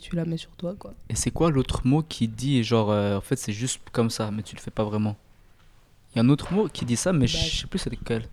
[0.00, 0.94] tu la mets sur toi, quoi.
[1.08, 4.30] Et c'est quoi l'autre mot qui dit, genre, euh, en fait, c'est juste comme ça,
[4.30, 5.16] mais tu le fais pas vraiment?
[6.12, 7.90] Il y a un autre mot qui dit ça, mais Bah, je sais plus c'est
[7.90, 8.24] lequel.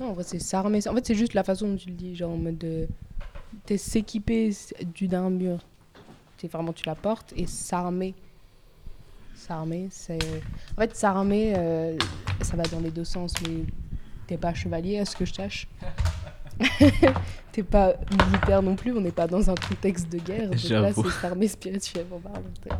[0.00, 0.86] Non, en fait, c'est s'armer.
[0.88, 2.86] En fait, c'est juste la façon dont tu le dis, genre en mode de.
[3.66, 4.50] T'es s'équiper
[4.94, 5.58] d'une armure.
[6.38, 8.14] C'est vraiment, tu la portes et s'armer.
[9.34, 10.18] S'armer, c'est.
[10.76, 11.96] En fait, s'armer, euh,
[12.40, 13.64] ça va dans les deux sens, mais
[14.26, 15.68] t'es pas chevalier, à ce que je sache.
[17.52, 17.94] T'es pas
[18.26, 20.48] militaire non plus, on n'est pas dans un contexte de guerre.
[20.50, 22.42] Donc là, c'est s'armer spirituellement parlant.
[22.62, 22.70] t'es-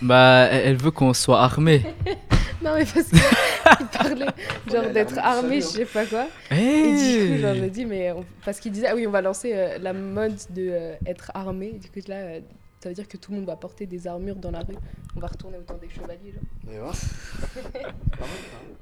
[0.00, 1.82] Bah, elle veut qu'on soit armé.
[2.60, 4.26] Non, mais parce qu'il parlait
[4.68, 6.26] genre d'être armé, je sais pas quoi.
[6.50, 9.12] Et du coup, genre, je me dis, mais on- parce qu'il disait, ah oui, on
[9.12, 11.74] va lancer euh, la mode de euh, être armé.
[11.80, 12.40] Du coup, là, euh,
[12.80, 14.76] ça veut dire que tout le monde va porter des armures dans la rue.
[15.16, 16.34] On va retourner au temps des chevaliers,
[16.70, 16.94] genre.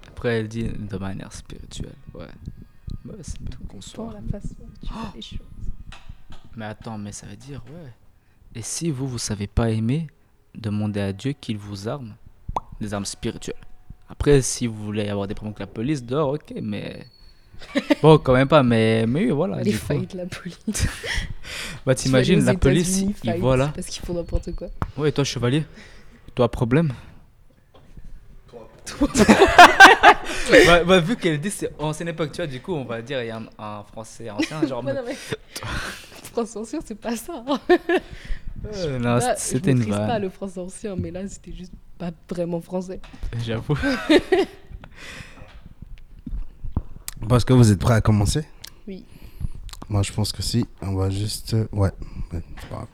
[0.08, 1.94] Après, elle dit de manière spirituelle.
[2.14, 2.26] Ouais.
[3.04, 3.38] Ouais, c'est
[3.72, 4.12] Dans soit.
[4.12, 5.38] la façon dont tu fais les choses.
[6.56, 7.92] Mais attends, mais ça veut dire, ouais.
[8.54, 10.06] Et si vous, vous savez pas aimer,
[10.54, 12.14] demandez à Dieu qu'il vous arme
[12.80, 13.54] des armes spirituelles.
[14.08, 17.06] Après, si vous voulez avoir des problèmes avec la police, dehors, ok, mais.
[18.02, 19.62] Bon, quand même pas, mais, mais oui, voilà.
[19.62, 20.58] les fights, la police.
[21.86, 23.70] Bah, t'imagines, la police, ils voient là.
[23.74, 24.66] Parce qu'ils font n'importe quoi.
[24.96, 25.64] Ouais, toi, chevalier?
[26.34, 26.92] Toi, problème?
[30.66, 33.20] Bah, bah, vu qu'elle dit c'est ancienne époque, tu vois, du coup, on va dire
[33.20, 34.84] il y a un, un français ancien, genre.
[34.84, 35.16] Ouais, non, mais...
[36.32, 37.44] France ancien, c'est pas ça.
[38.74, 40.22] Euh, non, c'était une maîtrise pas vanne.
[40.22, 43.00] le français ancien, mais là, c'était juste pas vraiment français.
[43.44, 43.76] J'avoue.
[47.28, 48.44] Parce que vous êtes prêts à commencer?
[48.86, 49.04] Oui.
[49.88, 50.66] Moi, je pense que si.
[50.82, 51.54] On va juste.
[51.54, 51.90] euh, Ouais.
[52.32, 52.86] ouais, c'est pas grave.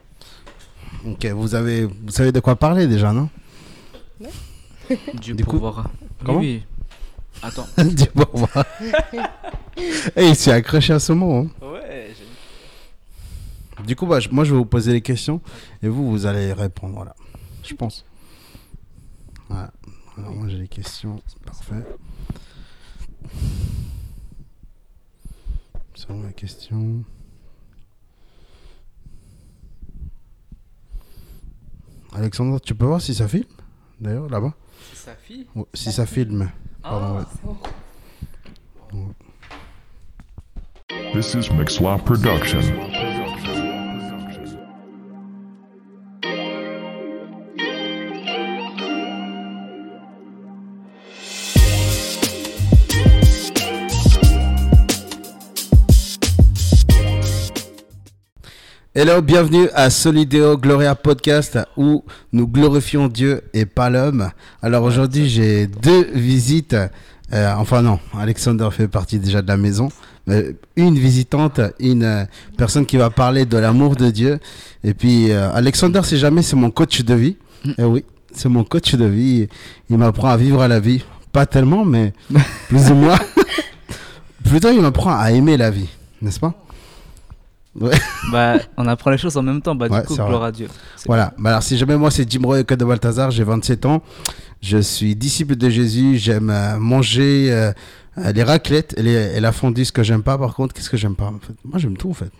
[1.06, 3.28] Ok, vous avez, vous savez de quoi parler déjà, non?
[5.20, 5.90] Du, Du coup- pouvoir.
[6.24, 6.38] Comment?
[6.40, 7.42] Oui, oui.
[7.42, 7.66] Attends.
[7.84, 8.64] Dis au revoir.
[10.16, 11.34] Et il s'est accroché à ce mot.
[11.34, 11.66] hein.
[11.66, 12.12] Ouais,
[13.84, 15.40] Du coup, bah, moi, je vais vous poser les questions
[15.82, 16.94] et vous, vous allez répondre.
[16.94, 17.16] Voilà.
[17.64, 18.04] Je pense.
[19.48, 19.72] Voilà.
[20.18, 21.20] Alors, moi, j'ai les questions.
[21.44, 21.74] Parfait.
[26.10, 27.04] Les questions.
[32.12, 33.44] Alexandre, tu peux voir si ça filme
[34.00, 34.52] D'ailleurs, là-bas
[35.54, 36.50] Ouais, Si ça filme.
[36.82, 37.24] Pardon, ouais.
[37.30, 37.42] C'est
[38.92, 39.14] bon.
[41.14, 42.60] This is Mixlaw Production.
[59.02, 64.30] Hello, bienvenue à Solideo Gloria Podcast où nous glorifions Dieu et pas l'homme.
[64.62, 66.76] Alors aujourd'hui, j'ai deux visites.
[67.32, 69.88] Euh, enfin non, Alexander fait partie déjà de la maison.
[70.28, 72.24] Mais une visitante, une euh,
[72.56, 74.38] personne qui va parler de l'amour de Dieu.
[74.84, 77.36] Et puis euh, Alexander, c'est jamais, c'est mon coach de vie.
[77.78, 79.48] Eh oui, c'est mon coach de vie.
[79.90, 81.02] Il m'apprend à vivre à la vie.
[81.32, 82.12] Pas tellement, mais
[82.68, 83.18] plus ou moins.
[84.44, 85.88] Plutôt, il m'apprend à aimer la vie,
[86.20, 86.54] n'est-ce pas?
[87.80, 87.92] Ouais.
[88.30, 89.74] Bah, on apprend les choses en même temps.
[89.74, 90.68] Bah, Ouais, du coup, gloire à Dieu.
[91.06, 91.32] Voilà.
[91.38, 94.02] Bah alors, si jamais moi, c'est Jim Roy de Balthazar, j'ai 27 ans.
[94.60, 96.18] Je suis disciple de Jésus.
[96.18, 97.72] J'aime euh, manger euh,
[98.18, 99.84] euh, les raclettes et, les, et la fondue.
[99.86, 101.54] Ce que j'aime pas, par contre, qu'est-ce que j'aime pas en fait?
[101.64, 102.30] Moi, j'aime tout en fait.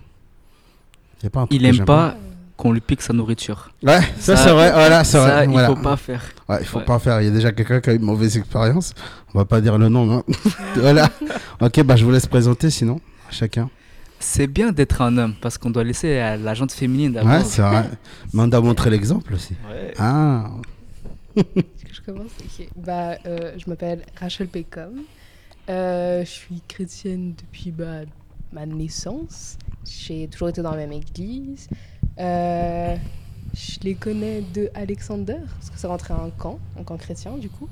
[1.22, 2.14] Y a pas un truc Il aime pas
[2.58, 3.70] qu'on lui pique sa nourriture.
[3.82, 4.70] Ouais, ça, Ça- c'est vrai.
[4.70, 5.44] Voilà, c'est vrai.
[5.46, 5.68] il voilà.
[5.68, 6.22] faut pas faire.
[6.48, 6.84] Ouais, il faut Ouais.
[6.84, 7.20] pas faire.
[7.22, 8.92] Il y a déjà quelqu'un qui a eu une mauvaise expérience.
[9.34, 10.22] On va pas dire le nom, non
[10.76, 11.08] Voilà.
[11.60, 13.00] Ok, bah je vous laisse présenter sinon,
[13.30, 13.70] chacun.
[14.22, 17.32] C'est bien d'être un homme parce qu'on doit laisser à la gente féminine d'abord.
[17.32, 17.90] Ouais, c'est vrai.
[18.32, 19.54] Mais on doit montrer l'exemple aussi.
[19.68, 19.92] Ouais.
[19.98, 20.48] Ah,
[21.36, 22.68] Est-ce que je commence Ok.
[22.76, 25.02] Bah, euh, je m'appelle Rachel Pecom.
[25.68, 28.02] Euh, je suis chrétienne depuis bah,
[28.52, 29.58] ma naissance.
[29.84, 31.68] J'ai toujours été dans la même église.
[32.18, 32.96] Euh,
[33.54, 37.36] je les connais de Alexander, parce que c'est rentré à un camp, un camp chrétien
[37.36, 37.68] du coup.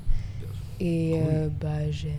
[0.81, 2.11] Et euh, bah, j'aime,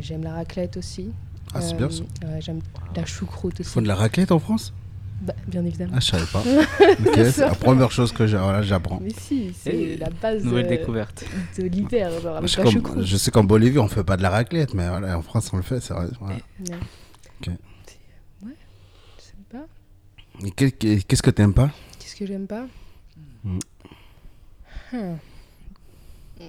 [0.00, 1.10] j'aime la raclette aussi.
[1.54, 2.02] Ah, c'est Euh, bien ça.
[2.26, 2.60] ouais, j'aime
[2.96, 3.70] la choucroute Ils aussi.
[3.70, 4.72] font de la raclette en France?
[5.20, 5.92] Bah, bien évidemment.
[5.94, 6.42] Ah, je savais pas.
[7.14, 8.98] C'est la première chose que j'apprends.
[9.00, 11.24] Mais si, c'est la base Nouvelle euh, découverte.
[11.58, 13.02] de l'hiver, genre Je sais, qu'en- choucroute.
[13.04, 15.58] je sais qu'en Bolivie, on fait pas de la raclette, mais voilà, en France, on
[15.58, 16.06] le fait, c'est vrai.
[16.18, 16.34] voilà.
[16.36, 16.42] Ouais.
[17.40, 17.50] Ok.
[17.86, 18.56] C'est- Ouais,
[19.18, 19.66] je sais pas.
[21.06, 21.70] Qu'est-ce que t'aimes pas?
[22.00, 22.66] Qu'est-ce que j'aime pas?
[23.44, 23.58] Mm.
[24.92, 24.98] Hmm.
[26.40, 26.46] Hmm.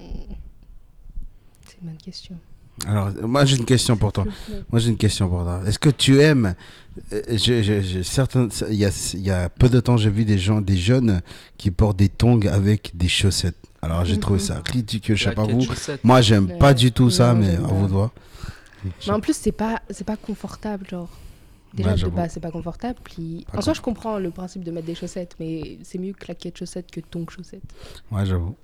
[1.66, 2.36] C'est une bonne question.
[2.86, 4.24] Alors, moi, j'ai une question pour toi.
[4.70, 5.60] Moi, j'ai une question pour toi.
[5.66, 6.54] Est-ce que tu aimes
[7.12, 7.20] euh,
[8.02, 10.76] certains- Il y a, il y a peu de temps, j'ai vu des gens, des
[10.76, 11.20] jeunes
[11.56, 13.56] qui portent des tongs avec des chaussettes.
[13.80, 14.44] Alors, j'ai trouvé Mhm.
[14.46, 15.16] ça ridicule.
[15.16, 15.72] Je sais pas Claquettes, vous.
[15.74, 16.04] chaussettes.
[16.04, 16.58] Moi, j'aime Ouais.
[16.58, 18.10] pas du tout ça, Non, mais à vous de voir.
[19.06, 21.08] Mais en plus, c'est pas, c'est pas confortable, genre.
[21.74, 22.16] Déjà, Ouais, de j'avoue.
[22.16, 22.98] base, c'est pas confortable.
[23.02, 23.46] Puis...
[23.50, 26.56] Pas En soi, je comprends le principe de mettre des chaussettes, mais c'est mieux claquette
[26.58, 27.62] chaussette que ton chaussette.
[28.12, 28.54] Ouais, j'avoue.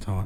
[0.00, 0.24] C'est vrai.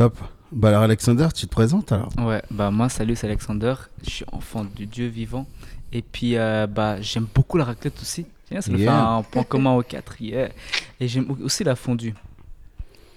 [0.00, 0.16] Top.
[0.50, 3.74] Bah alors Alexander, tu te présentes alors Ouais, bah moi, salut, c'est Alexander.
[4.02, 5.44] Je suis enfant du Dieu vivant.
[5.92, 8.24] Et puis, euh, bah, j'aime beaucoup la raclette aussi.
[8.48, 9.06] Tiens, ça fait Yeah.
[9.16, 10.14] un point commun aux quatre.
[10.18, 10.48] Yeah.
[11.00, 12.14] Et j'aime aussi la fondue.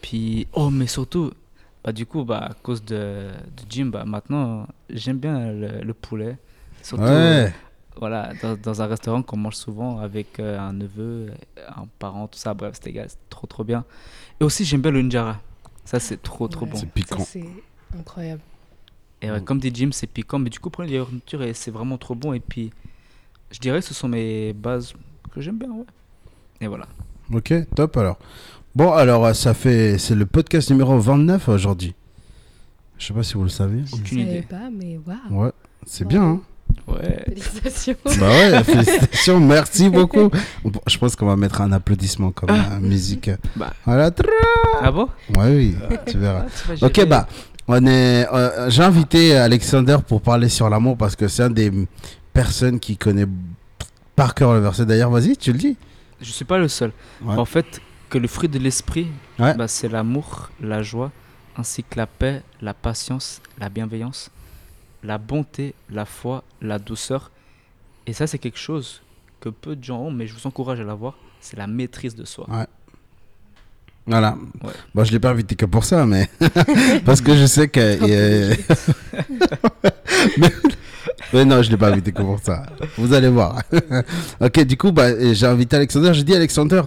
[0.01, 1.31] Puis, oh, mais surtout,
[1.85, 5.93] bah, du coup, bah, à cause de, de Jim, bah, maintenant, j'aime bien le, le
[5.93, 6.37] poulet.
[6.81, 7.53] Surtout, Ouais.
[7.95, 11.31] voilà, dans, dans un restaurant qu'on mange souvent avec euh, un neveu,
[11.77, 12.53] un parent, tout ça.
[12.53, 13.85] Bref, c'était trop, trop bien.
[14.41, 15.39] Et aussi, j'aime bien le njara.
[15.85, 16.71] Ça, c'est trop, trop Ouais.
[16.71, 16.77] bon.
[16.77, 17.23] C'est piquant.
[17.25, 17.45] C'est
[17.97, 18.41] incroyable.
[19.21, 21.71] Et ouais, comme dit Jim, c'est piquant, mais du coup, prenez les nourriture et c'est
[21.71, 22.33] vraiment trop bon.
[22.33, 22.71] Et puis,
[23.51, 24.93] je dirais que ce sont mes bases
[25.33, 25.85] que j'aime bien, ouais.
[26.61, 26.87] Et voilà.
[27.33, 28.19] Ok, top alors.
[28.75, 29.97] Bon, alors ça fait.
[29.97, 31.93] C'est le podcast numéro 29 aujourd'hui.
[32.97, 33.83] Je sais pas si vous le savez.
[33.85, 34.41] Je Aucune savais idée.
[34.41, 35.43] pas, mais waouh.
[35.45, 35.51] Ouais,
[35.85, 36.41] c'est bien, hein
[36.87, 37.23] Ouais.
[37.25, 37.95] Félicitations.
[38.19, 40.29] Bah ouais, félicitations, merci beaucoup.
[40.63, 43.29] Bon, Je pense qu'on va mettre un applaudissement comme euh, musique.
[43.55, 43.73] Bah.
[43.85, 44.11] Voilà.
[44.81, 45.07] Ah bon?
[45.37, 45.75] Ouais, oui,
[46.07, 46.45] tu verras.
[46.69, 47.27] Ah, tu Ok, bah,
[47.67, 48.27] on est.
[48.33, 51.71] euh, J'ai invité Alexander pour parler sur l'amour parce que c'est un des
[52.33, 53.27] personnes qui connaît
[54.15, 54.85] par cœur le verset.
[54.85, 55.77] D'ailleurs, vas-y, tu le dis.
[56.21, 56.91] Je suis pas le seul.
[57.23, 57.35] Ouais.
[57.35, 59.07] En fait, que le fruit de l'esprit,
[59.39, 59.53] Ouais.
[59.55, 61.11] bah, c'est l'amour, la joie,
[61.57, 64.29] ainsi que la paix, la patience, la bienveillance,
[65.03, 67.31] la bonté, la foi, la douceur.
[68.07, 69.01] Et ça, c'est quelque chose
[69.39, 71.15] que peu de gens ont, mais je vous encourage à l'avoir.
[71.41, 72.47] C'est la maîtrise de soi.
[74.05, 74.37] Voilà.
[74.63, 74.71] Ouais.
[74.93, 76.29] Bon, je l'ai pas invité que pour ça, mais
[77.05, 77.79] parce que je sais que.
[80.37, 80.51] mais...
[81.33, 82.65] mais non, je l'ai pas invité que pour ça.
[82.97, 83.61] Vous allez voir.
[84.41, 86.13] ok, du coup, bah, j'ai invité Alexander.
[86.13, 86.81] J'ai dit Alexander,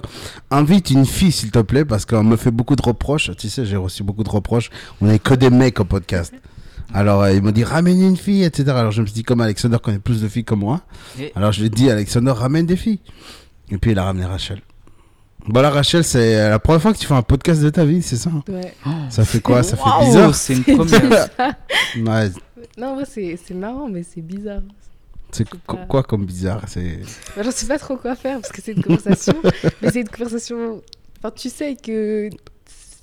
[0.50, 3.30] invite une fille s'il te plaît, parce qu'on me fait beaucoup de reproches.
[3.36, 4.70] Tu sais, j'ai reçu beaucoup de reproches.
[5.00, 6.34] On n'est que des mecs au podcast.
[6.94, 8.70] Alors, euh, il m'a dit ramène une fille, etc.
[8.70, 10.82] Alors, je me suis dit, comme Alexander connaît plus de filles que moi,
[11.20, 13.00] Et- alors je lui ai dit, Alexander, ramène des filles.
[13.70, 14.60] Et puis, il a ramené Rachel.
[15.48, 18.16] Voilà, Rachel, c'est la première fois que tu fais un podcast de ta vie, c'est
[18.16, 18.72] ça Ouais.
[19.10, 19.62] Ça fait quoi?
[19.62, 21.28] Ça fait bizarre c'est une première.
[21.96, 22.30] Ouais,
[22.76, 24.62] Non, c'est c'est marrant, mais c'est bizarre.
[25.30, 25.76] C'est pas.
[25.88, 26.62] quoi comme bizarre?
[26.66, 27.00] C'est
[27.36, 29.34] Bah, je sais pas trop quoi faire parce que c'est une conversation.
[29.82, 30.82] mais c'est une conversation.
[31.18, 32.28] Enfin, tu sais que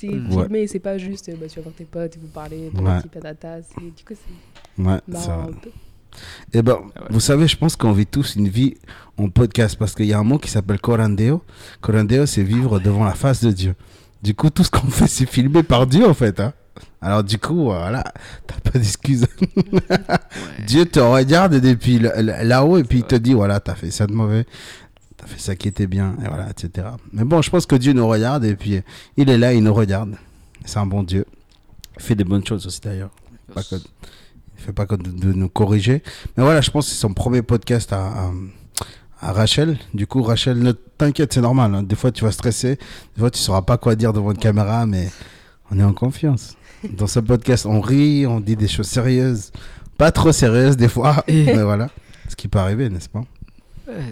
[0.09, 0.43] c'est Ouais.
[0.43, 2.83] filmé, c'est pas juste bah, tu vas voir tes potes et vous parlez, Ouais.
[2.83, 3.61] patati patata.
[3.61, 5.69] c'est- Du coup, c'est ouais, marrant un peu.
[6.53, 7.07] Eh ben, Ah ouais.
[7.09, 8.75] vous savez, je pense qu'on vit tous une vie
[9.17, 11.41] en podcast parce qu'il y a un mot qui s'appelle corandeo.
[11.81, 13.73] Corandeo, c'est vivre devant la face de Dieu.
[14.21, 16.39] Du coup, tout ce qu'on fait, c'est filmé par Dieu, en fait.
[16.39, 16.53] hein.
[17.01, 18.03] Alors, du coup, voilà,
[18.47, 19.25] t'as pas d'excuse.
[20.67, 24.13] Dieu te regarde depuis là-haut et puis il te dit voilà, t'as fait ça de
[24.13, 24.45] mauvais,
[25.23, 26.87] t'as fait ça qui était bien, et voilà, etc.
[27.13, 28.81] Mais bon, je pense que Dieu nous regarde et puis
[29.17, 30.15] il est là, il nous regarde.
[30.65, 31.25] C'est un bon Dieu.
[31.97, 33.11] Il fait des bonnes choses aussi d'ailleurs.
[34.57, 36.03] Il fait pas que de, de nous corriger.
[36.37, 38.31] Mais voilà, je pense que c'est son premier podcast à, à,
[39.21, 39.77] à Rachel.
[39.93, 41.73] Du coup, Rachel, ne t'inquiète, c'est normal.
[41.75, 41.83] hein.
[41.83, 42.77] Des fois, tu vas stresser.
[43.15, 45.09] Des fois, tu sauras pas quoi dire devant une caméra, mais
[45.71, 46.55] on est en confiance.
[46.97, 49.51] Dans ce podcast, on rit, on dit des choses sérieuses.
[49.97, 51.89] Pas trop sérieuses des fois, mais voilà.
[52.29, 53.23] Ce qui peut arriver, n'est-ce pas?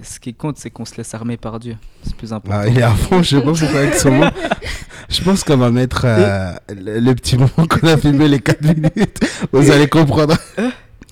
[0.03, 1.77] Ce qui compte, c'est qu'on se laisse armer par Dieu.
[2.03, 2.59] C'est plus important.
[2.63, 4.25] Ah, Il est à fond, je pourquoi avec son mot.
[5.09, 8.61] Je pense qu'on va mettre euh, le, le petit moment qu'on a filmé, les 4
[8.61, 9.19] minutes.
[9.51, 10.37] Vous allez comprendre.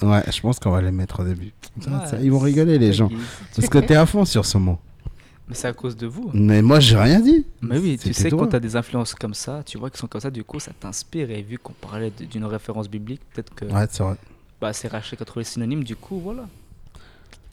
[0.02, 1.52] Ouais, je pense qu'on va les mettre au début.
[1.82, 3.10] Ça, Ouais, ça, ils vont rigoler, les gens.
[3.54, 4.80] Parce que t'es à fond sur ce mot.
[5.50, 6.30] Mais c'est à cause de vous.
[6.34, 7.46] Mais moi, j'ai rien dit.
[7.62, 8.40] Mais oui, tu sais, toi.
[8.40, 10.62] quand tu as des influences comme ça, tu vois qu'ils sont comme ça, du coup,
[10.62, 11.30] ça t'inspire.
[11.32, 14.16] Et vu qu'on parlait d'une référence biblique, peut-être que Ouais, c'est vrai.
[14.62, 16.44] bah, c'est Rachel qui a trouvé le synonyme, du coup, voilà.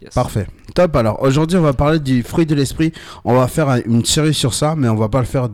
[0.03, 0.13] Yes.
[0.15, 0.47] Parfait.
[0.75, 0.95] Top.
[0.97, 2.93] Alors, aujourd'hui, on va parler du fruit de l'esprit.
[3.25, 5.49] On va faire un- une série sur ça, mais on va pas le faire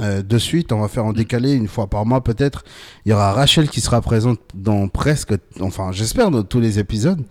[0.00, 0.72] euh, de suite.
[0.72, 2.64] On va faire en décalé, une fois par mois peut-être.
[3.04, 7.22] Il y aura Rachel qui sera présente dans presque, enfin, j'espère, dans tous les épisodes.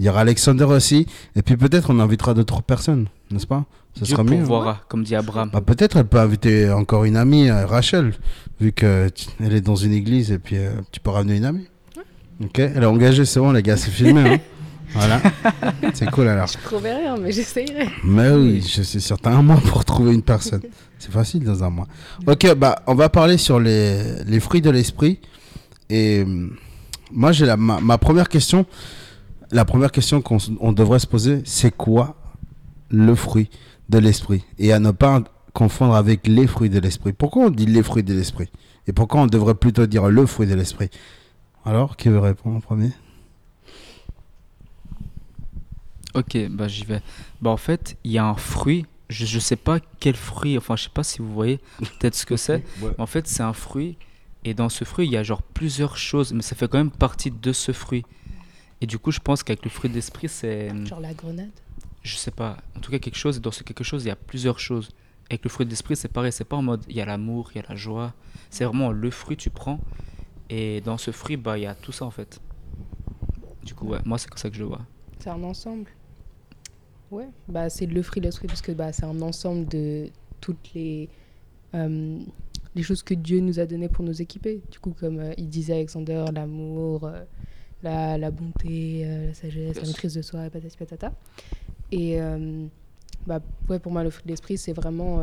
[0.00, 1.06] Il y aura Alexander aussi.
[1.36, 3.66] Et puis peut-être on invitera d'autres personnes, n'est-ce pas?
[3.94, 4.38] Ce Dieu sera mieux.
[4.38, 5.50] pourvoira, comme dit Abraham.
[5.52, 8.14] Bah, peut-être elle peut inviter encore une amie, euh, Rachel,
[8.60, 11.44] vu que tu- elle est dans une église et puis euh, tu peux ramener une
[11.44, 11.66] amie?
[12.42, 14.20] Ok, elle est engagée, c'est bon les gars, c'est filmé.
[14.20, 14.38] hein.
[14.92, 15.20] voilà,
[15.94, 16.46] c'est cool alors.
[16.46, 17.88] Je promets rien, mais j'essayerai.
[18.04, 20.62] Mais oui, je suis sûr, t'as un mois pour trouver une personne.
[20.98, 21.86] C'est facile dans un mois.
[22.26, 25.20] Ok, bah on va parler sur les, les fruits de l'esprit.
[25.90, 26.56] Et hum,
[27.12, 28.66] moi j'ai la ma, ma première question.
[29.50, 32.16] La première question qu'on on devrait se poser, c'est quoi
[32.90, 33.48] le fruit
[33.88, 34.44] de l'esprit?
[34.58, 35.22] Et à ne pas
[35.54, 37.12] confondre avec les fruits de l'esprit.
[37.12, 38.48] Pourquoi on dit les fruits de l'esprit?
[38.86, 40.90] Et pourquoi on devrait plutôt dire le fruit de l'esprit?
[41.64, 42.90] Alors, qui veut répondre en premier?
[46.14, 47.02] Ok, bah j'y vais.
[47.42, 50.74] Bah en fait, il y a un fruit, je, je sais pas quel fruit, enfin
[50.76, 52.64] je sais pas si vous voyez peut-être ce que c'est.
[52.80, 52.92] Ouais.
[52.98, 53.96] En fait, c'est un fruit,
[54.44, 56.90] et dans ce fruit, il y a genre plusieurs choses, mais ça fait quand même
[56.90, 58.04] partie de ce fruit.
[58.80, 60.70] Et du coup, je pense qu'avec le fruit d'esprit, c'est.
[60.86, 61.50] Genre la grenade?
[62.02, 62.56] Je sais pas.
[62.76, 64.88] En tout cas, quelque chose, et dans ce quelque chose, il y a plusieurs choses.
[65.28, 66.32] Avec le fruit d'esprit, c'est pareil.
[66.32, 68.14] C'est pas en mode il y a l'amour, il y a la joie.
[68.48, 69.80] C'est vraiment le fruit, tu prends.
[70.48, 72.40] Et dans ce fruit, bah, il y a tout ça en fait.
[73.62, 74.80] Du coup, ouais, moi, c'est comme ça que je le vois.
[75.18, 75.90] C'est un ensemble?
[77.10, 80.08] Ouais, bah c'est le fruit de l'esprit parce que bah, c'est un ensemble de
[80.40, 81.08] toutes les,
[81.74, 82.18] euh,
[82.74, 84.60] les choses que Dieu nous a données pour nous équiper.
[84.70, 87.24] Du coup, comme euh, il disait Alexander, l'amour, euh,
[87.82, 91.12] la, la bonté, euh, la sagesse, la maîtrise de soi, et patati patata.
[91.92, 92.18] Et
[93.26, 95.22] bah, ouais, pour moi, le fruit de l'esprit, c'est vraiment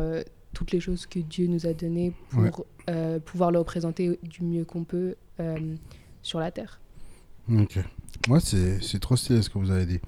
[0.53, 2.41] toutes les choses que Dieu nous a données pour
[2.87, 3.19] Ouais.
[3.19, 5.15] pouvoir le représenter du mieux qu'on peut
[6.23, 6.79] sur la terre.
[7.51, 7.77] Ok.
[8.27, 9.99] Moi, c'est c'est trop stylé ce que vous avez dit.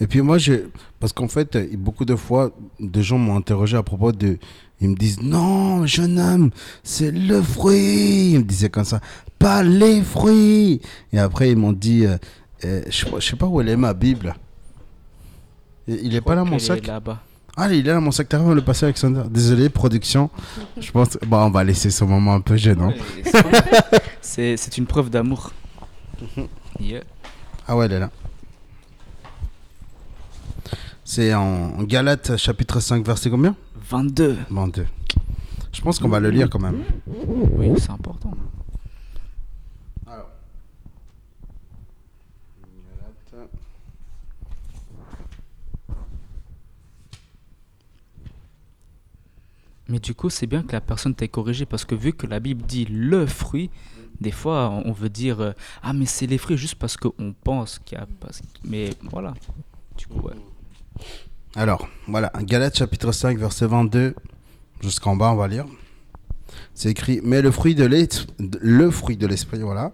[0.00, 0.64] Et puis moi, j'ai...
[1.00, 2.50] Parce qu'en fait, beaucoup de fois,
[2.80, 4.38] des gens m'ont interrogé à propos de...
[4.80, 6.50] Ils me disent, non, jeune homme,
[6.84, 8.30] c'est le fruit.
[8.32, 9.00] Ils me disaient comme ça,
[9.38, 10.80] pas les fruits.
[11.12, 12.16] Et après, ils m'ont dit, euh,
[12.64, 14.34] euh, je, je sais pas où elle est ma Bible.
[15.88, 16.86] Il est pas là, mon sac?
[16.86, 17.22] Là-bas.
[17.56, 18.28] Ah, il est là, mon sac.
[18.28, 20.30] T'arrives à le passer, Alexander Désolé, production.
[20.78, 21.18] Je pense...
[21.26, 22.88] Bon, on va laisser ce moment un peu gênant.
[22.90, 23.32] Ouais,
[24.20, 25.52] c'est- une preuve d'amour.
[26.78, 27.00] Yeah.
[27.70, 28.10] Ah ouais, elle est là.
[31.04, 33.54] C'est en Galates chapitre 5 verset combien?
[33.90, 34.38] 22.
[34.48, 34.86] Bon, deux.
[35.72, 36.82] Je pense qu'on va le lire quand même.
[37.06, 38.32] Oui, c'est important.
[40.06, 40.30] Alors.
[49.88, 52.40] Mais du coup, c'est bien que la personne t'ait corrigé parce que vu que la
[52.40, 53.70] Bible dit le fruit,
[54.20, 57.78] des fois on veut dire euh, ah mais c'est les fruits juste parce qu'on pense
[57.84, 58.06] qu'il y a
[58.64, 59.34] mais voilà.
[59.96, 60.28] Du coup.
[61.56, 64.14] Alors, voilà, Galates chapitre 5 verset 22
[64.80, 65.64] jusqu'en bas, on va lire.
[66.74, 68.26] C'est écrit mais le fruit de l'es-
[68.60, 69.92] le fruit de l'esprit, voilà.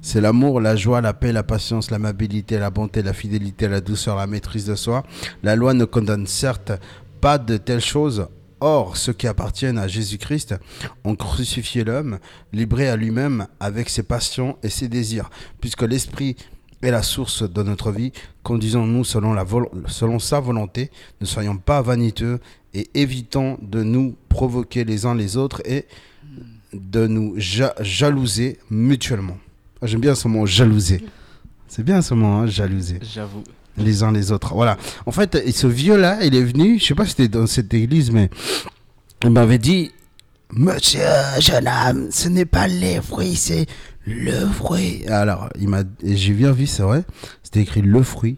[0.00, 4.16] C'est l'amour, la joie, la paix, la patience, l'amabilité, la bonté, la fidélité, la douceur,
[4.16, 5.02] la maîtrise de soi.
[5.42, 6.72] La loi ne condamne certes
[7.20, 8.26] pas de telles choses.
[8.64, 10.54] Or, ceux qui appartiennent à Jésus-Christ
[11.02, 12.18] ont crucifié l'homme,
[12.52, 15.30] livré à lui-même avec ses passions et ses désirs.
[15.60, 16.36] Puisque l'esprit
[16.80, 18.12] est la source de notre vie,
[18.44, 20.90] conduisons-nous selon, sa volonté.
[21.20, 22.38] Ne soyons pas vaniteux
[22.72, 25.86] et évitons de nous provoquer les uns les autres et
[26.72, 29.38] de nous ja- jalouser mutuellement.
[29.80, 31.04] Ah, J'aime bien ce mot jalouser.
[31.66, 33.42] C'est bien ce mot, hein, jalouser J'avoue.
[33.76, 34.54] Les uns les autres.
[34.54, 34.76] Voilà.
[35.06, 38.10] En fait, ce vieux-là, il est venu, je sais pas si c'était dans cette église,
[38.10, 38.28] mais
[39.24, 39.92] il m'avait dit
[40.54, 41.00] Monsieur,
[41.40, 43.66] jeune homme, ce n'est pas les fruits, c'est
[44.06, 45.06] le fruit.
[45.06, 47.04] Alors, il m'a, j'ai bien vu, c'est vrai,
[47.42, 48.36] c'était écrit le fruit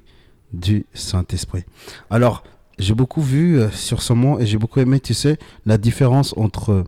[0.53, 1.65] du Saint-Esprit.
[2.11, 2.45] Alors,
[2.79, 6.35] j'ai beaucoup vu euh, sur ce mot et j'ai beaucoup aimé, tu sais, la différence
[6.37, 6.85] entre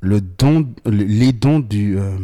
[0.00, 2.16] le don, le- les dons du, euh,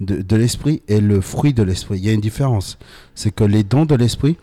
[0.00, 1.98] de, de l'esprit et le fruit de l'esprit.
[1.98, 2.78] Il y a une différence.
[3.14, 4.36] C'est que les dons de l'esprit,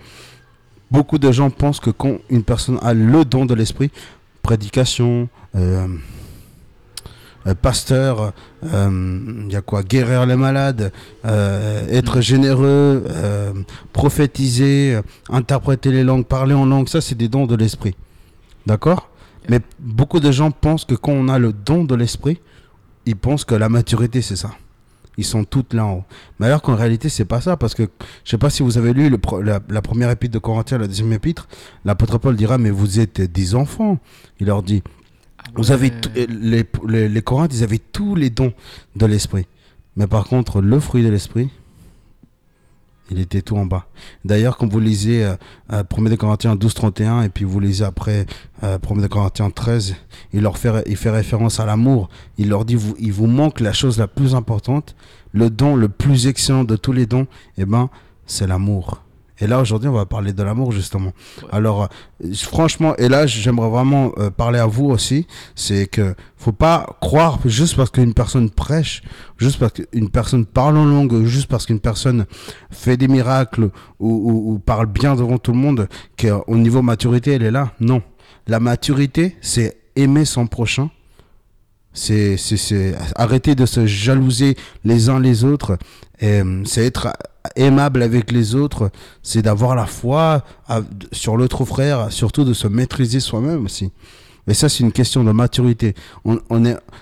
[0.91, 3.91] beaucoup de gens pensent que quand une personne a le don de l'esprit,
[4.43, 5.87] prédication, euh,
[7.47, 8.33] euh, pasteur,
[8.65, 10.91] euh, il y a quoi Guérir les malades,
[11.25, 13.53] euh, être généreux, euh,
[13.93, 14.99] prophétiser,
[15.29, 17.95] interpréter les langues, parler en langue, ça c'est des dons de l'esprit.
[18.65, 19.09] D'accord?
[19.49, 22.39] Mais beaucoup de gens pensent que quand on a le don de l'esprit,
[23.05, 24.51] ils pensent que la maturité c'est ça.
[25.17, 26.03] Ils sont toutes là en haut.
[26.39, 27.83] Mais alors qu'en réalité, c'est pas ça, parce que
[28.24, 30.88] je sais pas si vous avez lu le la, la première épître de Corinthiens, la
[30.88, 31.47] deuxième épître,
[31.86, 33.97] l'apôtre Paul dira, mais vous êtes des enfants.
[34.39, 34.83] Il leur dit,
[35.39, 35.91] Ah vous avez
[36.29, 38.53] les, les, les Corinthes, ils avaient tous les dons
[38.95, 39.47] de l'esprit.
[39.95, 41.50] Mais par contre, le fruit de l'esprit,
[43.11, 43.87] il était tout en bas.
[44.25, 45.35] D'ailleurs, quand vous lisez euh,
[45.71, 48.25] euh, 1 Corinthiens 12, 31, et puis vous lisez après
[48.63, 49.95] euh, 1 Corinthiens 13,
[50.33, 52.09] il leur fait, il fait référence à l'amour.
[52.37, 54.95] Il leur dit, vous, il vous manque la chose la plus importante,
[55.31, 57.89] le don le plus excellent de tous les dons, eh ben,
[58.25, 59.01] c'est l'amour.
[59.39, 61.12] Et là, aujourd'hui, on va parler de l'amour, justement.
[61.44, 61.50] Ouais.
[61.51, 61.84] Alors,
[62.24, 66.98] euh, franchement, et là, j'aimerais vraiment euh, parler à vous aussi, c'est que faut pas
[67.01, 69.03] croire juste parce qu'une personne prêche,
[69.38, 72.25] juste parce qu'une personne parle en langue, juste parce qu'une personne
[72.72, 75.88] fait des miracles ou, ou- ou parle bien devant tout le monde,
[76.20, 77.72] qu'au niveau maturité, elle est là.
[77.79, 78.01] Non.
[78.48, 80.89] La maturité, c'est aimer son prochain.
[81.94, 82.38] C'est
[83.15, 85.77] arrêter de se jalouser les uns les autres.
[86.24, 87.13] Euh, C'est être
[87.56, 88.92] aimable avec les autres.
[89.24, 90.44] C'est d'avoir la foi
[91.12, 93.92] sur l'autre frère, surtout de se maîtriser soi-même aussi.
[94.48, 95.94] Et ça, c'est une question de maturité.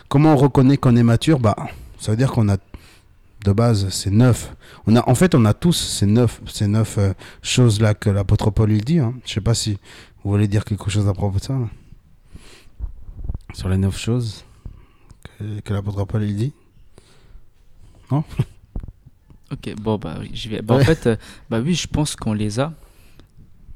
[0.09, 1.39] Comment on reconnaît qu'on est mature?
[1.39, 1.55] Bah,
[1.99, 2.57] Ça veut dire qu'on a,
[3.45, 4.55] de base, c'est neuf.
[4.87, 8.71] On en fait, on a tous ces neuf, ces neuf euh, choses-là que l'apôtre Paul
[8.71, 8.99] il dit.
[8.99, 9.13] Hein.
[9.25, 9.77] Je sais pas si
[10.23, 11.53] vous voulez dire quelque chose à propos de ça.
[13.53, 14.43] Sur les neuf choses
[15.37, 16.53] que, que l'apôtre Paul il dit.
[18.09, 18.25] Ok,
[19.55, 20.61] Ok, bon, bah oui, j'y vais.
[20.61, 21.15] Bah, En fait, euh,
[21.49, 22.73] bah oui, je pense qu'on les a.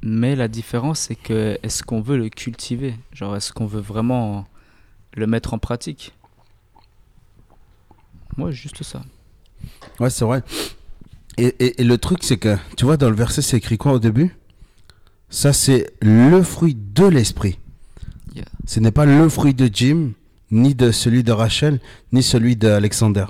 [0.01, 2.95] Mais la différence, c'est que est-ce qu'on veut le cultiver?
[3.13, 4.47] Genre, est-ce qu'on veut vraiment
[5.15, 6.13] le mettre en pratique?
[8.37, 9.03] Moi, juste ça.
[9.99, 10.41] Ouais, c'est vrai.
[11.37, 13.93] Et, et- et le truc, c'est que, tu vois, dans le verset, c'est écrit quoi
[13.93, 14.35] au début?
[15.29, 17.59] Ça, c'est le fruit de l'esprit.
[18.33, 18.45] Yeah.
[18.65, 20.11] Ce n'est pas le fruit de Jim,
[20.51, 21.79] ni de celui de Rachel,
[22.11, 23.25] ni celui d'Alexander.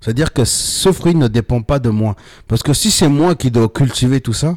[0.00, 2.16] C'est-à-dire que ce fruit ne dépend pas de moi.
[2.48, 4.56] Parce que si c'est moi qui dois cultiver tout ça,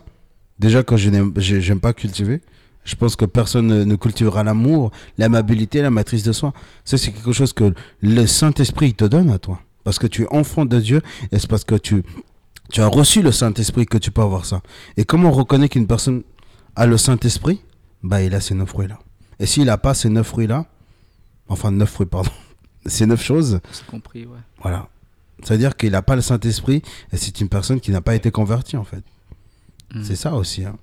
[0.60, 2.42] déjà que je n'aime pas cultiver,
[2.86, 6.54] je pense que personne ne, ne cultivera l'amour, l'amabilité, la maîtrise de soi.
[6.86, 9.60] Ça, c'est quelque chose que le Saint-Esprit te donne à toi.
[9.84, 12.04] Parce que tu es enfant de Dieu et c'est parce que tu,
[12.72, 14.62] tu as reçu le Saint-Esprit que tu peux avoir ça.
[14.98, 16.24] Et comment on reconnaît qu'une personne
[16.76, 17.62] a le Saint-Esprit?
[18.02, 19.00] Bah, il a ces neuf fruits-là.
[19.40, 20.66] Et s'il n'a pas ces neuf fruits-là,
[21.48, 22.32] enfin neuf fruits, pardon,
[22.86, 24.40] ces neuf choses, C'est compris, ouais.
[24.62, 24.88] voilà.
[25.44, 26.82] C'est-à-dire qu'il n'a pas le Saint-Esprit
[27.12, 29.04] et c'est une personne qui n'a pas été convertie, en fait.
[29.94, 30.04] Mm.
[30.04, 30.66] C'est ça aussi.
[30.66, 30.78] hein.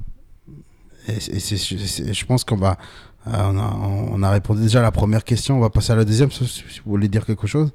[1.08, 2.76] Et, c'est- et je pense qu'on va.
[3.26, 3.74] euh, on, a,
[4.12, 5.56] on a répondu déjà à la première question.
[5.56, 7.72] On va passer à la deuxième, sauf si vous voulez dire quelque chose.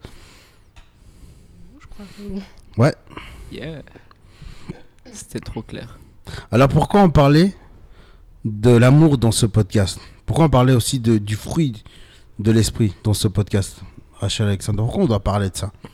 [1.80, 2.42] Je crois que bon.
[2.78, 2.94] Ouais.
[3.52, 3.82] Yeah.
[5.12, 5.98] C'était trop clair.
[6.52, 7.56] Alors pourquoi on parlait
[8.44, 10.00] de l'amour dans ce podcast?
[10.26, 11.84] Pourquoi on parlait aussi de, du fruit
[12.40, 13.82] de l'esprit dans ce podcast
[14.20, 15.68] Rachel Alexandre, pourquoi on doit parler de ça?
[15.68, 15.88] Hmm,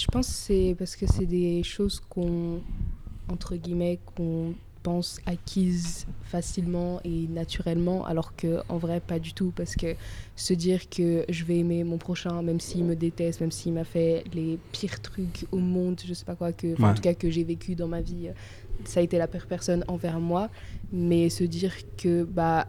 [0.00, 2.62] Je pense que c'est parce que c'est des choses qu'on,
[3.28, 9.52] entre guillemets, qu'on pense acquises facilement et naturellement, alors que en vrai pas du tout,
[9.54, 9.94] parce que
[10.36, 13.84] se dire que je vais aimer mon prochain, même s'il me déteste, même s'il m'a
[13.84, 17.30] fait les pires trucs au monde, je sais pas quoi, que, en tout cas que
[17.30, 18.30] j'ai vécu dans ma vie,
[18.86, 20.48] ça a été la pire personne envers moi,
[20.92, 22.66] mais se dire que bah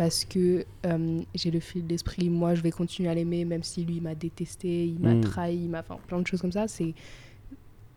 [0.00, 3.84] parce que euh, j'ai le fil d'esprit, moi je vais continuer à l'aimer, même si
[3.84, 5.20] lui m'a détesté, il m'a Mm.
[5.20, 6.66] trahi, il m'a, enfin plein de choses comme ça.
[6.68, 6.94] C'est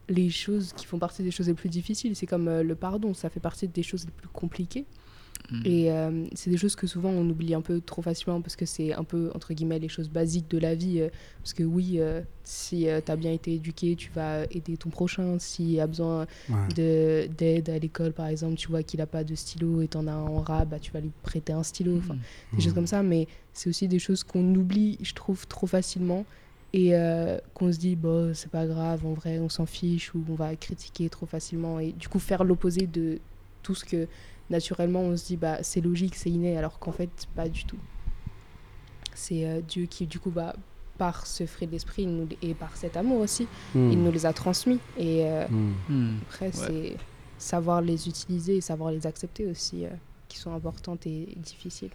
[0.10, 2.14] les choses qui font partie des choses les plus difficiles.
[2.18, 4.84] C'est comme euh, le pardon, ça fait partie des choses les plus compliquées.
[5.52, 5.62] Mm.
[5.66, 8.66] Et euh, c'est des choses que souvent on oublie un peu trop facilement parce que
[8.66, 11.02] c'est un peu, entre guillemets, les choses basiques de la vie.
[11.02, 11.10] euh,
[11.42, 15.38] parce que oui, euh, si tu as bien été éduqué, tu vas aider ton prochain.
[15.40, 17.28] S'il a besoin Ouais.
[17.28, 20.12] d'aide à l'école, par exemple, tu vois qu'il n'a pas de stylo et t'en as
[20.14, 21.98] un en rab, bah, tu vas lui prêter un stylo.
[21.98, 22.16] Enfin,
[22.54, 26.26] des choses comme ça, mais c'est aussi des choses qu'on oublie, je trouve, trop facilement
[26.72, 30.24] et euh, qu'on se dit, bah, c'est pas grave, en vrai, on s'en fiche ou
[30.30, 33.20] on va critiquer trop facilement et du coup faire l'opposé de
[33.62, 34.08] tout ce que
[34.50, 37.78] naturellement on se dit, bah, c'est logique, c'est inné, alors qu'en fait, pas du tout.
[39.16, 40.56] C'est euh, Dieu qui, du coup, bah,
[40.98, 43.90] par ce fruit de l'esprit il nous- et par cet amour aussi, Hmm.
[43.92, 44.80] il nous les a transmis.
[44.98, 45.74] Et euh, Hmm.
[45.90, 46.18] Mm.
[46.28, 46.98] après, c'est
[47.38, 49.90] savoir les utiliser et savoir les accepter aussi, euh,
[50.28, 51.90] qui sont importantes et difficiles.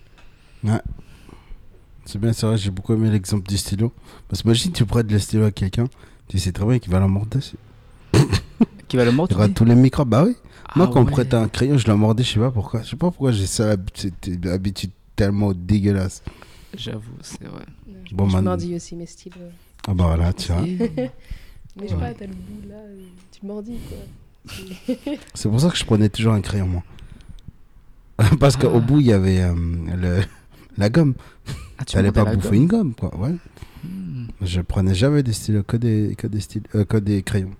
[2.04, 3.92] C'est bien, c'est vrai, j'ai beaucoup aimé l'exemple du stylo.
[4.28, 5.84] Parce que imagine, tu prêtes le stylo à quelqu'un,
[6.26, 7.56] tu sais très bien qu'il va la mordre dessus.
[8.88, 10.08] Qui va le mort Il y aura tous les microbes.
[10.08, 10.34] Bah oui.
[10.76, 11.10] Moi, Ah quand on ouais.
[11.12, 12.82] prête un crayon, je la mordais, je sais pas pourquoi.
[12.82, 16.22] Je sais pas pourquoi j'ai ça, cette habitude tellement dégueulasse.
[16.76, 17.62] J'avoue, c'est vrai.
[18.12, 19.36] Bon, je maintenant- mordis aussi mes stylos.
[19.86, 20.62] Ah bah voilà, tu vois.
[21.80, 22.98] Mais je sais pas, t'as le bout là, euh,
[23.32, 24.94] tu mordis quoi.
[25.34, 26.82] C'est pour ça que je prenais toujours un crayon, moi.
[28.40, 28.80] Parce qu'au Ah.
[28.80, 29.54] bout, il y avait euh,
[29.96, 30.20] le,
[30.76, 31.14] la gomme.
[31.78, 33.16] Ah, tu Tu allais mordais pas bouffer gomme une gomme, quoi.
[33.16, 33.34] Ouais.
[33.84, 34.26] Mm.
[34.42, 37.52] Je prenais jamais des stylos, que des, que des, stylos, euh, que des crayons.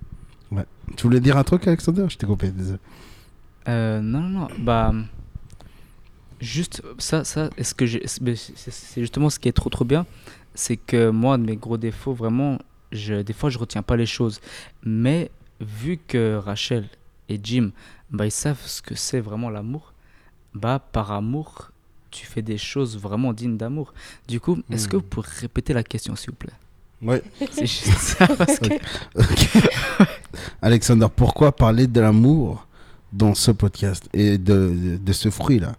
[0.96, 2.06] Tu voulais dire un truc, Alexander?
[2.08, 2.78] Je t'ai coupé, désolé.
[3.68, 4.48] Euh, non, non, non.
[4.58, 4.92] Bah,
[6.40, 10.06] juste ça, ça, est-ce que c'est justement ce qui est trop, trop bien,
[10.54, 12.58] c'est que moi, de mes gros défauts, vraiment,
[12.92, 14.40] je, des fois, je retiens pas les choses.
[14.84, 16.88] Mais vu que Rachel
[17.28, 17.70] et Jim,
[18.10, 19.92] bah, ils savent ce que c'est vraiment l'amour,
[20.54, 21.70] bah, par amour,
[22.10, 23.92] tu fais des choses vraiment dignes d'amour.
[24.26, 25.00] Du coup, est-ce que Hmm.
[25.00, 26.52] vous pourriez répéter la question, s'il vous plaît?
[27.00, 27.22] Ouais.
[27.52, 28.68] C'est juste ça, parce que
[30.62, 32.66] Alexander, pourquoi parler de l'amour
[33.12, 35.74] dans ce podcast et de, de, de ce fruit-là?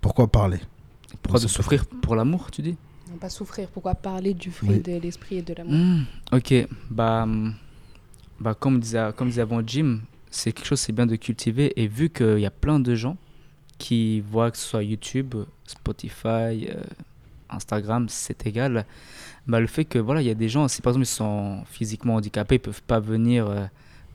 [0.00, 0.58] Pourquoi parler?
[1.22, 2.76] Pourquoi de souffrir pour l'amour, tu dis?
[3.10, 4.80] Non, pas souffrir, pourquoi parler du fruit Oui.
[4.80, 5.72] de l'esprit et de l'amour?
[5.74, 7.54] Hmm, ok, bah, hum,
[8.40, 11.72] bah comme, disait, comme disait avant Jim, c'est quelque chose c'est bien de cultiver.
[11.80, 13.16] Et vu qu'il y a plein de gens
[13.78, 15.34] qui voient que ce soit YouTube,
[15.66, 16.82] Spotify, euh,
[17.48, 18.84] Instagram, c'est égal,
[19.46, 21.62] bah, le fait que voilà, il y a des gens, si par exemple ils sont
[21.66, 23.64] physiquement handicapés, ils peuvent pas venir euh,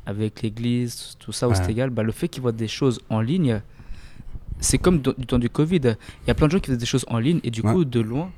[0.06, 1.72] avec l'église, tout ça, ou c'est Ouais.
[1.72, 3.62] égal, bah, le fait qu'ils voient des choses en ligne,
[4.60, 5.82] c'est comme du temps du Covid.
[6.24, 7.72] Il y a plein de gens qui faisaient des choses en ligne et du Ouais.
[7.72, 8.32] coup, de loin,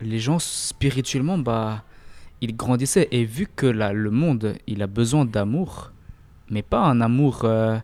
[0.00, 1.84] les gens spirituellement, bah,
[2.40, 3.08] ils grandissaient.
[3.12, 5.92] Et vu que là, le monde, il a besoin d'amour,
[6.50, 7.78] mais pas un amour euh,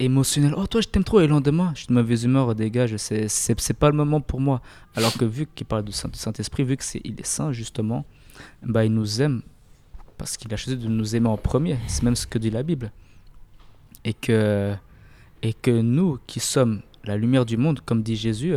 [0.00, 0.54] émotionnel.
[0.56, 3.28] Oh, toi, je t'aime trop, et le lendemain, je suis de mauvaise humeur, dégage, c'est,
[3.28, 4.60] c'est, c'est pas le moment pour moi.
[4.96, 7.52] Alors que vu qu'il parle du Saint- du Saint-Esprit, vu que c'est, il est saint,
[7.52, 8.04] justement,
[8.62, 9.42] bah, il nous aime
[10.18, 11.78] parce qu'il a choisi de nous aimer en premier.
[11.86, 12.90] C'est même ce que dit la Bible.
[14.04, 14.74] Et que,
[15.42, 18.54] et que nous, qui sommes la lumière du monde, comme dit Jésus,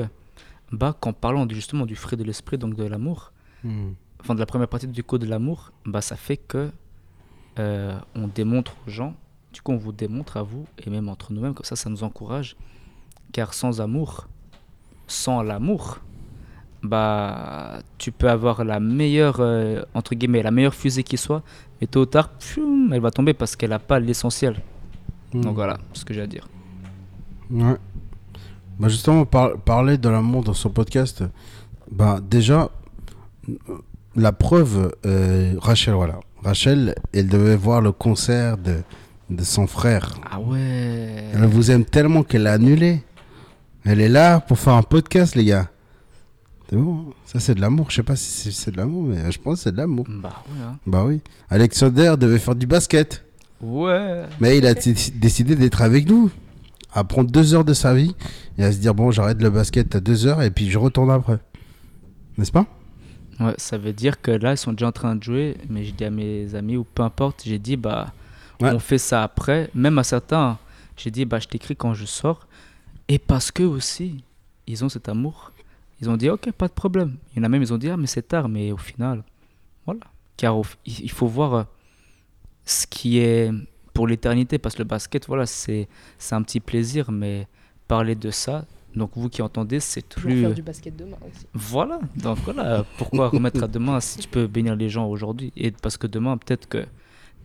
[0.71, 3.31] bah, qu'en parlant justement du fruit de l'esprit, donc de l'amour,
[3.63, 3.93] Hmm.
[4.19, 6.69] enfin de la première partie du code de l'amour, bah, ça fait que
[7.59, 9.15] euh, on démontre aux gens,
[9.53, 12.03] du coup on vous démontre à vous, et même entre nous-mêmes, comme ça ça nous
[12.03, 12.55] encourage,
[13.31, 14.27] car sans amour,
[15.07, 15.99] sans l'amour,
[16.81, 21.43] bah tu peux avoir la meilleure, euh, entre guillemets, la meilleure fusée qui soit,
[21.79, 24.61] mais tôt ou tard, pfiou, elle va tomber parce qu'elle n'a pas l'essentiel.
[25.33, 25.41] Hmm.
[25.41, 26.47] Donc voilà, ce que j'ai à dire.
[27.49, 27.77] Ouais.
[28.79, 31.23] Bah justement, par- parler de l'amour dans son podcast,
[31.91, 32.69] bah déjà,
[34.15, 36.19] la preuve, euh, Rachel, voilà.
[36.43, 38.81] Rachel, elle devait voir le concert de,
[39.33, 40.15] de son frère.
[40.29, 41.25] Ah ouais.
[41.33, 43.01] Elle vous aime tellement qu'elle l'a annulé.
[43.85, 45.69] Elle est là pour faire un podcast, les gars.
[46.69, 47.13] C'est bon, hein.
[47.25, 47.87] ça c'est de l'amour.
[47.89, 50.05] Je sais pas si c'est- de l'amour, mais je pense que c'est de l'amour.
[50.09, 50.63] Bah ouais.
[50.65, 50.77] hein.
[50.87, 51.21] Bah oui.
[51.49, 53.23] Alexander devait faire du basket.
[53.61, 54.23] Ouais.
[54.39, 56.29] Mais il a décidé d'être avec nous,
[56.93, 58.15] à prendre deux heures de sa vie
[58.57, 61.11] et à se dire bon, j'arrête le basket à deux heures et puis je retourne
[61.11, 61.37] après.
[62.37, 62.65] N'est-ce pas?
[63.39, 65.91] Ouais, ça veut dire que là, ils sont déjà en train de jouer, mais j'ai
[65.91, 68.13] dit à mes amis, ou peu importe, j'ai dit, bah,
[68.61, 68.71] Ouais.
[68.71, 69.69] on fait ça après.
[69.73, 70.57] Même à certains,
[70.97, 72.47] j'ai dit, bah, je t'écris quand je sors.
[73.07, 74.23] Et parce que aussi,
[74.67, 75.51] ils ont cet amour,
[76.01, 77.17] ils ont dit, ok, pas de problème.
[77.33, 79.23] Il y en a même, ils ont dit, ah, mais c'est tard, mais au final,
[79.85, 80.01] voilà.
[80.37, 81.63] Car au- il faut voir euh,
[82.65, 83.51] ce qui est
[83.93, 85.87] pour l'éternité, parce que le basket, voilà, c'est
[86.17, 87.47] c'est un petit plaisir, mais
[87.87, 90.41] parler de ça, donc vous qui entendez, c'est plus.
[90.41, 91.45] faire du basket demain aussi.
[91.53, 95.51] Voilà, donc voilà, pourquoi remettre à demain si tu peux bénir les gens aujourd'hui?
[95.55, 96.85] Et parce que demain, peut-être que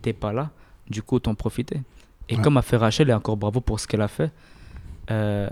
[0.01, 0.49] t'es pas là,
[0.89, 1.81] du coup, autant profiter.
[2.29, 2.41] Et Ouais.
[2.41, 4.31] comme a fait Rachel, et encore bravo pour ce qu'elle a fait,
[5.11, 5.49] euh,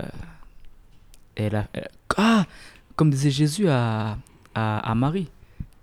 [1.36, 2.44] elle a, elle- ah,
[2.96, 4.16] comme disait Jésus à,
[4.54, 5.28] à, à Marie,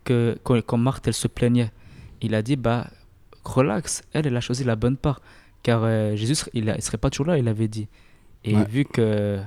[0.04, 1.72] que quand, quand Marthe, elle se plaignait,
[2.22, 2.88] il a dit, bah,
[3.44, 5.22] relax, elle, elle a choisi la bonne part.
[5.64, 7.88] Car euh, Jésus, il ne serait pas toujours là, il avait dit.
[8.44, 8.66] Et Ouais.
[8.66, 9.40] vu que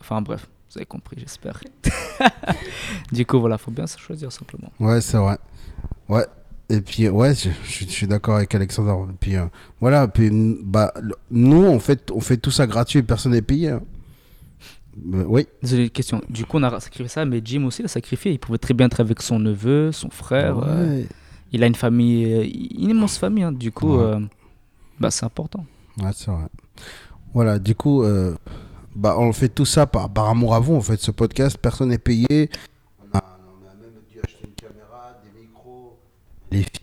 [0.00, 1.60] enfin bref, vous avez compris, j'espère.
[3.12, 4.70] du coup, voilà, faut bien se choisir simplement.
[4.78, 5.38] Ouais, c'est vrai.
[6.08, 6.26] Ouais.
[6.70, 8.94] Et puis, ouais, je, je- je suis d'accord avec Alexander.
[9.10, 9.44] Et puis, euh,
[9.80, 10.08] voilà.
[10.08, 10.30] Puis,
[10.62, 10.92] bah,
[11.30, 13.70] nous, on fait, on fait tout ça gratuit, personne n'est payé.
[13.70, 13.82] hein.
[15.12, 15.46] Euh, oui.
[15.62, 16.20] Désolé, question.
[16.28, 18.32] Du coup, on a sacrifié ça, mais Jim aussi l'a sacrifié.
[18.32, 20.58] Il pouvait très bien être avec son neveu, son frère.
[20.66, 21.02] euh,
[21.52, 23.44] il a une famille, euh, une immense famille.
[23.44, 23.52] hein.
[23.52, 24.18] Du coup, Ouais.
[24.98, 25.66] bah, c'est important.
[26.00, 26.46] Ouais, c'est vrai.
[27.34, 28.04] Voilà, du coup,
[28.96, 30.74] bah, on fait tout ça par, par amour à vous.
[30.74, 32.48] On fait ce podcast, personne n'est payé.
[33.12, 35.98] On a, on a même dû acheter une caméra, des micros,
[36.54, 36.80] les fils.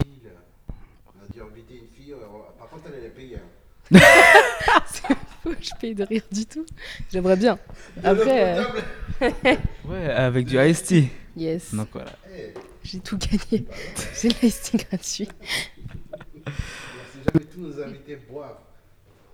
[1.07, 2.13] On a dû inviter une fille.
[2.13, 2.17] euh,
[2.57, 3.37] Par contre, elle, est payée.
[3.37, 3.97] hein.
[5.59, 6.65] je paye de rire du tout.
[7.11, 7.57] J'aimerais bien.
[8.03, 8.63] Après, euh,
[9.85, 11.09] Ouais, avec du Tea.
[11.37, 12.11] yes, Donc voilà.
[12.83, 13.65] j'ai tout gagné.
[14.19, 15.29] J'ai l'ice gratuit.
[17.11, 18.59] Si jamais tous nos invités boivent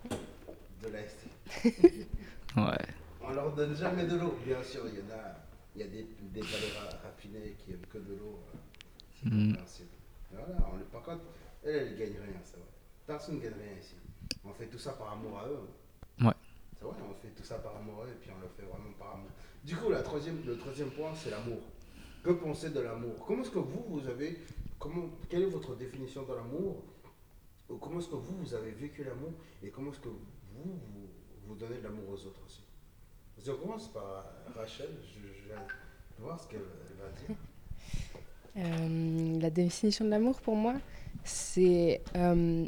[0.10, 1.64] de l'ice
[2.56, 2.86] Ouais.
[3.22, 4.38] On leur donne jamais de l'eau.
[4.46, 5.36] Bien sûr, il y en a,
[5.76, 8.40] il y a des, des palais ra- raffinés qui aiment que de l'eau.
[8.54, 8.58] euh,
[9.22, 9.48] C'est Mm.
[9.50, 9.90] compréhensible.
[10.38, 11.24] Voilà, on, par contre,
[11.64, 12.68] elle, elle gagne rien, c'est vrai.
[13.06, 13.96] Personne ne gagne rien ici.
[14.44, 15.60] On fait tout ça par amour à eux.
[16.22, 16.28] hein.
[16.28, 16.34] Ouais.
[16.78, 18.64] C'est vrai, on fait tout ça par amour à eux et puis on le fait
[18.64, 19.30] vraiment par amour.
[19.64, 21.60] Du coup, la troisième, le troisième point, c'est l'amour.
[22.24, 23.26] Que penser de l'amour?
[23.26, 24.40] Comment est-ce que vous, vous avez.
[24.80, 26.84] Comment, quelle est votre définition de l'amour?
[27.70, 29.34] Ou comment est-ce que vous, vous avez vécu l'amour?
[29.64, 30.20] Et comment est-ce que vous,
[30.54, 31.10] vous,
[31.46, 32.64] vous donnez de l'amour aux autres aussi?
[33.44, 34.90] Je commence par Rachel.
[35.04, 35.56] Je, je vais
[36.20, 37.36] voir ce qu'elle elle va dire.
[38.58, 40.76] Euh, la définition de l'amour pour moi,
[41.24, 42.66] c'est euh,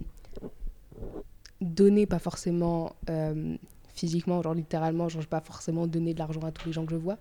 [1.61, 3.55] donner, pas forcément euh,
[3.95, 6.85] physiquement, genre littéralement, genre je vais pas forcément donner de l'argent à tous les gens
[6.85, 7.17] que je vois,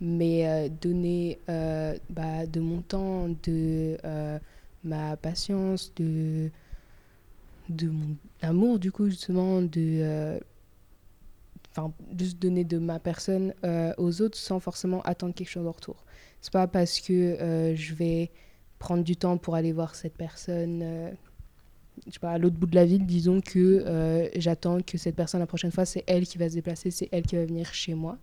[0.00, 3.96] mais donner bah, de mon temps, de
[4.84, 6.50] ma patience, de,
[7.68, 10.38] de mon amour du coup justement, de...
[11.70, 13.54] Enfin, juste donner de ma personne
[13.96, 16.04] aux autres sans forcément attendre quelque chose en retour.
[16.40, 18.30] C'est pas parce que euh, je vais
[18.78, 21.10] prendre du temps pour aller voir cette personne, euh,
[22.06, 25.16] je sais pas, à l'autre bout de la ville, disons que euh, j'attends que cette
[25.16, 27.72] personne la prochaine fois, c'est elle qui va se déplacer, c'est elle qui va venir
[27.74, 28.18] chez moi.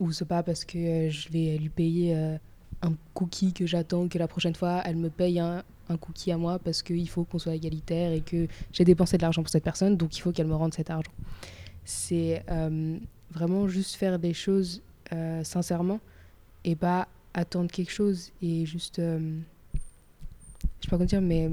[0.00, 4.28] Ou c'est pas parce que je vais lui payer un cookie que j'attends que la
[4.28, 7.54] prochaine fois, elle me paye un, un cookie à moi parce qu'il faut qu'on soit
[7.54, 10.54] égalitaire et que j'ai dépensé de l'argent pour cette personne, donc il faut qu'elle me
[10.54, 11.12] rende cet argent.
[11.84, 12.44] C'est
[13.30, 14.82] vraiment juste faire des choses
[15.14, 16.00] euh, sincèrement
[16.64, 19.38] et pas attendre quelque chose et juste euh,
[19.74, 21.50] je sais pas comment dire mais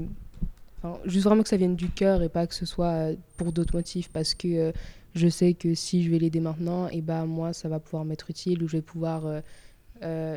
[1.04, 3.76] juste vraiment que ça vienne du cœur et pas que ce soit euh, pour d'autres
[3.76, 4.72] motifs parce que
[5.14, 8.30] je sais que si je vais l'aider maintenant et bah moi ça va pouvoir m'être
[8.30, 9.42] utile ou je vais pouvoir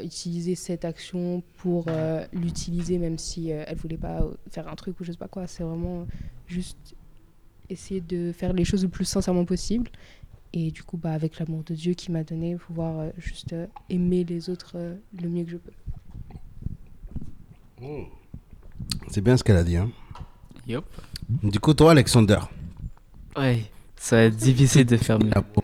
[0.03, 1.85] utiliser cette action pour
[2.33, 5.47] l'utiliser, même si elle voulait pas faire un truc ou je sais pas quoi.
[5.47, 6.05] C'est vraiment
[6.45, 6.95] juste
[7.69, 9.89] essayer de faire les choses le plus sincèrement possible.
[10.57, 13.67] Et du coup, bah, avec l'amour de Dieu qui m'a donné, pouvoir euh, juste euh,
[13.89, 15.71] aimer les autres euh, le mieux que je peux.
[19.09, 19.75] C'est bien ce qu'elle a dit.
[19.75, 19.91] Hein.
[20.65, 20.85] Yup.
[21.43, 22.39] Du coup, toi, Alexander,
[23.35, 23.65] Ouais,
[23.97, 25.29] ça va être difficile de faire mieux.
[25.29, 25.63] l'amour.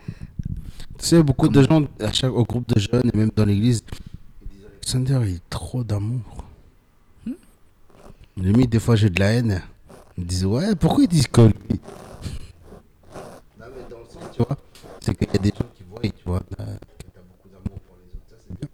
[0.98, 3.82] Tu sais, beaucoup de gens à chaque, au groupe de jeunes et même dans l'église,
[4.42, 6.44] ils disent Alexander, il a trop d'amour.
[7.24, 7.32] Hmm.
[8.36, 9.62] Limite, des fois, j'ai de la haine.
[10.18, 11.80] Ils me disent Ouais, pourquoi ils disent que lui
[13.58, 14.58] Non, mais dans le sens, tu vois,
[15.02, 17.80] c'est qu'il y a des gens qui voient, tu vois, que tu as beaucoup d'amour
[17.80, 18.28] pour les autres.
[18.28, 18.68] Ça, c'est bien.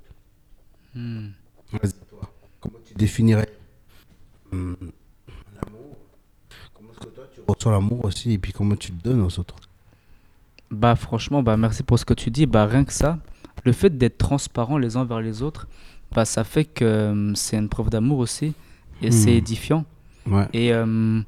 [0.95, 1.31] Hmm.
[1.73, 2.21] Vas-y, toi.
[2.61, 3.49] Comment tu définirais
[4.53, 4.77] hum,
[5.63, 5.97] l'amour?
[6.75, 9.39] Comment est-ce que toi, tu ressens l'amour aussi et puis comment tu le donnes aux
[9.39, 9.57] autres?
[10.71, 12.45] Bah franchement, bah merci pour ce que tu dis.
[12.47, 13.19] Bah rien que ça,
[13.65, 15.67] le fait d'être transparent les uns vers les autres,
[16.13, 18.53] bah ça fait que euh, c'est une preuve d'amour aussi
[19.01, 19.39] et c'est Hmm.
[19.39, 19.85] édifiant.
[20.27, 20.47] Ouais.
[20.53, 21.21] Et euh,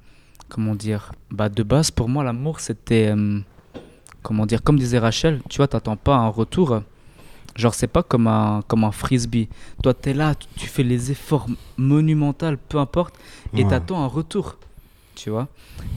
[0.51, 1.13] comment dire?
[1.31, 3.41] Bah de base pour moi l'amour c'était euh,
[4.23, 6.83] comment dire comme disait Rachel, tu vois, t'attends pas un retour.
[7.57, 9.49] Genre c'est pas comme un comme un frisbee.
[9.83, 13.15] Toi t'es là, tu, tu fais les efforts monumentaux, peu importe,
[13.55, 13.71] et Ouais.
[13.71, 14.57] t'attends un retour.
[15.17, 15.49] Tu vois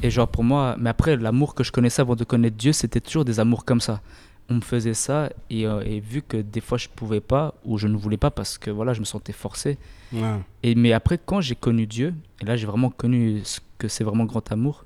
[0.01, 2.99] Et genre pour moi, mais après l'amour que je connaissais avant de connaître Dieu, c'était
[2.99, 4.01] toujours des amours comme ça.
[4.49, 7.77] On me faisait ça et, euh, et vu que des fois je pouvais pas ou
[7.77, 9.77] je ne voulais pas parce que voilà je me sentais forcé,
[10.11, 10.39] Ouais.
[10.63, 14.03] et, mais après, quand j'ai connu Dieu, et là j'ai vraiment connu ce que c'est
[14.03, 14.83] vraiment grand amour,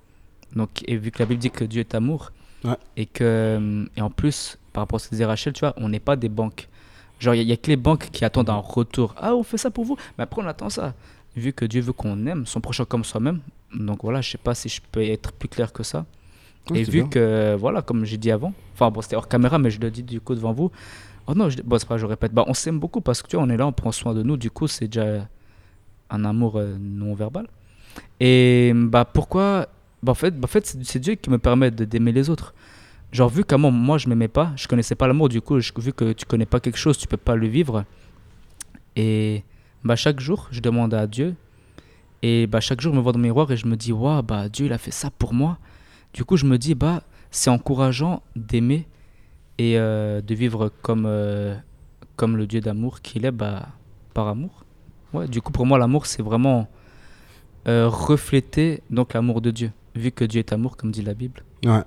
[0.56, 2.32] donc, et vu que la Bible dit que Dieu est amour,
[2.68, 2.78] Ouais.
[2.96, 5.90] et que et en plus, par rapport à ce que disait Rachel, tu vois, on
[5.90, 6.68] n'est pas des banques.
[7.20, 9.16] Genre, il n'y a, que les banques qui attendent un retour.
[9.18, 10.94] Ah, on fait ça pour vous, mais après on attend ça.
[11.36, 13.40] Vu que Dieu veut qu'on aime son prochain comme soi-même,
[13.74, 16.06] donc voilà, je sais pas si je peux être plus clair que ça.
[16.70, 17.10] Ouais, et vu bien.
[17.10, 20.04] que, voilà, comme j'ai dit avant, enfin bon, c'était hors caméra, mais je le dis
[20.04, 20.72] du coup devant vous.
[21.28, 23.36] Oh non, je, bon, c'est pas, je répète, bah, on s'aime beaucoup parce que tu
[23.36, 25.28] vois, on est là, on prend soin de nous, du coup, c'est déjà
[26.10, 27.48] un amour euh, non verbal.
[28.20, 29.68] Et bah pourquoi
[30.04, 32.54] bah, en fait, bah, en fait c'est Dieu qui me permet d'aimer les autres.
[33.12, 35.94] Genre, vu comment moi je m'aimais pas, je connaissais pas l'amour, du coup, je- vu
[35.94, 37.86] que tu connais pas quelque chose, tu peux pas le vivre.
[38.96, 39.44] Et
[39.84, 41.36] bah, chaque jour, je demande à Dieu.
[42.24, 44.22] Et bah, chaque jour, je me vois dans le miroir et je me dis, waouh,
[44.24, 45.58] bah, Dieu, il a fait ça pour moi.
[46.14, 48.88] Du coup, je me dis, bah, c'est encourageant d'aimer
[49.60, 51.56] et euh, de vivre comme, euh,
[52.16, 53.68] comme le Dieu d'amour qu'il est, bah,
[54.14, 54.66] par amour.
[55.14, 56.68] Ouais, du coup, pour moi, l'amour, c'est vraiment
[57.68, 59.72] euh, refléter donc l'amour de Dieu.
[59.98, 61.44] Vu que Dieu est amour, comme dit la Bible.
[61.66, 61.84] Ouais.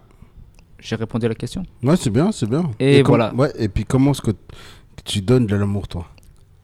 [0.81, 1.63] J'ai répondu à la question.
[1.83, 2.71] Ouais, c'est bien, c'est bien.
[2.79, 3.35] Et voilà.
[3.35, 4.33] Ouais, et puis comment est-ce que
[5.05, 6.07] tu donnes de l'amour, toi?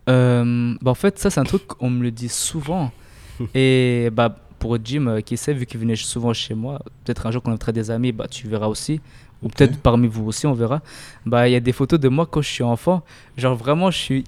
[0.09, 2.93] Euh, bah en fait, ça, c'est un truc qu'on me le dit souvent.
[3.55, 7.31] Et bah, pour Jim, euh, qui sait, vu qu'il venait souvent chez moi, peut-être un
[7.31, 9.01] jour qu'on invitera des amis, bah, tu verras aussi.
[9.43, 10.81] Ou peut-être parmi vous aussi, on verra.
[11.27, 13.03] Bah, il y a des photos de moi quand je suis enfant.
[13.37, 14.25] Genre, vraiment, je suis.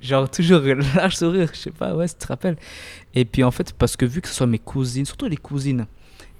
[0.00, 0.60] Genre, toujours
[0.96, 2.56] lâche sourire, je sais pas, ouais, si tu te rappelles?
[3.14, 5.86] Et puis, en fait, parce que vu que ce soit mes cousines, surtout les cousines,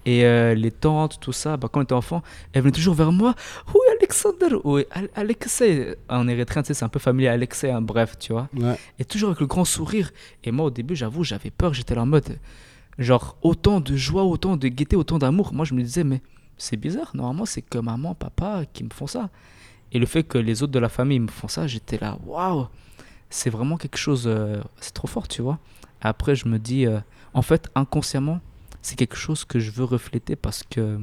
[0.06, 3.12] et euh, les tantes, tout ça, bah, quand on était enfant, elles venaient toujours vers
[3.12, 3.34] moi.
[3.68, 5.96] Oui, Alexander, oui, Al- Alexei.
[6.08, 8.48] En érythréen, tu sais, c'est un peu familier, Alexei, hein, bref, tu vois.
[8.56, 8.76] Ouais.
[8.98, 10.10] Et toujours avec le grand sourire.
[10.44, 11.72] Et moi, au début, j'avoue, j'avais peur.
[11.74, 12.38] J'étais là en mode,
[12.98, 15.52] genre, autant de joie, autant de gaieté, autant d'amour.
[15.54, 16.20] Moi, je me disais, mais
[16.58, 17.10] c'est bizarre.
[17.14, 19.30] Normalement, c'est que maman, papa qui me font ça.
[19.92, 22.66] Et le fait que les autres de la famille me font ça, j'étais là, waouh,
[23.30, 25.58] c'est vraiment quelque chose, euh, c'est trop fort, tu vois.
[26.00, 26.98] Après, je me dis, euh,
[27.32, 28.40] en fait, inconsciemment,
[28.84, 31.00] c'est quelque chose que je veux refléter parce que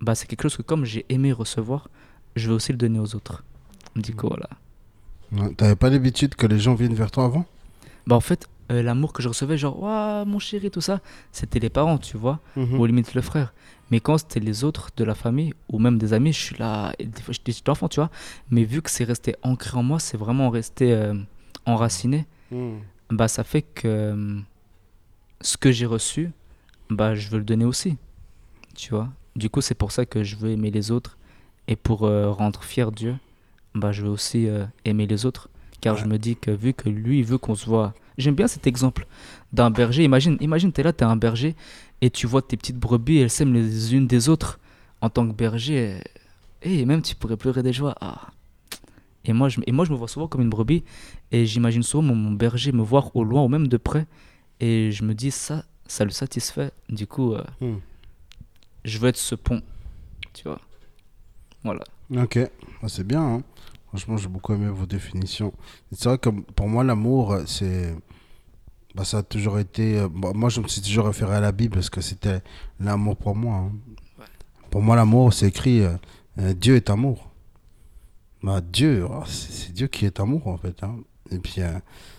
[0.00, 1.88] bah, c'est quelque chose que, comme j'ai aimé recevoir,
[2.36, 3.42] je veux aussi le donner aux autres.
[3.96, 4.48] Du coup, voilà.
[5.32, 5.52] Ouais.
[5.54, 7.44] T'avais pas l'habitude que les gens viennent vers toi avant?
[8.06, 11.00] Bah en fait, euh, l'amour que je recevais, genre, waouh, mon chéri, tout ça,
[11.32, 12.78] c'était les parents, tu vois, Mhm.
[12.78, 13.52] ou limite le frère.
[13.90, 16.94] Mais quand c'était les autres de la famille, ou même des amis, je suis là,
[17.00, 18.10] des fois j'étais enfant, tu vois.
[18.50, 21.14] Mais vu que c'est resté ancré en moi, c'est vraiment resté euh,
[21.66, 22.78] enraciné, Mhm.
[23.10, 24.40] bah ça fait que euh,
[25.40, 26.30] ce que j'ai reçu,
[26.90, 27.96] bah je veux le donner aussi,
[28.74, 29.08] tu vois.
[29.36, 31.16] Du coup, c'est pour ça que je veux aimer les autres,
[31.68, 33.16] et pour euh, rendre fier Dieu,
[33.74, 35.48] bah je veux aussi euh, aimer les autres.
[35.80, 37.94] Car je me dis que vu que lui, il veut qu'on se voit.
[38.16, 39.06] J'aime bien cet exemple
[39.52, 40.02] d'un berger.
[40.02, 41.54] Imagine, imagine tu es là, tu es un berger,
[42.00, 44.58] et tu vois tes petites brebis, elles s'aiment les unes des autres.
[45.00, 46.00] En tant que berger,
[46.62, 47.94] et même tu pourrais pleurer des joies.
[48.00, 48.30] Ah.
[49.24, 50.82] Et, moi, je, et moi, je me vois souvent comme une brebis,
[51.30, 54.06] et j'imagine souvent mon, mon berger me voir au loin ou même de près,
[54.58, 56.70] et je me dis ça, ça le satisfait.
[56.88, 57.80] Du coup, euh, Mhm.
[58.84, 59.60] je veux être ce pont,
[60.32, 60.60] tu vois.
[61.64, 61.82] Voilà.
[62.16, 62.38] Ok,
[62.82, 63.22] Ah, c'est bien.
[63.22, 63.42] hein.
[63.88, 65.52] Franchement, j'ai beaucoup aimé vos définitions.
[65.92, 67.96] C'est vrai que pour moi, l'amour, euh, c'est.
[68.94, 69.98] Bah, ça a toujours été.
[69.98, 72.40] euh, bah, moi, je me suis toujours référé à la Bible parce que c'était
[72.78, 73.56] l'amour pour moi.
[73.56, 73.72] hein.
[74.70, 75.96] Pour moi, l'amour, c'est écrit euh,
[76.54, 77.30] Dieu est amour.
[78.42, 80.82] Bah, Dieu, oh, c'est c'est Dieu qui est amour en fait.
[80.84, 80.96] hein.
[81.30, 81.78] Et puis euh,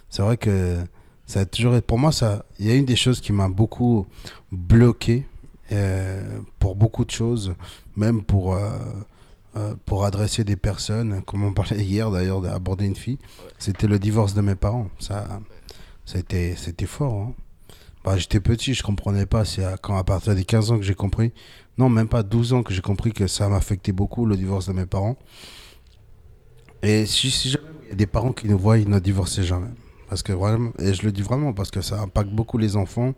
[0.10, 0.84] c'est vrai que
[1.30, 4.08] ça toujours pour moi ça il y a une des choses qui m'a beaucoup
[4.52, 5.26] bloqué
[5.72, 7.54] euh, pour beaucoup de choses,
[7.96, 8.72] même pour euh,
[9.56, 13.20] euh, pour adresser des personnes, comme on parlait hier d'ailleurs d'aborder une fille,
[13.60, 14.90] c'était le divorce de mes parents.
[15.00, 15.28] Ça
[16.16, 17.14] été c'était fort.
[17.14, 17.34] hein.
[18.04, 20.86] Bah, j'étais petit, je comprenais pas, c'est à, quand à partir des 15 ans que
[20.86, 21.34] j'ai compris.
[21.78, 24.74] Non, même pas 12 ans que j'ai compris que ça m'affectait beaucoup le divorce de
[24.74, 25.18] mes parents.
[26.82, 29.44] Et si, si jamais il y a des parents qui nous voient, ils ne divorcez
[29.44, 29.70] jamais.
[30.10, 33.14] Parce que vraiment, et je le dis vraiment parce que ça impacte beaucoup les enfants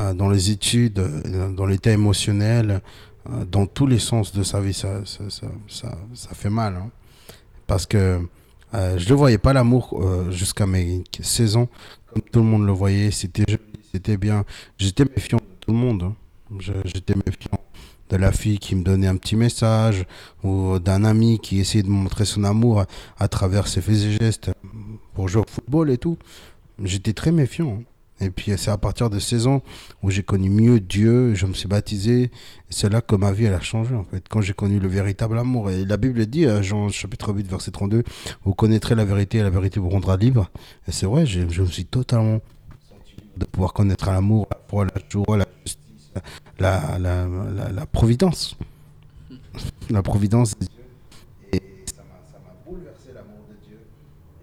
[0.00, 2.82] euh, dans les études, euh, dans l'état émotionnel,
[3.30, 4.74] euh, dans tous les sens de sa vie.
[4.74, 5.24] Ça, ça,
[5.68, 6.74] ça, ça, fait mal.
[6.76, 6.90] hein.
[7.66, 8.20] Parce que
[8.74, 11.68] je ne voyais pas l'amour jusqu'à mes 16 ans.
[12.12, 13.44] Comme tout le monde le voyait, c'était
[13.92, 14.44] c'était bien.
[14.78, 16.02] J'étais méfiant de tout le monde.
[16.04, 16.14] hein.
[16.84, 17.58] J'étais méfiant
[18.10, 20.04] de la fille qui me donnait un petit message
[20.42, 22.84] ou d'un ami qui essayait de montrer son amour
[23.18, 24.50] à travers ses faits et gestes
[25.14, 26.16] pour jouer au football et tout.
[26.82, 27.78] J'étais très méfiant.
[27.80, 27.84] hein.
[28.20, 29.62] Et puis c'est à partir de 16 ans
[30.02, 32.30] où j'ai connu mieux Dieu, je me suis baptisé.
[32.70, 34.24] C'est là que ma vie elle a changé en fait.
[34.28, 35.70] Quand j'ai connu le véritable amour.
[35.70, 38.04] Et la Bible dit, euh, Jean chapitre 8 verset 32,
[38.44, 40.50] vous connaîtrez la vérité et la vérité vous rendra libre.
[40.86, 42.38] Et c'est vrai, j'ai- je me suis totalement
[43.36, 46.12] de pouvoir connaître l'amour, la foi, la joie, la justice,
[46.60, 47.26] la, la,
[47.72, 48.56] la, providence.
[49.90, 50.84] La providence de Dieu.
[51.52, 53.80] Et ça m'a ça m'a bouleversé l'amour de Dieu.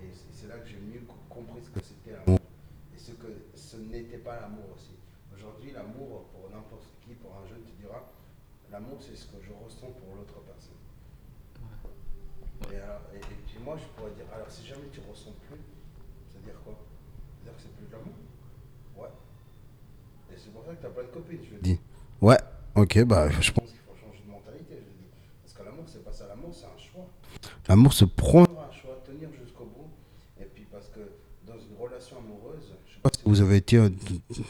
[0.04, 2.40] Et c'est c'est là que j'ai mieux co- compris ce que c'était l'amour.
[2.94, 4.94] Et ce que ce n'était pas l'amour aussi.
[5.34, 8.06] Aujourd'hui, l'amour, pour n'importe qui, pour un jeune, tu diras,
[8.72, 10.78] l'amour c'est ce que je ressens pour l'autre personne.
[12.74, 15.62] Et, alors- et- et puis moi, je pourrais dire, alors si jamais tu ressens plus,
[16.30, 16.74] c'est-à-dire quoi
[17.42, 18.14] C'est-à-dire que c'est plus de l'amour
[18.98, 19.14] Ouais.
[20.30, 21.80] Et c'est pour ça que tu as plein de copines, je dis.
[22.22, 22.38] Ouais,
[22.82, 24.76] ok, bah je pense qu'il faut changer de mentalité.
[25.44, 26.28] Parce que l'amour, c'est pas ça.
[26.28, 27.08] L'amour, c'est un choix.
[27.68, 29.90] L'amour se prend un choix, tenir jusqu'au bout.
[30.40, 31.00] Et puis parce que
[31.48, 33.90] dans une relation amoureuse, je sais pas si vous avez été euh,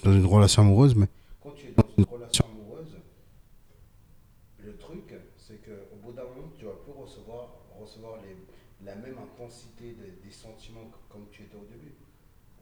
[0.03, 1.07] dans une relation amoureuse, mais
[1.41, 2.95] quand tu es dans une relation amoureuse,
[4.59, 8.35] le truc, c'est qu'au bout d'un moment, tu vas plus recevoir, recevoir les,
[8.85, 11.95] la même intensité de- des sentiments que- comme tu étais au début.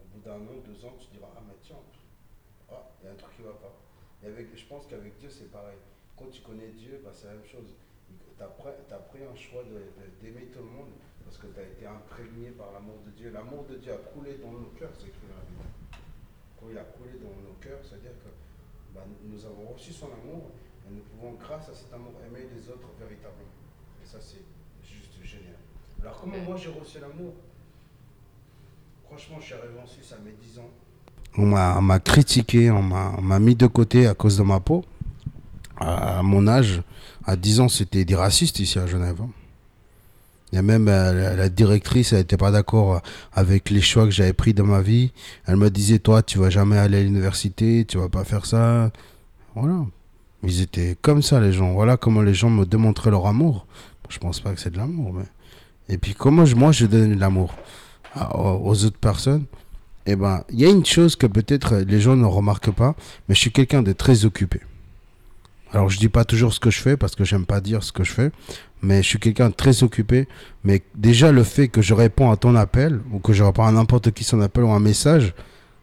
[0.01, 1.77] Au bout d'un an, deux ans, tu diras, ah mais tiens,
[2.71, 3.75] ah, il y a un truc qui va pas.
[4.23, 5.77] Et avec, je pense qu'avec Dieu, c'est pareil.
[6.17, 7.75] Quand tu connais Dieu, bah, c'est la même chose.
[8.37, 8.47] Tu as,
[9.25, 10.91] un choix de- de- d'aimer tout le monde
[11.25, 13.31] parce que tu as été imprégné par l'amour de Dieu.
[13.31, 15.63] L'amour de Dieu a coulé dans nos cœurs, c'est écrit dans la Bible.
[16.59, 18.29] Quand il a coulé dans nos cœurs, c'est-à-dire que
[18.95, 20.51] bah, nous avons reçu son amour
[20.87, 23.51] et nous pouvons, grâce à cet amour, aimer les autres véritablement.
[24.03, 24.43] Et ça, c'est
[24.83, 25.59] juste génial.
[26.01, 27.33] Alors, comment moi j'ai reçu l'amour?
[29.07, 30.69] Franchement, je suis arrivé en Suisse à mes 10 ans.
[31.37, 34.83] On m'a critiqué, on m'a on m'a mis de côté à cause de ma peau.
[35.79, 36.81] À mon âge,
[37.25, 39.17] à 10 ans, c'était des racistes ici à Genève.
[39.21, 39.29] hein.
[40.51, 42.99] Il y a même euh, la, directrice, elle n'était pas d'accord euh,
[43.33, 45.11] avec les choix que j'avais pris dans ma vie.
[45.45, 48.89] Elle me disait, toi, tu vas jamais aller à l'université, tu vas pas faire ça.
[49.55, 49.85] Voilà.
[50.43, 51.73] Ils étaient comme ça, les gens.
[51.73, 53.67] Voilà comment les gens me démontraient leur amour.
[54.07, 55.13] Je pense pas que c'est de l'amour.
[55.15, 55.25] Mais...
[55.93, 57.53] Et puis, comment je- moi, je donne de l'amour
[58.15, 59.43] aux autres personnes?
[60.05, 62.95] Eh ben, il y a une chose que peut-être les gens ne remarquent pas,
[63.27, 64.61] mais je suis quelqu'un de très occupé.
[65.73, 67.91] Alors, je dis pas toujours ce que je fais parce que j'aime pas dire ce
[67.91, 68.31] que je fais,
[68.81, 70.27] mais je suis quelqu'un très occupé.
[70.63, 73.71] Mais déjà, le fait que je réponds à ton appel ou que je réponds à
[73.71, 75.33] n'importe qui son appel ou un message,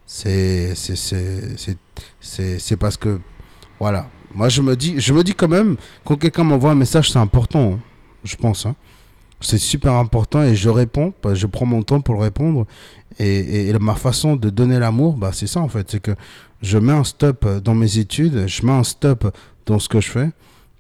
[0.06, 0.74] c'est
[2.20, 3.20] c'est parce que
[3.78, 4.08] voilà.
[4.34, 7.18] Moi, je me dis je me dis quand même quand quelqu'un m'envoie un message, c'est
[7.18, 7.78] important, hein,
[8.24, 8.66] je pense.
[8.66, 8.74] hein.
[9.40, 12.66] C'est super important et je réponds, que je prends mon temps pour répondre.
[13.18, 15.90] Et, et- et ma façon de donner l'amour, bah, c'est ça en fait.
[15.90, 16.12] C'est que
[16.62, 19.36] je mets un stop dans mes études, je mets un stop
[19.66, 20.31] dans ce que je fais.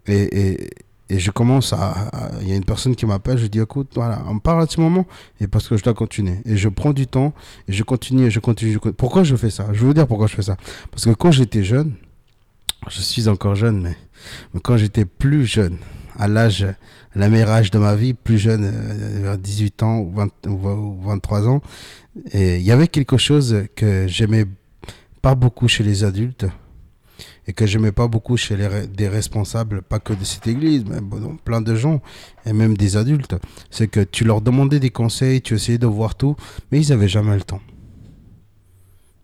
[0.06, 0.70] Et, et,
[1.10, 2.10] et je commence à.
[2.40, 4.80] Il y a une personne qui m'appelle, je dis écoute, voilà, on parle à ce
[4.80, 5.06] moment
[5.40, 6.38] et parce que je dois continuer.
[6.44, 7.34] Et je prends du temps
[7.68, 8.72] et je continue et je continue.
[8.72, 8.94] je continue.
[8.96, 9.66] Pourquoi je fais ça?
[9.72, 10.56] Je vais vous dire pourquoi je fais ça.
[10.90, 11.94] Parce que quand j'étais jeune,
[12.88, 13.96] je suis encore jeune, mais,
[14.52, 15.76] mais quand j'étais plus jeune,
[16.18, 16.66] à l'âge,
[17.14, 20.58] la meilleure âge de ma vie, plus jeune, euh, vers 18 ans ou, 20 ou
[20.58, 21.62] 20 ou 23 ans,
[22.32, 24.46] et il y avait quelque chose que j'aimais
[25.20, 26.46] pas beaucoup chez les adultes
[27.46, 31.00] et que j'aimais pas beaucoup chez les, des responsables, pas que de cette église, mais
[31.00, 32.00] bon, plein de gens
[32.46, 33.36] et même des adultes.
[33.70, 36.36] C'est que tu leur demandais des conseils, tu essayais de voir tout,
[36.70, 37.60] mais ils avaient jamais le temps.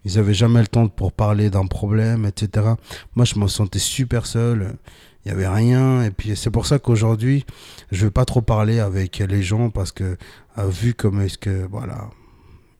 [0.04, 2.68] Ils avaient jamais le temps pour parler d'un problème, etc.
[3.16, 4.76] Moi, je me sentais super seul.
[5.24, 6.02] Il n'y avait rien.
[6.02, 7.44] Et puis, c'est pour ça qu'aujourd'hui,
[7.90, 10.16] je ne vais pas trop parler avec les gens parce que,
[10.58, 12.08] euh, vu comment est-ce que, voilà,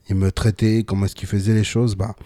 [0.09, 2.17] ils me traitaient, comment est-ce qu'ils faisaient les choses, bah,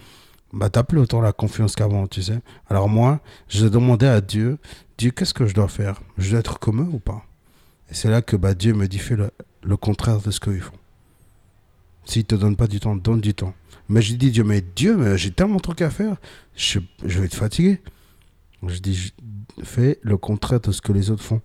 [0.53, 2.39] bah t'as plus autant la confiance qu'avant, tu sais.
[2.69, 4.57] Alors moi, je demandais à Dieu,
[4.97, 6.01] Dieu, qu'est-ce que je dois faire?
[6.17, 7.25] Je dois être comme eux ou pas?
[7.89, 10.77] Et c'est là que bah, Dieu me dit fais le, contraire de ce qu'ils font.
[12.05, 13.53] S'il te donne pas du temps, donne du temps.
[13.89, 16.15] Mais je dis Dieu, mais Dieu, mais j'ai tellement de trucs à faire,
[16.55, 17.81] je, je vais être fatigué.
[18.65, 19.13] Je dis
[19.63, 21.41] fais le contraire de ce que les autres font.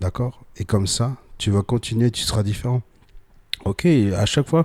[0.00, 0.44] D'accord?
[0.56, 2.82] Et comme ça, tu vas continuer, tu seras différent.
[3.66, 4.64] Ok, à chaque fois,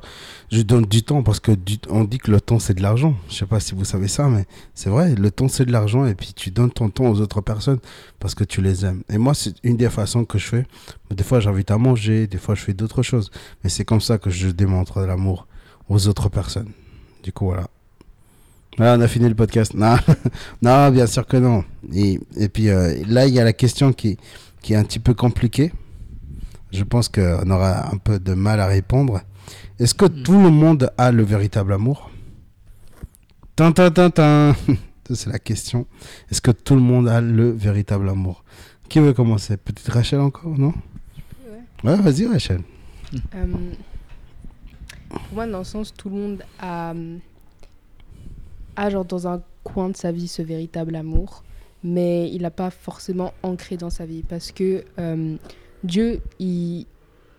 [0.49, 1.51] je donne du temps parce que
[1.89, 3.13] on dit que le temps c'est de l'argent.
[3.29, 6.05] Je sais pas si vous savez ça, mais c'est vrai, le temps c'est de l'argent
[6.05, 7.79] et puis tu donnes ton temps aux autres personnes
[8.19, 9.03] parce que tu les aimes.
[9.09, 10.65] Et moi, c'est une des façons que je fais.
[11.11, 13.31] Des fois, j'invite à manger, des fois, je fais d'autres choses.
[13.63, 15.45] Mais c'est comme ça que je démontre l'amour
[15.89, 16.71] aux autres personnes.
[17.21, 17.67] Du coup, voilà.
[18.77, 19.73] Voilà, on a fini le podcast.
[19.73, 19.97] Non,
[20.61, 21.65] non bien sûr que non.
[21.93, 24.17] Et, et puis euh, là, il y a la question qui,
[24.61, 25.73] qui est un petit peu compliquée.
[26.75, 29.21] Je pense qu'on aura un peu de mal à répondre.
[29.79, 30.23] Est-ce que Hmm.
[30.23, 32.11] tout le monde a le véritable amour?
[33.55, 34.53] Tin, tin, tin, tin.
[35.07, 35.85] Ça, c'est la question.
[36.31, 38.43] Est-ce que tout le monde a le véritable amour?
[38.89, 39.55] Qui veut commencer?
[39.57, 40.73] Peut-être Rachel encore, non?
[41.83, 42.61] Ouais, vas-y, Rachel.
[43.35, 43.45] Euh,
[45.09, 46.93] pour moi, dans le sens, tout le monde a,
[48.75, 51.43] a genre dans un coin de sa vie ce véritable amour,
[51.83, 55.35] mais il n'a pas forcément ancré dans sa vie parce que euh,
[55.83, 56.85] Dieu, il,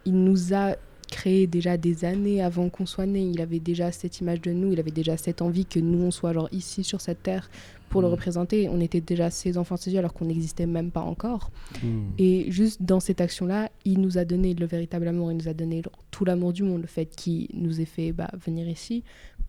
[0.04, 0.76] il nous a
[1.10, 3.20] créé déjà des années avant qu'on soit né.
[3.22, 6.10] Il avait déjà cette image de nous, il avait déjà cette envie que nous, on
[6.10, 7.48] soit genre ici sur cette terre
[7.88, 8.10] pour le Mm.
[8.10, 8.68] représenter.
[8.68, 11.50] On était déjà ses enfants, ses yeux, alors qu'on n'existait même pas encore.
[11.84, 12.08] Hmm.
[12.18, 15.54] Et juste dans cette action-là, il nous a donné le véritable amour, il nous a
[15.54, 19.04] donné genre, tout l'amour du monde, le fait qu'il nous ait fait bah, venir ici.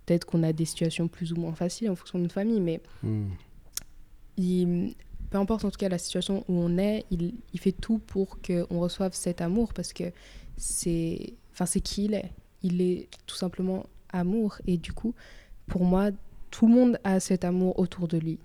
[0.06, 2.80] Peut-être qu'on a des situations plus ou moins faciles en fonction de notre famille, mais
[3.02, 3.26] Hmm.
[4.38, 4.94] il-
[5.30, 8.40] peu importe en tout cas la situation où on est, il, il fait tout pour
[8.42, 10.06] qu'on reçoive cet amour parce que
[10.58, 12.32] c'est enfin, c'est qui il est.
[12.64, 14.58] Il est tout simplement amour.
[14.68, 15.14] Et du coup,
[15.68, 16.10] pour moi,
[16.52, 18.40] tout le monde a cet amour autour de lui.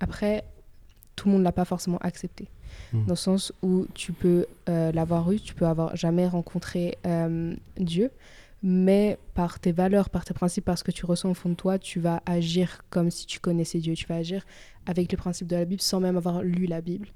[0.00, 0.44] Après,
[1.16, 2.48] tout le monde ne l'a pas forcément accepté.
[2.92, 3.04] Mhm.
[3.04, 7.54] Dans le sens où tu peux euh, l'avoir eu, tu peux avoir jamais rencontré euh,
[7.76, 8.10] Dieu,
[8.62, 11.54] mais par tes valeurs, par tes principes, par ce que tu ressens au fond de
[11.54, 13.94] toi, tu vas agir comme si tu connaissais Dieu.
[13.94, 14.44] Tu vas agir
[14.86, 17.08] avec les principes de la Bible sans même avoir lu la Bible.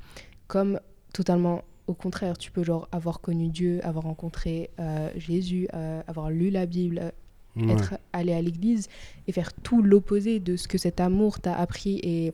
[0.46, 0.80] Comme
[1.12, 6.30] totalement au contraire, tu peux genre avoir connu Dieu, avoir rencontré euh, Jésus, euh, avoir
[6.30, 7.10] lu la Bible, euh,
[7.56, 7.72] Ouais.
[7.72, 8.88] être allé à l'église
[9.28, 12.32] et faire tout l'opposé de ce que cet amour t'a appris et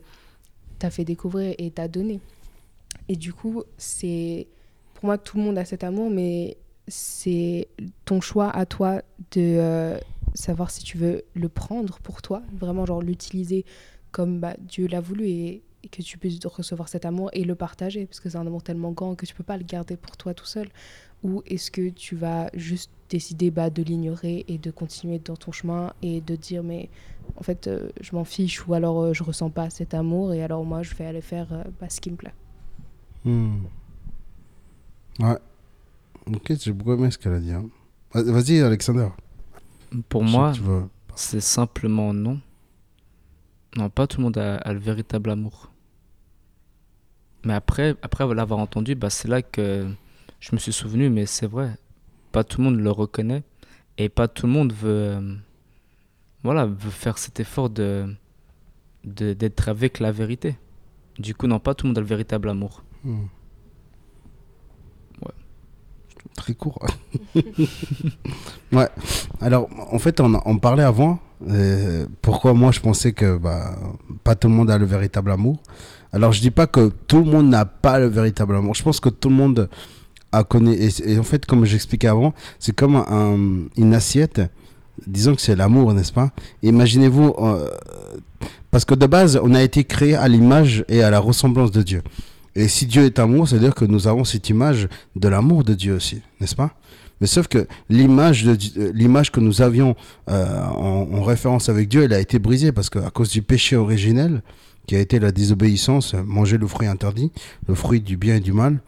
[0.79, 2.19] t'a fait découvrir et t'a donné.
[3.07, 4.47] Et du coup, c'est
[4.95, 6.57] pour moi tout le monde a cet amour, mais
[6.87, 7.67] c'est
[8.03, 9.03] ton choix à toi
[9.33, 9.99] de euh,
[10.33, 13.63] savoir si tu veux le prendre pour toi, vraiment genre l'utiliser
[14.11, 17.55] comme bah, Dieu l'a voulu et, et que tu puisses recevoir cet amour et le
[17.55, 20.17] partager parce que c'est un amour tellement grand que tu peux pas le garder pour
[20.17, 20.67] toi tout seul.
[21.23, 25.51] Ou est-ce que tu vas juste décider bah, de l'ignorer et de continuer dans ton
[25.51, 26.89] chemin et de dire mais
[27.35, 30.41] en fait euh, je m'en fiche ou alors euh, je ressens pas cet amour et
[30.43, 32.33] alors moi je vais aller faire euh, bah, ce qui me plaît.
[33.25, 33.65] Hmm.
[35.19, 35.37] Ouais.
[36.27, 37.51] Ok, j'ai beaucoup aimé ce qu'elle a dit.
[37.51, 37.65] hein.
[38.13, 39.09] Vas- Vas-y, Alexander.
[40.09, 40.53] Pour Je moi,
[41.15, 42.39] c'est simplement non.
[43.77, 45.71] Non, pas tout le monde a, le véritable amour.
[47.45, 49.87] Mais après, après l'avoir entendu, bah, c'est là que
[50.39, 51.75] je me suis souvenu, mais c'est vrai,
[52.31, 53.43] pas tout le monde le reconnaît
[53.97, 55.35] et pas tout le monde veut, euh,
[56.43, 58.13] voilà, veut faire cet effort de
[59.03, 60.57] de- d'être avec la vérité.
[61.17, 62.83] Du coup, non, pas tout le monde a le véritable amour.
[63.03, 63.25] Hmm.
[66.35, 66.79] Très court.
[68.71, 68.87] ouais.
[69.41, 71.19] Alors, en fait, on, on parlait avant.
[71.49, 73.75] euh, pourquoi moi je pensais que bah,
[74.23, 75.57] pas tout le monde a le véritable amour.
[76.13, 78.75] Alors, je dis pas que tout le monde n'a pas le véritable amour.
[78.75, 79.69] Je pense que tout le monde
[80.31, 80.73] a connu.
[80.73, 84.41] Et, et en fait, comme j'expliquais avant, c'est comme un- une assiette.
[85.07, 86.31] Disons que c'est l'amour, n'est-ce pas?
[86.63, 87.67] Imaginez-vous, euh,
[88.71, 91.81] parce que de base, on a été créé à l'image et à la ressemblance de
[91.81, 92.01] Dieu.
[92.55, 95.95] Et si Dieu est amour, c'est-à-dire que nous avons cette image de l'amour de Dieu
[95.95, 96.75] aussi, n'est-ce pas?
[97.21, 98.43] Mais sauf que l'image
[99.31, 99.95] que nous avions
[100.29, 103.75] euh, en, en référence avec Dieu, elle a été brisée parce qu'à cause du péché
[103.75, 104.41] originel,
[104.87, 107.31] qui a été la désobéissance, manger le fruit interdit,
[107.67, 108.79] le fruit du bien et du mal,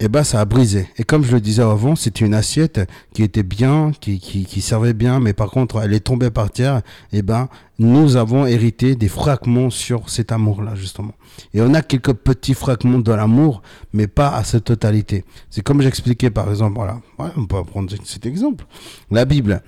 [0.00, 0.88] et ben ça a brisé.
[0.96, 2.80] Et comme je le disais avant, c'était une assiette
[3.12, 6.80] qui était bien, qui, qui, servait bien, mais par contre, elle est tombée par terre.
[7.12, 7.48] Et ben,
[7.78, 11.12] nous avons hérité des fragments sur cet amour-là, justement.
[11.52, 13.60] Et on a quelques petits fragments de l'amour,
[13.92, 15.26] mais pas à sa totalité.
[15.50, 18.64] C'est comme j'expliquais, par exemple, voilà, Ouais, on peut prendre cet exemple.
[19.10, 19.62] La Bible.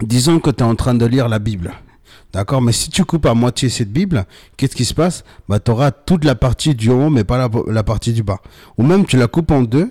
[0.00, 1.74] Disons que tu es en train de lire la Bible.
[2.32, 4.26] D'accord Mais si tu coupes à moitié cette Bible,
[4.56, 5.24] qu'est-ce qui se passe?
[5.48, 8.40] Bah, Tu auras toute la partie du haut, mais pas la, partie du bas.
[8.76, 9.90] Ou même tu la coupes en deux,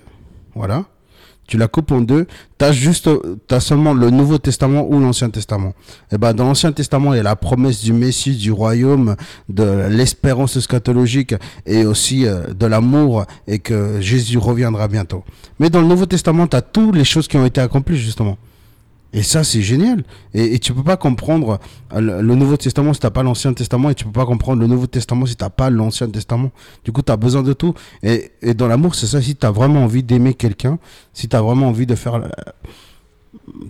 [0.54, 0.84] voilà.
[1.48, 2.26] tu la coupes en deux,
[2.58, 3.10] tu as juste,
[3.50, 5.74] as seulement le Nouveau Testament ou l'Ancien Testament.
[6.12, 9.16] Et ben, dans l'Ancien Testament, il y a la promesse du Messie, du royaume,
[9.48, 11.34] de l'espérance eschatologique
[11.66, 15.24] et aussi euh, de l'amour et que Jésus reviendra bientôt.
[15.58, 18.38] Mais dans le Nouveau Testament, tu as toutes les choses qui ont été accomplies, justement.
[19.12, 20.04] Et ça, c'est génial.
[20.34, 21.58] Et, et, tu peux pas comprendre
[21.96, 24.86] le, Nouveau Testament si t'as pas l'Ancien Testament, et tu peux pas comprendre le Nouveau
[24.86, 26.50] Testament si t'as pas l'Ancien Testament.
[26.84, 27.74] Du coup, tu as besoin de tout.
[28.02, 29.22] Et, dans l'amour, c'est ça.
[29.22, 30.78] Si tu as vraiment envie d'aimer quelqu'un,
[31.14, 32.28] si tu as vraiment envie de faire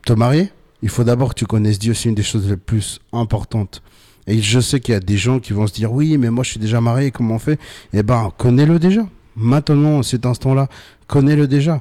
[0.04, 0.50] te marier,
[0.82, 1.94] il faut d'abord que tu connaisses Dieu.
[1.94, 3.82] C'est une des choses les plus importantes.
[4.26, 6.44] Et je sais qu'il y a des gens qui vont se dire oui, mais moi
[6.44, 7.58] je suis déjà marié, comment on fait?
[7.94, 9.06] Eh ben, connais-le déjà.
[9.36, 10.68] Maintenant, cet instant-là,
[11.06, 11.80] connais-le déjà.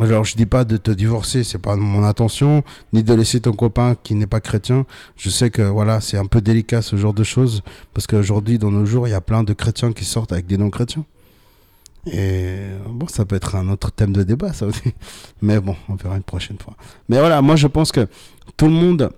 [0.00, 3.52] Alors, je dis pas de te divorcer, c'est pas mon intention, ni de laisser ton
[3.52, 4.86] copain qui n'est pas chrétien.
[5.16, 7.62] Je sais que voilà, c'est un peu délicat ce genre de choses,
[7.94, 10.56] parce qu'aujourd'hui, dans nos jours, il y a plein de chrétiens qui sortent avec des
[10.56, 11.04] non-chrétiens.
[12.06, 14.94] Et bon, ça peut être un autre thème de débat, ça aussi.
[15.42, 16.74] Mais bon, on verra une prochaine fois.
[17.08, 18.06] Mais voilà, moi je pense que
[18.56, 19.10] tout le monde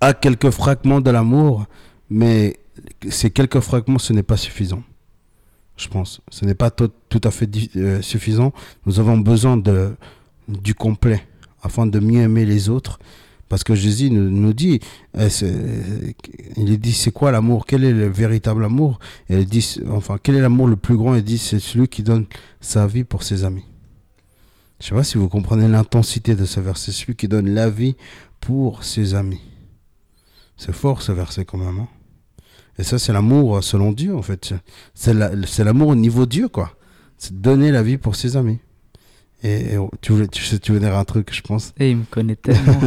[0.00, 1.66] a quelques fragments de l'amour,
[2.08, 2.58] mais
[3.08, 4.82] ces quelques fragments, ce n'est pas suffisant
[5.78, 6.20] je pense.
[6.30, 6.90] Ce n'est pas tout,
[7.24, 8.52] à fait euh, suffisant.
[8.84, 9.60] Nous avons besoin
[10.48, 11.22] du complet
[11.62, 12.98] afin de mieux aimer les autres.
[13.48, 14.80] Parce que Jésus nous, dit,
[15.16, 15.30] euh,
[16.58, 17.64] il dit c'est quoi l'amour?
[17.64, 18.98] Quel est le véritable amour?
[19.30, 21.14] Il dit, enfin, quel est l'amour le plus grand?
[21.14, 22.26] Il dit c'est celui qui donne
[22.60, 23.64] sa vie pour ses amis.
[24.80, 27.70] Je ne sais pas si vous comprenez l'intensité de ce verset, celui qui donne la
[27.70, 27.96] vie
[28.38, 29.40] pour ses amis.
[30.58, 31.78] C'est fort ce verset quand même.
[31.78, 31.88] Hein
[32.78, 34.54] et ça, c'est l'amour selon Dieu, en fait.
[34.94, 36.74] C'est l'amour au niveau Dieu, quoi.
[37.16, 38.58] C'est donner la vie pour ses amis.
[39.42, 41.72] Et, tu, voulais, tu, tu veux dire un truc, je pense.
[41.78, 42.80] Et il me connaît tellement.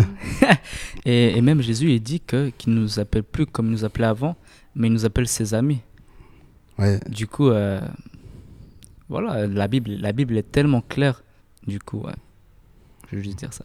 [1.06, 4.06] et, et, même Jésus, il dit que qu'il nous appelle plus comme il nous appelait
[4.06, 4.36] avant,
[4.76, 5.82] mais il nous appelle ses amis.
[6.78, 7.00] Ouais.
[7.08, 7.80] Du coup, euh,
[9.08, 11.24] voilà, la Bible, la Bible est tellement claire.
[11.68, 12.14] Du coup, ouais.
[13.10, 13.64] je veux juste dire ça.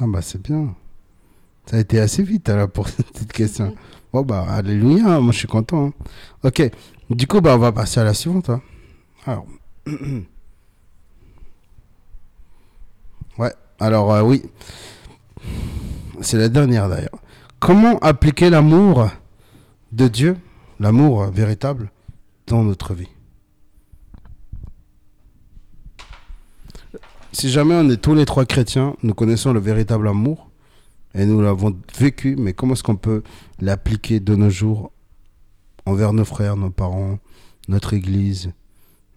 [0.00, 0.74] Ah bah c'est bien.
[1.66, 3.74] Ça a été assez vite alors pour cette question.
[4.14, 5.86] Bon, bah, alléluia, moi je suis content.
[5.86, 5.92] Hein.
[6.44, 6.62] Ok,
[7.10, 8.48] du coup, bah, on va passer à la suivante.
[8.48, 8.62] Hein.
[9.26, 9.44] Alors.
[13.38, 14.44] ouais, alors, euh, oui.
[16.20, 17.18] C'est la dernière d'ailleurs.
[17.58, 19.10] Comment appliquer l'amour
[19.90, 20.36] de Dieu,
[20.78, 21.90] l'amour véritable,
[22.46, 23.10] dans notre vie?
[27.32, 30.52] Si jamais on est tous les trois chrétiens, nous connaissons le véritable amour
[31.16, 33.24] et nous l'avons vécu, mais comment est-ce qu'on peut
[33.60, 34.92] l'appliquer de nos jours
[35.86, 37.18] envers nos frères, nos parents,
[37.68, 38.52] notre église,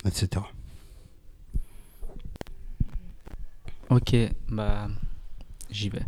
[0.06, 0.44] etc.
[3.90, 4.16] Ok,
[4.50, 4.88] bah
[5.72, 6.06] j'y vais.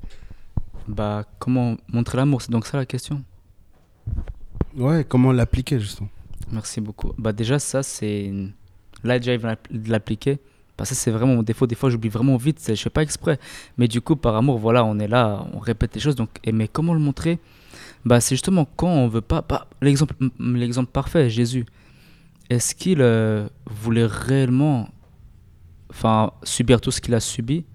[0.87, 3.23] Bah comment montrer l'amour, c'est donc ça la question?
[4.75, 6.09] Ouais, comment l'appliquer justement
[6.51, 7.13] Merci beaucoup.
[7.17, 8.33] Bah déjà ça c'est
[9.03, 9.55] là déjà il va
[9.85, 10.39] l'appliquer
[10.79, 11.67] parce que c'est vraiment mon défaut.
[11.67, 13.37] Des fois, j'oublie vraiment vite, je fais pas exprès.
[13.77, 16.15] Mais du coup, par amour, voilà, on est là, on répète les choses.
[16.15, 17.37] Donc, et mais comment le montrer?
[18.05, 19.41] Bah, C'est justement quand on veut pas.
[19.41, 21.65] pas l'exemple, l'exemple parfait, Jésus.
[22.49, 24.89] Est-ce qu'il euh, voulait réellement
[25.91, 27.65] enfin, subir tout ce qu'il a subi?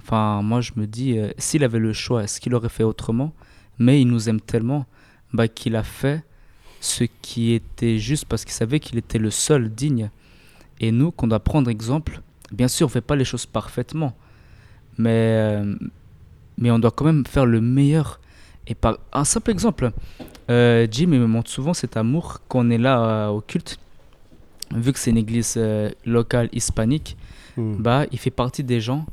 [0.00, 3.32] Enfin, moi, je me dis, euh, s'il avait le choix, est-ce qu'il aurait fait autrement?
[3.78, 4.86] Mais il nous aime tellement
[5.32, 6.22] bah, qu'il a fait
[6.80, 10.10] ce qui était juste parce qu'il savait qu'il était le seul digne.
[10.78, 12.20] Et nous, qu'on doit prendre exemple,
[12.52, 14.14] bien sûr, on ne fait pas les choses parfaitement,
[14.98, 15.74] mais, euh,
[16.58, 18.20] mais on doit quand même faire le meilleur.
[18.66, 19.92] Et par un simple exemple,
[20.50, 23.78] euh, Jim me montre souvent cet amour qu'on est là euh, au culte.
[24.74, 25.60] Vu que c'est une église
[26.04, 27.16] locale hispanique,
[27.56, 27.76] hmm.
[27.76, 29.06] bah, il fait partie des gens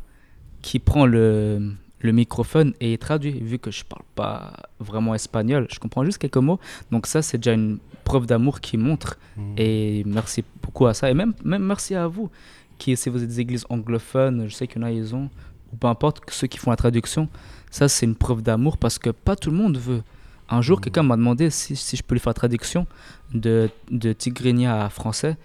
[0.63, 1.73] qui prend le,
[2.03, 3.39] le microphone est traduit.
[3.39, 6.59] Vu que je parle pas vraiment espagnol, je comprends juste quelques mots.
[6.91, 9.17] Donc ça, c'est déjà une preuve d'amour qui montre.
[9.37, 9.41] Mmh.
[9.57, 11.09] Et merci beaucoup à ça.
[11.09, 12.29] Et même, même merci à vous,
[12.77, 15.29] qui si vous êtes des églises anglophones, je sais qu'il y en a, ils ont,
[15.73, 17.27] ou peu importe, ceux qui font la traduction.
[17.71, 20.03] Ça, c'est une preuve d'amour parce que pas tout le monde veut.
[20.49, 20.81] Un jour, mmh.
[20.81, 22.85] quelqu'un m'a demandé si, si, je peux lui faire la traduction
[23.33, 25.37] de, de Tigrinya à français.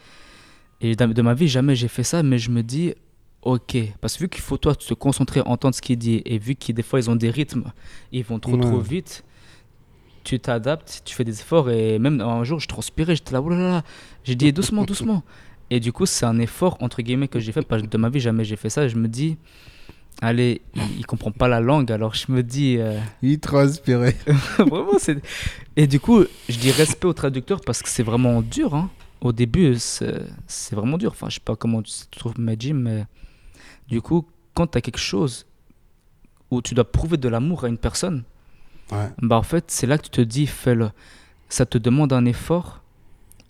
[0.80, 2.94] Et de ma vie, jamais j'ai fait ça, mais je me dis,
[3.42, 6.56] Ok, parce que vu qu'il faut toi te concentrer, entendre ce qu'il dit, et vu
[6.56, 7.64] que des fois ils ont des rythmes,
[8.10, 9.24] ils vont trop trop vite,
[10.24, 13.84] tu t'adaptes, tu fais des efforts, et même un jour je transpirais, j'étais là, là,
[14.24, 15.22] j'ai dit doucement, doucement.
[15.70, 18.08] Et du coup, c'est un effort, entre guillemets, que j'ai fait, parce que de ma
[18.08, 19.36] vie, jamais j'ai fait ça, et je me dis,
[20.20, 20.62] allez,
[20.96, 22.76] il, comprend pas la langue, alors je me dis...
[22.78, 24.16] Euh, il transpirait.
[24.58, 25.18] vraiment, c'est...
[25.76, 28.90] Et du coup, je dis respect au traducteur, parce que c'est vraiment dur, hein.
[29.20, 31.10] Au début, c'est vraiment dur.
[31.10, 33.04] Enfin, je sais pas comment tu trouves Majim, mais
[33.88, 35.44] du coup, quand tu as quelque chose
[36.52, 38.22] où tu dois prouver de l'amour à une personne,
[39.20, 40.90] bah en fait, c'est là que tu te dis, fais-le.
[41.48, 42.80] Ça te demande un effort,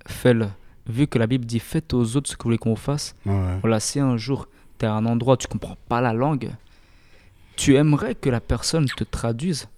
[0.07, 0.49] fais-le.
[0.87, 3.15] vu que la Bible dit faites aux autres ce que vous voulez qu'on vous fasse,
[3.27, 3.59] Ouais.
[3.61, 4.49] voilà, si un jour
[4.79, 6.51] tu es à un endroit tu comprends pas la langue,
[7.57, 9.69] tu aimerais que la personne te traduise,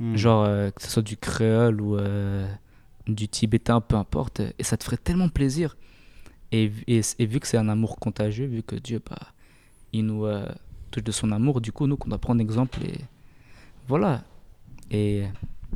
[0.00, 0.16] Hmm.
[0.16, 2.48] genre euh, que ce soit du créole ou euh,
[3.06, 5.76] du tibétain, peu importe, et ça te ferait tellement plaisir.
[6.50, 9.16] Et, et, et vu que c'est un amour contagieux, vu que Dieu, bah,
[9.92, 10.48] il nous euh,
[10.90, 12.98] touche de son amour, du coup, nous, qu'on doit prendre exemple et
[13.86, 14.24] voilà.
[14.90, 15.18] Et,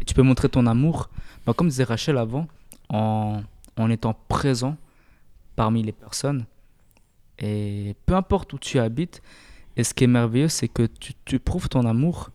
[0.00, 1.10] et tu peux montrer ton amour,
[1.46, 2.48] bah, comme disait Rachel avant,
[2.88, 3.42] en,
[3.76, 4.76] en étant présent
[5.54, 6.44] parmi les personnes.
[7.38, 9.22] Et peu importe où tu habites,
[9.76, 12.30] et ce qui est merveilleux, c'est que tu, tu prouves ton amour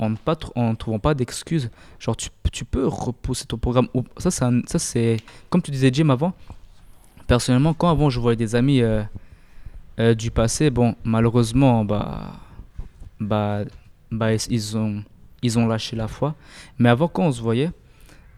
[0.00, 1.70] en ne trouvant pas d'excuses.
[1.98, 3.88] Genre, tu, tu peux repousser ton programme.
[4.16, 5.18] Ça, ça, c'est
[5.48, 6.32] comme tu disais, Jim, avant.
[7.26, 9.02] Personnellement, quand avant je voyais des amis euh,
[9.98, 12.32] euh, du passé, bon, malheureusement, bah,
[13.20, 13.60] bah,
[14.10, 15.04] bah, ils ont,
[15.42, 16.34] ils ont lâché la foi.
[16.78, 17.70] Mais avant, quand on se voyait,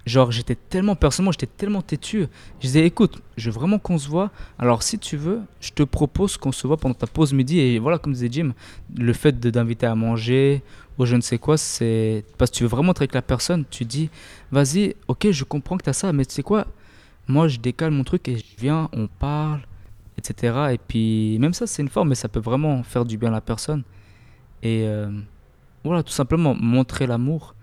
[0.07, 2.27] genre, j'étais tellement, personnellement, j'étais tellement têtu.
[2.61, 4.31] Je disais, écoute, je veux vraiment qu'on se voit.
[4.59, 7.59] Alors, si tu veux, je te propose qu'on se voit pendant ta pause midi.
[7.61, 8.53] Et voilà, comme disait Jim,
[8.97, 10.63] le fait de d'inviter à manger
[10.99, 13.65] ou je ne sais quoi, c'est parce que tu veux vraiment être avec la personne.
[13.71, 14.11] Tu dis,
[14.51, 16.67] vas-y, ok, je comprends que tu as ça, mais tu sais quoi,
[17.29, 19.61] moi, je décale mon truc et je viens, on parle,
[20.19, 20.73] etc.
[20.73, 23.33] Et puis, même ça, c'est une forme, mais ça peut vraiment faire du bien à
[23.33, 23.85] la personne.
[24.63, 25.11] Et euh,
[25.85, 27.55] voilà, tout simplement, montrer l'amour,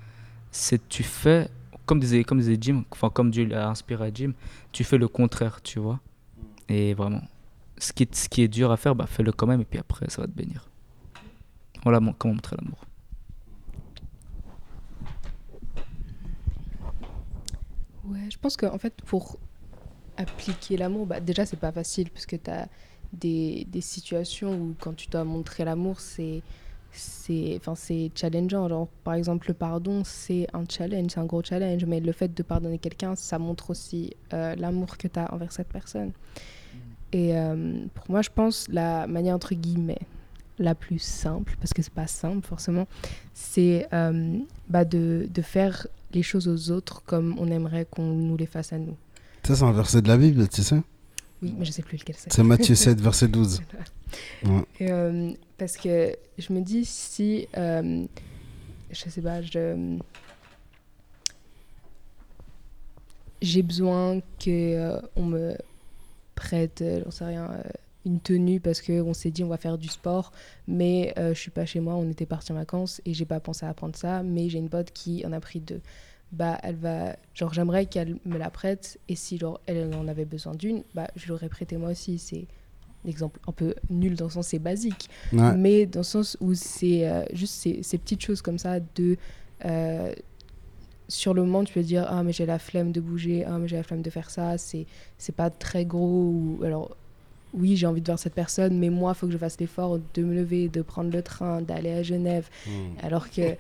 [0.52, 1.50] c'est tu fais,
[1.90, 4.34] comme disait, comme disait Jim, enfin, comme Dieu l'a inspiré à Jim,
[4.72, 6.00] tu fais le contraire, tu vois.
[6.68, 7.24] Et vraiment,
[7.80, 9.80] ce qui, est- ce qui est dur à faire, bah, fais-le quand même, et puis
[9.80, 10.70] après, ça va te bénir.
[11.82, 12.86] Voilà mon- comment montrer l'amour.
[18.06, 19.40] Ouais, je pense qu'en fait, pour
[20.18, 22.68] appliquer l'amour, bah, déjà, c'est pas facile parce que tu as
[23.14, 26.44] des, des situations où quand tu dois montrer l'amour, c'est
[26.92, 28.68] c'est enfin c'est challengeant.
[28.68, 32.34] Genre par exemple le pardon c'est un challenge c'est un gros challenge mais le fait
[32.34, 36.12] de pardonner quelqu'un ça montre aussi euh, l'amour que tu as envers cette personne.
[37.12, 40.00] Et euh, pour moi je pense la manière entre guillemets
[40.58, 42.88] la plus simple parce que c'est pas simple forcément
[43.34, 44.38] c'est euh,
[44.68, 48.74] bah, de, de faire les choses aux autres comme on aimerait qu'on nous les fasse
[48.74, 48.98] à nous.
[49.44, 50.82] Ça, c'est un verset de la Bible, tu sais.
[51.42, 52.32] Oui mais je sais plus lequel c'est.
[52.32, 53.62] C'est Matthieu 7, verset 12.
[54.82, 58.06] Euh, parce que je me dis si euh,
[58.92, 59.42] je sais pas
[63.42, 65.56] j'ai besoin que euh, on me
[66.36, 67.64] prête j'en sais rien
[68.06, 70.32] une tenue parce que on s'est dit on va faire du sport.
[70.68, 73.66] Mais je suis pas chez moi on était parti en vacances et j'ai pas pensé
[73.66, 74.24] à prendre ça.
[74.24, 75.82] Mais j'ai une pote qui en a pris deux.
[76.32, 79.00] Bah elle va genre j'aimerais qu'elle me la prête.
[79.10, 82.18] Et si genre elle en avait besoin d'une bah je l'aurais prêté moi aussi.
[82.20, 82.48] C'est
[83.06, 85.10] l'exemple un peu nul dans le sens c'est basique.
[85.34, 85.56] Ouais.
[85.56, 89.18] mais dans le sens où c'est euh, juste ces, ces petites choses comme ça de
[89.66, 90.14] euh,
[91.08, 93.68] sur le moment tu peux dire ah mais j'ai la flemme de bouger ah mais
[93.68, 94.86] j'ai la flemme de faire ça c'est
[95.18, 96.96] c'est pas très gros ou alors
[97.54, 100.00] oui j'ai envie de voir cette personne mais moi il faut que je fasse l'effort
[100.14, 102.48] de me lever de prendre le train d'aller à Genève.
[103.02, 103.56] Alors que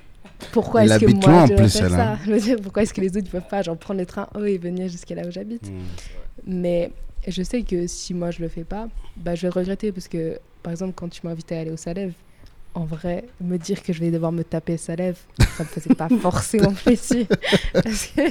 [0.52, 2.56] pourquoi est-ce que moi je plus, faire ça hein.
[2.62, 4.88] Pourquoi est-ce que les autres ne peuvent pas genre prendre le train oh, et venir
[4.88, 5.70] jusqu'à là où j'habite?
[6.46, 6.90] Mais
[7.26, 10.38] je sais que si moi je le fais pas, bah je vais regretter parce que
[10.62, 12.12] par exemple quand tu m'as invité à aller au Salève,
[12.74, 15.18] en vrai, me dire que je vais devoir me taper Salève,
[15.56, 17.26] ça me faisait pas forcément plaisir.
[17.74, 18.30] Que-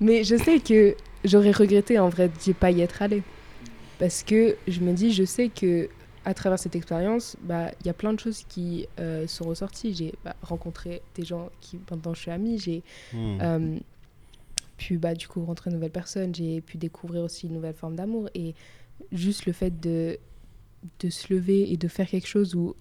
[0.00, 3.22] Mais je sais que j'aurais regretté en vrai de pas y être allée.
[3.98, 5.88] Parce que je me dis, je sais que
[6.24, 9.94] à travers cette expérience, bah, il y a plein de choses qui euh, sont ressorties.
[9.94, 12.82] J'ai bah, rencontré des gens qui, pendant je suis amie, j'ai
[13.12, 13.38] Hmm.
[13.40, 13.78] euh,
[14.78, 17.96] pu bah, du coup rencontrer de nouvelles personnes, j'ai pu découvrir aussi une nouvelle forme
[17.96, 18.54] d'amour et
[19.12, 20.18] juste le fait de,
[21.00, 22.74] de se lever et de faire quelque chose où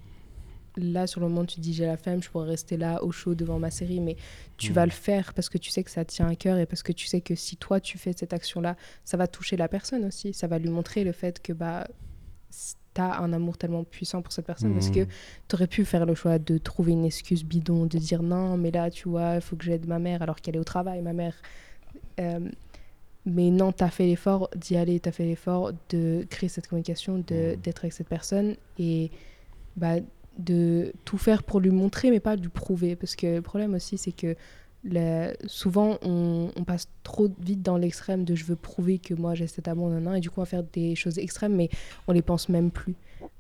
[0.80, 3.34] là sur le moment tu dis j'ai la flemme, je pourrais rester là au chaud
[3.34, 4.16] devant ma série mais
[4.58, 6.84] tu vas le faire parce que tu sais que ça tient à cœur et parce
[6.84, 9.68] que tu sais que si toi tu fais cette action là, ça va toucher la
[9.68, 11.88] personne aussi, ça va lui montrer le fait que bah
[12.94, 15.08] tu as un amour tellement puissant pour cette personne parce que Mhm.
[15.48, 18.72] tu aurais pu faire le choix de trouver une excuse bidon, de dire non, mais
[18.72, 21.14] là, tu vois, il faut que j'aide ma mère alors qu'elle est au travail, ma
[21.14, 21.36] mère.
[22.20, 22.50] Euh,
[23.26, 26.68] mais non, tu as fait l'effort d'y aller, tu as fait l'effort de créer cette
[26.68, 29.12] communication, d'être avec cette personne et
[29.76, 29.96] bah,
[30.38, 32.96] de tout faire pour lui montrer, mais pas lui prouver.
[32.96, 34.36] Parce que le problème aussi, c'est que
[35.46, 39.48] souvent, on, on passe trop vite dans l'extrême de je veux prouver que moi j'ai
[39.48, 41.70] cet amour, nan, et du coup, on va faire des choses extrêmes, mais
[42.08, 42.96] on les pense même plus.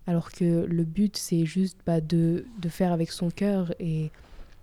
[0.06, 4.12] Alors que le but, c'est juste bah, de, de faire avec son cœur et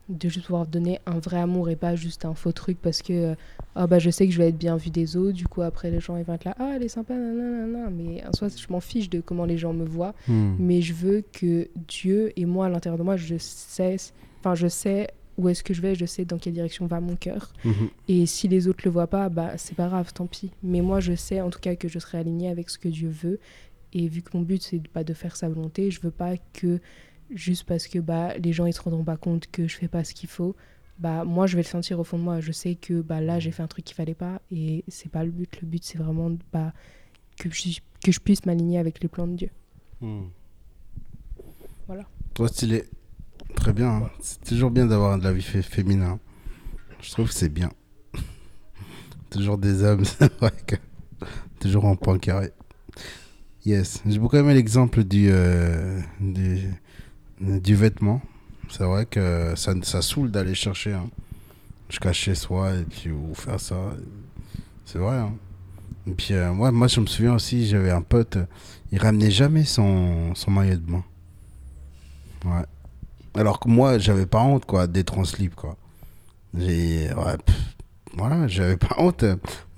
[0.09, 3.13] de juste pouvoir donner un vrai amour et pas juste un faux truc parce que
[3.13, 3.35] euh,
[3.75, 5.91] ah bah je sais que je vais être bien vu des autres du coup après
[5.91, 8.67] les gens ils vont être là ah elle est sympa nanana mais en soi je
[8.71, 10.55] m'en fiche de comment les gens me voient Hmm.
[10.59, 13.97] mais je veux que Dieu et moi à l'intérieur de moi je sais
[14.41, 17.17] enfin je sais où est-ce que je vais, je sais dans quelle direction va mon
[17.17, 17.53] cœur.
[17.65, 17.89] Mhm.
[18.07, 20.53] Et si les autres le voient pas, bah c'est pas grave, tant pis.
[20.63, 23.09] Mais moi, je sais en tout cas que je serai alignée avec ce que Dieu
[23.09, 23.41] veut.
[23.93, 26.79] Et vu que mon but c'est pas de faire sa volonté, je veux pas que
[27.31, 30.05] juste parce que bah les gens ils se rendront pas compte que je fais pas
[30.05, 30.55] ce qu'il faut,
[30.99, 32.41] bah moi je vais le sentir au fond de moi.
[32.41, 35.25] Je sais que bah là j'ai fait un truc qu'il fallait pas et c'est pas
[35.25, 35.61] le but.
[35.61, 36.73] Le but c'est vraiment bah
[37.39, 39.51] que je, que je puisse m'aligner avec les plans de Dieu.
[40.01, 40.29] Mhm.
[41.87, 42.05] Voilà.
[42.35, 42.85] Toi, stylé.
[43.57, 43.89] Très bien.
[43.89, 44.11] hein.
[44.21, 46.19] C'est toujours bien d'avoir de la vie fé- féminin.
[47.01, 47.71] Je trouve que c'est bien.
[49.31, 50.77] toujours des hommes, c'est vrai que.
[51.61, 52.51] Toujours en point carré.
[53.65, 54.03] Yes.
[54.07, 56.59] J'ai beaucoup aimé l'exemple du, euh, du,
[57.45, 58.21] du vêtement.
[58.71, 61.09] C'est vrai que ça, ça saoule d'aller chercher hein,
[61.89, 63.77] jusqu'à chez soi et puis ou faire ça.
[64.85, 65.17] C'est vrai.
[65.17, 65.33] hein.
[66.07, 68.37] Et puis, euh, moi, moi, je me souviens aussi, j'avais un pote,
[68.93, 71.05] il ramenait jamais son, son maillot de bain.
[72.45, 72.65] Ouais.
[73.35, 75.25] Alors que moi, j'avais pas honte, quoi, d'être en
[75.57, 75.77] quoi.
[76.57, 77.13] J'ai.
[77.15, 77.37] Ouais,
[78.17, 79.25] voilà, j'avais pas honte.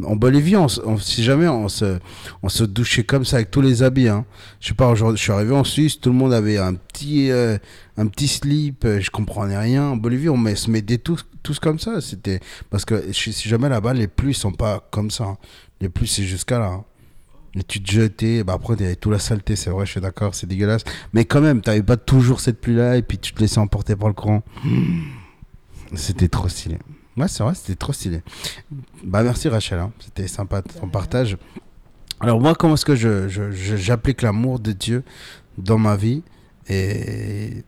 [0.04, 0.68] En Bolivie, on,
[0.98, 1.98] si jamais on se,
[2.42, 4.26] on se douchait comme ça avec tous les habits, hein.
[4.60, 7.30] Je sais pas, aujourd'hui, je suis arrivé en Suisse, tout le monde avait un petit,
[7.30, 7.56] euh,
[7.96, 9.84] un petit slip, euh, je comprenais rien.
[9.84, 12.00] En Bolivie, on se mettait tous, tous comme ça.
[12.02, 12.40] C'était.
[12.68, 15.24] Parce que si jamais là-bas, les pluies sont pas comme ça.
[15.24, 15.38] hein.
[15.80, 16.66] Les pluies, c'est jusqu'à là.
[16.66, 16.84] hein.
[17.58, 20.34] Et tu te jetais, bah après, avait toute la saleté, c'est vrai, je suis d'accord,
[20.34, 20.82] c'est dégueulasse.
[21.14, 24.08] Mais quand même, t'avais pas toujours cette pluie-là et puis tu te laissais emporter par
[24.08, 24.42] le courant.
[25.94, 26.76] C'était trop stylé.
[27.16, 28.22] Ouais, c'est vrai, c'était trop stylé.
[29.04, 29.92] Bah merci Rachel, hein.
[30.04, 31.36] c'était sympa ton partage.
[32.20, 35.02] Alors moi, comment est-ce que je, je- je- j'applique l'amour de Dieu
[35.58, 36.22] dans ma vie
[36.68, 37.62] Et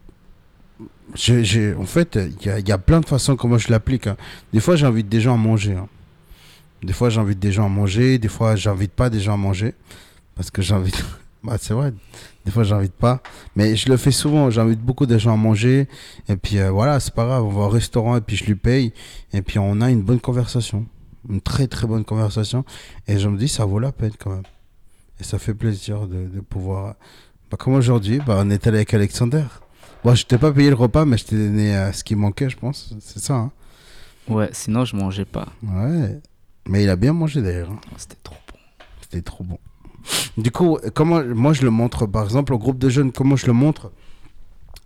[1.14, 4.06] je- j'ai- en fait, il y a, y a plein de façons comment je l'applique.
[4.06, 4.16] hein.
[4.52, 5.74] Des fois, j'invite des gens à manger.
[5.74, 5.88] hein.
[6.82, 8.18] Des fois, j'invite des gens à manger.
[8.18, 9.74] Des fois, j'invite pas des gens à manger.
[10.34, 11.02] Parce que j'invite...
[11.44, 11.92] Bah, c'est vrai.
[12.48, 13.20] Des fois, j'invite pas.
[13.56, 14.48] Mais je le fais souvent.
[14.48, 15.86] J'invite beaucoup de gens à manger.
[16.30, 17.44] Et puis, euh, voilà, c'est pas grave.
[17.44, 18.94] On va au restaurant et puis je lui paye.
[19.34, 20.86] Et puis, on a une bonne conversation.
[21.28, 22.64] Une très, très bonne conversation.
[23.06, 24.44] Et je me dis, ça vaut la peine quand même.
[25.20, 26.94] Et ça fait plaisir de, de pouvoir...
[27.50, 29.44] Bah, comme aujourd'hui, bah, on est allé avec Alexander.
[30.02, 32.48] Bon, je t'ai pas payé le repas, mais je t'ai donné euh, ce qui manquait,
[32.48, 32.94] je pense.
[33.00, 33.52] C'est ça, hein
[34.26, 35.48] Ouais, sinon je mangeais pas.
[35.62, 36.18] Ouais.
[36.66, 37.70] Mais il a bien mangé d'ailleurs.
[37.72, 37.80] hein.
[37.98, 38.58] C'était trop bon.
[39.02, 39.58] C'était trop bon.
[40.36, 43.46] Du coup, comment moi je le montre par exemple au groupe de jeunes, comment je
[43.46, 43.92] le montre?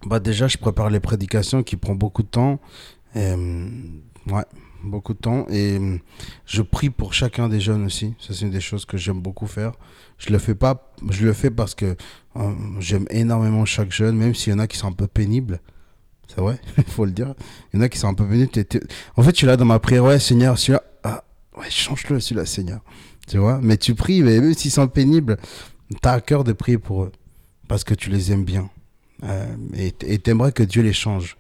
[0.07, 2.61] Bah déjà, je prépare les prédications qui prend beaucoup de temps.
[3.15, 4.45] Et, hum, ouais,
[4.85, 6.01] beaucoup de temps et hum,
[6.47, 8.15] je prie pour chacun des jeunes aussi.
[8.19, 9.73] Ça c'est une des choses que j'aime beaucoup faire.
[10.19, 11.97] Je le fais pas, je le fais parce que
[12.37, 15.61] euh, j'aime énormément chaque jeune, même s'il y en a qui sont un peu pénibles.
[16.29, 17.35] C'est vrai, il faut le dire.
[17.73, 18.51] Il y en a qui sont un peu pénibles.
[19.17, 21.25] En fait, je suis là dans ma prière, ouais, Seigneur, celui-là, ah,
[21.59, 22.81] ouais, change-le, celui-là, Seigneur.
[23.27, 25.37] Tu vois, mais tu pries, mais même s'ils sont pénibles,
[25.91, 27.13] tu as à cœur de prier pour eux.
[27.69, 28.69] Parce que tu les aimes bien.
[29.25, 31.37] Euh, et et t'aimerais que Dieu les change.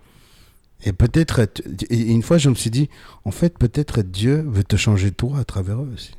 [0.84, 1.48] Et peut-être,
[1.90, 2.88] une fois, je me suis dit,
[3.24, 6.12] en fait, peut-être Dieu veut te changer toi à travers eux aussi.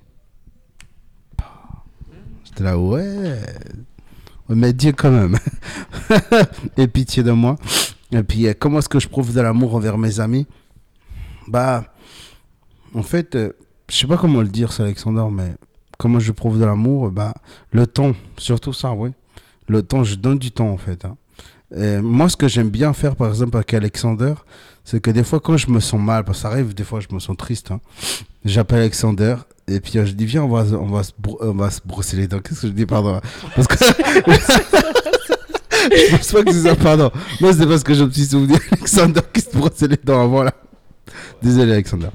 [2.46, 3.42] J'étais là, ouais.
[4.50, 5.38] Mais Dieu quand même.
[6.78, 7.58] et pitié de moi.
[8.12, 10.48] Et puis, comment est-ce que je prouve de l'amour envers mes amis?
[11.48, 11.86] Bah,
[12.94, 13.54] en fait, euh,
[13.90, 15.54] je sais pas comment le dire, ça, Alexander, mais
[15.98, 17.34] comment je prouve de l'amour Bah,
[17.72, 19.12] le temps, surtout ça, oui.
[19.68, 21.06] Le temps, je donne du temps, en fait.
[21.06, 21.16] hein.
[22.02, 24.34] Moi, ce que j'aime bien faire, par exemple, avec Alexander,
[24.84, 27.00] c'est que des fois, quand je me sens mal, parce que ça arrive, des fois,
[27.00, 27.80] je me sens triste, hein,
[28.46, 31.72] j'appelle Alexander, et puis euh, je dis, viens, on va, on, va se on va
[31.72, 32.40] se brosser les dents.
[32.40, 33.20] Qu'est-ce que je dis, pardon
[33.56, 33.76] Parce que...
[35.84, 37.12] je pense pas que c'est ça, pardon.
[37.42, 40.44] Moi, c'est parce que je me suis souvenu d'Alexander qui se brossait les dents avant,
[40.44, 40.54] là.
[41.42, 42.10] Désolé, Alexander.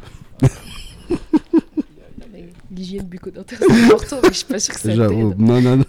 [2.70, 5.34] L'hygiène bucco-dentaire, c'est important, mais je suis pas sûre que ça J'avoue.
[5.38, 5.84] Non, non, non.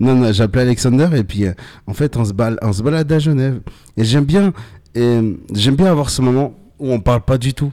[0.00, 1.52] non, non, j'appelais Alexander et puis euh,
[1.86, 3.60] en fait, on se, bal on se balade à Genève.
[3.96, 4.52] Et j'aime bien,
[4.94, 7.72] j'aime bien avoir ce moment où on parle pas du tout.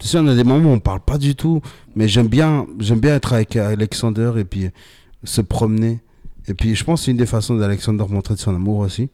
[0.00, 1.60] Tu sais, on a des moments où on parle pas du tout,
[1.96, 4.70] mais j'aime bien, j'aime bien être avec Alexander et puis euh,
[5.24, 6.00] se promener.
[6.46, 9.10] Et puis, je pense que c'est une des façons d'Alexander montrer de son amour aussi.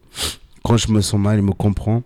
[0.63, 2.03] Quand je me sens mal, il me comprend.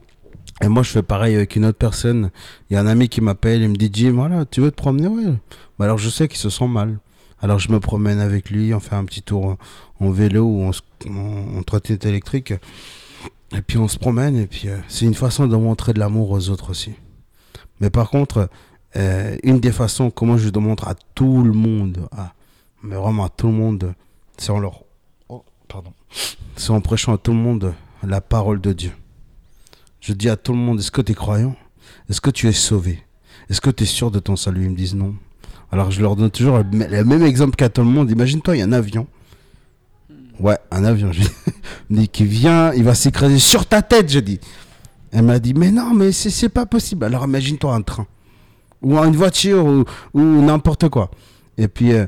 [0.62, 2.30] Et moi, je fais pareil avec une autre personne.
[2.68, 4.76] Il y a un ami qui m'appelle, il me dit Jim, voilà, tu veux te
[4.76, 5.06] promener?
[5.08, 5.34] Ouais.
[5.78, 6.98] Bah alors, je sais qu'il se sent mal.
[7.40, 9.56] Alors, je me promène avec lui, on fait un petit tour
[10.00, 10.70] en- vélo ou en,
[11.08, 12.52] en, en trottinette électrique.
[13.56, 14.36] Et puis, on se promène.
[14.36, 16.92] Et puis, euh, c'est une façon de montrer de l'amour aux autres aussi.
[17.80, 18.50] Mais par contre,
[18.96, 22.32] euh, une des façons comment je démontre à tout le monde, à-
[22.82, 23.94] mais vraiment à tout le monde,
[24.36, 24.82] c'est en leur.
[25.28, 25.92] Oh, pardon.
[26.56, 28.90] C'est en prêchant à tout le monde la parole de Dieu.
[30.00, 31.56] Je dis à tout le monde, est-ce que tu es croyant?
[32.08, 33.02] Est-ce que tu es sauvé?
[33.50, 34.64] Est-ce que tu es sûr de ton salut?
[34.64, 35.14] Ils me disent non.
[35.70, 38.10] Alors je leur donne toujours le même exemple qu'à tout le monde.
[38.10, 39.06] Imagine-toi, il y a un avion.
[40.40, 41.22] Ouais, un avion, je
[41.90, 42.08] dis.
[42.12, 44.40] Qui vient, il va s'écraser sur ta tête, je dis.
[45.10, 47.04] Elle m'a dit, mais non, mais c'est pas possible.
[47.04, 48.06] Alors imagine-toi un train,
[48.82, 49.84] ou une voiture, ou,
[50.14, 51.10] ou n'importe quoi.
[51.56, 52.06] Et puis, euh,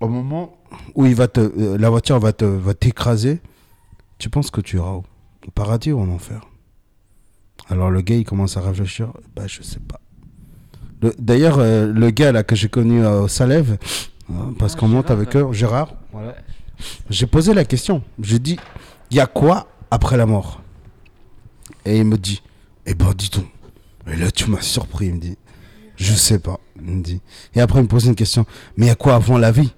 [0.00, 0.58] au moment
[0.94, 3.40] où il va te, euh, la voiture va te va t'écraser,
[4.18, 5.04] tu penses que tu iras où?
[5.46, 6.49] Au paradis ou en enfer?
[7.70, 10.00] Alors le gars, il commence à réfléchir, bah je sais pas.
[11.02, 13.78] Le- D'ailleurs, euh, le gars là que j'ai connu euh, au Salève,
[14.30, 15.94] euh, parce Ah, qu'on monte Gérard, avec eux, Gérard,
[17.08, 18.02] j'ai posé la question.
[18.20, 18.58] J'ai dit,
[19.10, 20.62] il y a quoi après la mort?
[21.84, 22.42] Et il me dit,
[22.86, 23.46] eh ben dis donc.
[24.06, 25.36] Et là, tu m'as surpris, il me dit.
[25.96, 27.20] Je sais pas, il me dit.
[27.54, 28.46] Et après, il me pose une question,
[28.76, 29.72] mais il y a quoi avant la vie?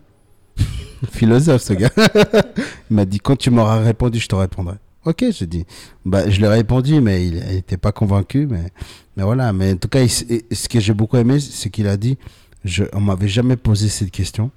[1.12, 1.90] Philosophe, ce gars.
[2.90, 4.76] il m'a dit, quand tu m'auras répondu, je te répondrai.
[5.04, 5.64] Ok, j'ai dit.
[6.04, 8.46] Bah, je lui ai répondu, mais il n'était pas convaincu.
[8.46, 8.70] Mais,
[9.16, 11.96] mais voilà, mais en tout cas, il ce que j'ai beaucoup aimé, c'est qu'il a
[11.96, 12.18] dit,
[12.64, 14.50] je, on m'avait jamais posé cette question.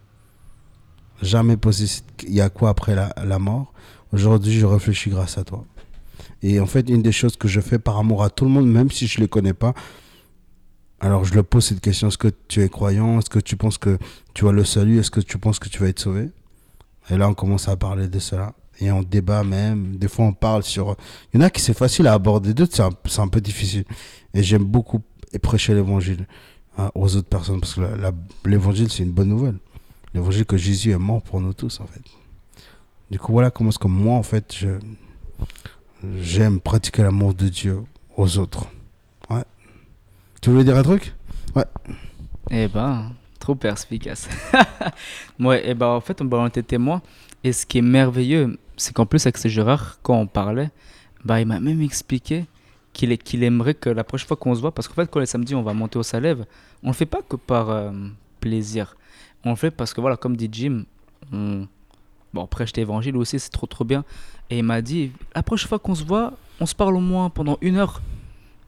[1.21, 3.73] Jamais posé cette- il y a quoi après la, la mort?
[4.13, 5.65] Aujourd'hui, je réfléchis grâce à toi.
[6.43, 8.67] Et en fait, une des choses que je fais par amour à tout le monde,
[8.71, 9.73] même si je ne les connais pas,
[10.99, 13.17] alors je le pose cette question, est-ce que tu es croyant?
[13.19, 13.97] Est-ce que tu penses que
[14.35, 14.99] tu as le salut?
[14.99, 16.29] Est-ce que tu penses que tu vas être sauvé?
[17.09, 18.53] Et là, on commence à parler de cela.
[18.79, 19.95] Et on débat même.
[19.97, 20.95] Des fois, on parle sur...
[21.33, 23.85] Il y en a qui c'est facile à aborder, d'autres, c'est un, peu difficile.
[24.33, 25.01] Et j'aime beaucoup
[25.41, 26.27] prêcher l'évangile
[26.77, 27.81] hein, aux autres personnes, parce que
[28.45, 29.57] l'évangile, c'est une bonne nouvelle.
[30.13, 32.01] L'évangile que Jésus est mort pour nous tous, en fait.
[33.11, 34.65] Du coup, voilà comment est-ce que moi, en fait,
[36.21, 37.81] j'aime pratiquer l'amour de Dieu
[38.17, 38.65] aux autres.
[39.29, 39.43] Ouais.
[40.41, 41.13] Tu voulais dire un truc?
[42.51, 44.29] Eh ben, trop perspicace.
[45.39, 47.01] ouais, eh ben, en fait, on était témoins.
[47.43, 50.69] Et ce qui est merveilleux, c'est qu'en plus, avec Gérard, quand on parlait,
[51.23, 52.45] bah, il m'a même expliqué
[52.93, 55.53] qu'il aimerait que la prochaine fois qu'on se voit, parce qu'en fait, quand les samedis,
[55.55, 56.45] on va monter au Salève,
[56.81, 57.91] on le fait pas que par euh,
[58.39, 58.95] plaisir.
[59.43, 60.85] On le fait parce que, voilà, comme dit Jim,
[61.31, 61.67] on...
[62.33, 64.05] bon, prêche l'évangile aussi, c'est trop, trop bien.
[64.49, 67.29] Et il m'a dit, la prochaine fois qu'on se voit, on se parle au moins
[67.29, 68.01] pendant une heure.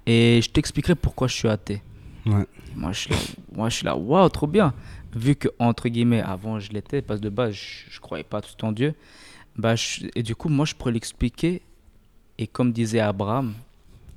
[0.06, 1.82] Et je t'expliquerai pourquoi je suis athée.
[2.26, 2.46] Ouais.
[2.76, 3.18] Moi, je suis là,
[3.56, 4.74] moi, je suis là, waouh, trop bien.
[5.16, 8.42] Vu que, entre guillemets, avant, je l'étais, parce que de base, je, je croyais pas
[8.42, 8.94] tout en Dieu.
[9.58, 11.62] Bah, je- et du coup, moi, je pourrais l'expliquer.
[12.38, 13.54] Et comme disait Abraham,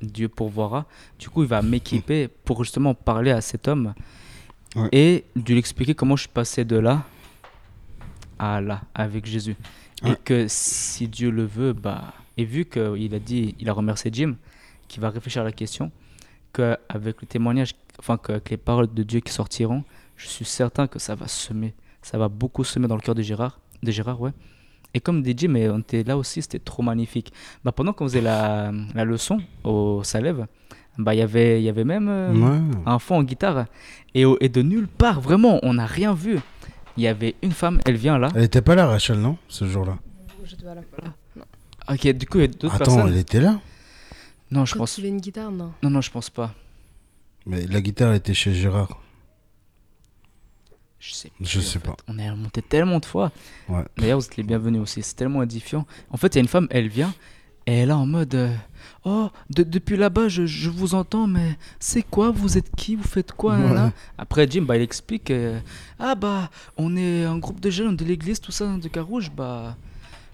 [0.03, 0.87] Dieu pourvoira.
[1.19, 3.95] Du coup, il va m'équiper pour justement parler à cet homme
[4.77, 4.89] Ouais.
[4.93, 7.03] et de lui expliquer comment je suis passé de là
[8.39, 9.57] à là avec Jésus.
[10.07, 14.11] Et que si Dieu le veut, bah, et vu qu'il a dit, il a remercié
[14.13, 14.37] Jim,
[14.89, 15.91] qui va réfléchir à la question,
[16.55, 19.85] qu'avec le témoignage, enfin, qu'avec les paroles de Dieu qui sortiront,
[20.17, 23.23] je suis certain que ça va semer, ça va beaucoup semer dans le cœur de
[23.23, 24.33] Gérard, de Gérard, ouais.
[24.95, 27.33] Et comme Jim, mais on était là aussi, c'était trop magnifique.
[27.65, 30.47] Bah, pendant qu'on faisait la, la leçon au Salève,
[30.99, 32.61] bah, il y avait- il y avait même euh, Ouais.
[32.87, 33.67] un fond en guitare.
[34.15, 36.39] Et, de nulle part, vraiment, on n'a rien vu.
[36.97, 38.29] Il y avait une femme, elle vient là.
[38.35, 39.97] Elle était pas là, Rachel, non Ce jour-là?
[40.45, 40.83] J'étais pas là.
[41.89, 43.09] Ok, du coup, il y a d'autres Attends, personnes.
[43.13, 43.61] elle était là?
[44.51, 44.95] Non, je Quand pense.
[44.97, 45.73] tu une guitare, non.
[45.83, 46.53] Non, non, je pense pas.
[47.47, 49.01] Mais la guitare elle était chez Gérard.
[51.01, 51.87] Je sais, Je plus, sais en fait.
[51.89, 51.97] pas.
[52.09, 53.33] On est monté tellement de fois.
[53.69, 53.83] Ouais.
[53.97, 55.03] D'ailleurs, vous êtes les bienvenus aussi.
[55.03, 55.87] C'est tellement édifiant.
[56.11, 57.15] En fait, il y a une femme, elle vient
[57.67, 58.55] et elle est en mode euh,
[59.07, 63.03] Oh, de- depuis là-bas, je, je vous entends, mais c'est quoi Vous êtes qui Vous
[63.09, 63.91] faites quoi Ouais.
[64.19, 65.59] Après, Jim, bah, il explique euh,
[65.99, 69.31] Ah, bah, on est un groupe de jeunes de l'église, tout ça, de Carouge.
[69.31, 69.77] Bah,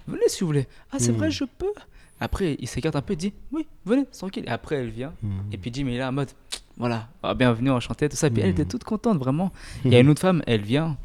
[0.05, 0.67] venez si vous voulez.
[0.91, 1.17] Ah, c'est Hmm.
[1.17, 1.71] vrai, je peux?
[2.19, 4.43] Après, il s'écarte un peu, il dit Oui, venez, tranquille.
[4.47, 5.13] Et après, elle vient.
[5.23, 5.39] Hmm.
[5.53, 6.31] Et puis Jim, il est là en mode
[6.77, 8.27] Voilà, ah, bienvenue, enchanté, tout ça.
[8.27, 8.69] Et puis elle était Mhm.
[8.69, 9.51] toute contente, vraiment.
[9.83, 10.95] Il y a une autre femme, elle vient,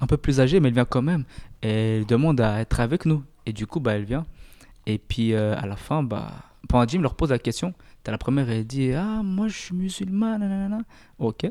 [0.00, 1.24] un peu plus âgée, mais elle vient quand même.
[1.62, 3.24] Et elle demande à être avec nous.
[3.44, 4.26] Et du coup, bah, elle vient.
[4.86, 6.32] Et puis euh, à la fin, bah,
[6.68, 7.74] pendant Jim leur pose la question.
[8.04, 10.78] T'as la première, elle dit Ah, moi je suis musulman, nanana.
[11.18, 11.44] Ok.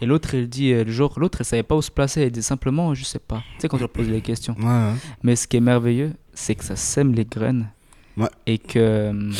[0.00, 2.22] Et l'autre, elle dit euh, le jour, l'autre, elle savait pas où se placer.
[2.22, 3.38] Elle dit simplement Je sais pas.
[3.54, 4.56] Tu sais, quand tu leur poses les questions.
[4.58, 4.92] Ouais, ouais.
[5.22, 7.68] Mais ce qui est merveilleux, c'est que ça sème les graines.
[8.16, 8.28] Ouais.
[8.46, 9.30] Et, que,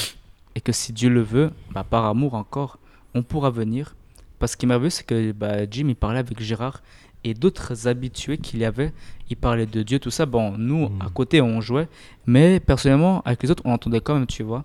[0.55, 2.79] et que si Dieu le veut, bah, par amour encore,
[3.15, 3.95] on pourra venir.
[4.39, 6.83] Parce ce qui est merveilleux, c'est que bah, Jim, il parlait avec Gérard
[7.23, 8.93] et d'autres habitués qu'il y avait.
[9.31, 10.27] Il parlait de Dieu, tout ça.
[10.27, 11.03] Bon, nous, Mhm.
[11.03, 11.89] à côté, on jouait.
[12.27, 14.65] Mais personnellement, avec les autres, on entendait quand même, tu vois.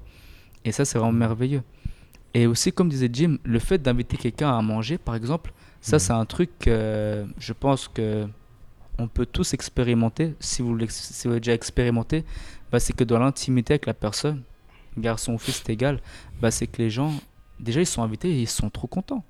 [0.66, 1.62] Et ça, c'est vraiment merveilleux.
[2.34, 6.00] Et aussi, comme disait Jim, le fait d'inviter quelqu'un à manger, par exemple, ça, Mhm.
[6.00, 8.28] c'est un truc que je pense que
[8.98, 10.36] on peut tous expérimenter.
[10.42, 12.26] Si vous l'ex- si vous l'avez déjà expérimenté,
[12.70, 14.44] bah, c'est que dans l'intimité avec la personne,
[14.98, 16.02] garçon ou fils, c'est égal,
[16.42, 17.14] bah, c'est que les gens,
[17.60, 19.24] déjà, ils sont invités et ils sont trop contents.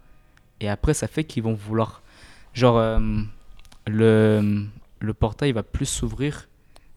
[0.60, 2.02] Et après, ça fait qu'ils vont vouloir.
[2.54, 3.00] Genre, euh,
[3.88, 4.66] le,
[5.00, 6.50] le portail va plus s'ouvrir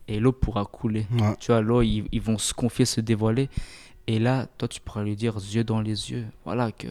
[0.09, 1.07] et l'eau pourra couler.
[1.13, 1.37] Ouais.
[1.39, 3.49] Tu vois, l'eau, ils, ils vont se confier, se dévoiler.
[4.07, 6.89] Et là, toi, tu pourras lui dire, yeux dans les yeux, voilà, que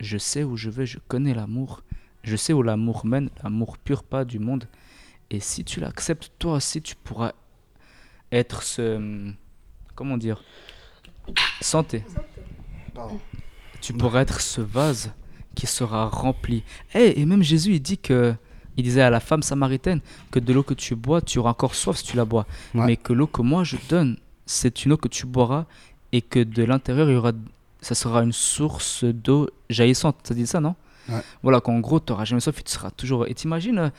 [0.00, 1.82] je sais où je vais, je connais l'amour.
[2.22, 4.68] Je sais où l'amour mène, l'amour pur, pas du monde.
[5.30, 7.32] Et si tu l'acceptes, toi aussi, tu pourras
[8.30, 9.32] être ce.
[9.94, 10.42] Comment dire
[11.60, 12.04] Santé.
[13.80, 15.12] Tu pourras être ce vase
[15.54, 16.62] qui sera rempli.
[16.94, 18.34] Eh, et même Jésus, il dit que,
[18.76, 21.74] il disait à la femme samaritaine que de l'eau que tu bois, tu auras encore
[21.74, 22.46] soif si tu la bois.
[22.74, 22.86] Ouais.
[22.86, 24.16] Mais que l'eau que moi je donne,
[24.46, 25.66] c'est une eau que tu boiras
[26.12, 27.32] et que de l'intérieur, il y aura,
[27.80, 30.16] ça sera une source d'eau jaillissante.
[30.24, 30.74] Ça dit ça, non?
[31.08, 31.20] Ouais.
[31.42, 33.26] Voilà, qu'en gros, tu n'auras jamais soif et tu seras toujours.
[33.26, 33.92] Et t'imagines,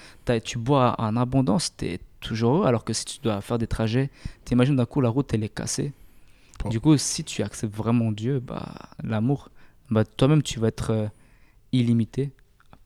[0.43, 3.67] tu bois en abondance, tu es toujours heureux, alors que si tu dois faire des
[3.67, 4.09] trajets,
[4.45, 5.91] t'imagines d'un coup la route, elle est cassée.
[6.69, 9.49] Du coup, si tu acceptes vraiment Dieu, bah, l'amour,
[9.89, 11.07] bah, toi-même, tu vas être euh,
[11.71, 12.31] illimité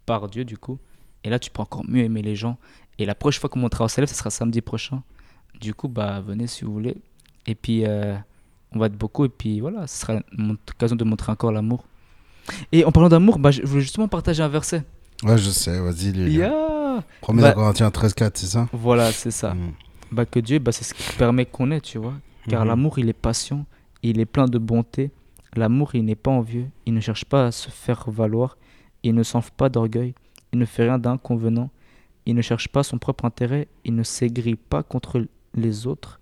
[0.06, 0.80] par Dieu, du coup.
[1.24, 2.58] Et là, tu peux encore mieux aimer les gens.
[2.98, 5.04] Et la prochaine fois qu'on montera au célèbre, ce sera samedi prochain.
[5.60, 6.98] Du coup, bah, venez si vous voulez.
[7.46, 8.16] Et puis, euh,
[8.72, 9.26] on va être beaucoup.
[9.26, 11.86] Et puis, voilà, ce sera une occasion de montrer encore l'amour.
[12.72, 14.84] Et en parlant d'amour, bah, je voulais justement partager un verset.
[15.24, 16.32] Ouais, je sais, vas-y, lis.
[16.34, 16.78] Yeah
[17.28, 18.68] 1 Bah- Corinthiens 13-4, c'est ça?
[18.72, 19.54] Voilà, c'est ça.
[19.54, 19.74] Mm.
[20.12, 22.14] Bah, que Dieu, bah, c'est ce qui permet qu'on ait, tu vois.
[22.50, 22.68] Car Mhm.
[22.68, 23.66] l'amour, il est patient,
[24.04, 25.12] il est plein de bonté.
[25.56, 28.58] L'amour, il n'est pas envieux, il ne cherche pas à se faire valoir,
[29.04, 30.14] il ne s'enfle pas d'orgueil,
[30.54, 31.70] il ne fait rien d'inconvenant,
[32.26, 35.26] il ne cherche pas son propre intérêt, il ne s'aigrit pas contre
[35.56, 36.20] les autres,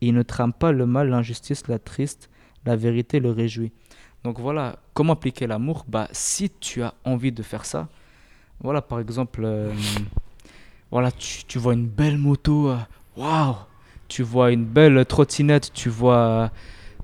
[0.00, 2.30] il ne trame pas le mal, l'injustice, la triste,
[2.64, 3.72] la vérité le réjouit.
[4.24, 5.84] Donc voilà, comment appliquer l'amour?
[5.88, 7.88] Bah, si tu as envie de faire ça,
[8.60, 9.72] voilà, par exemple, euh,
[10.90, 12.76] voilà, tu, tu vois une belle moto, euh,
[13.16, 13.56] waouh
[14.12, 16.50] Tu vois une belle trottinette, tu vois,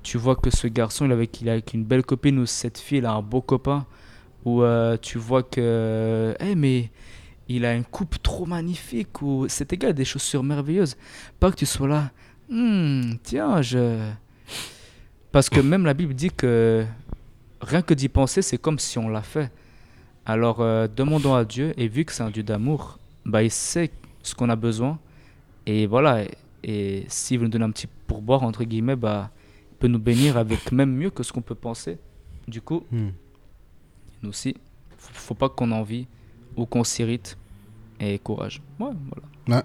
[0.02, 2.98] tu vois que ce garçon, il est avec, il une belle copine ou cette fille,
[2.98, 3.86] elle a un beau copain,
[4.44, 6.90] ou euh, tu vois que, eh mais
[7.48, 10.98] il a une coupe trop magnifique, ou c'est égal, des chaussures merveilleuses.
[11.40, 12.10] Pas que tu sois là,
[12.50, 14.10] Hmm, tiens, je.
[15.32, 16.84] Parce que même la Bible dit que
[17.62, 19.50] rien que d'y penser, c'est comme si on l'a fait.
[20.26, 23.90] Alors euh, demandons à Dieu, et vu que c'est un Dieu d'amour, bah, il sait
[24.22, 24.98] ce qu'on a besoin.
[25.64, 26.24] Et voilà,
[26.70, 29.30] et, s'il veut nous donner un petit pourboire, entre guillemets, bah,
[29.72, 31.98] il peut nous bénir avec même mieux que ce qu'on peut penser.
[32.46, 33.08] Du coup, Mm.
[34.22, 34.54] nous aussi,
[34.96, 36.06] faut, faut pas qu'on envie
[36.56, 37.36] ou qu'on s'irrite.
[38.00, 38.62] Et courage.
[38.78, 38.90] Ouais,
[39.46, 39.64] voilà.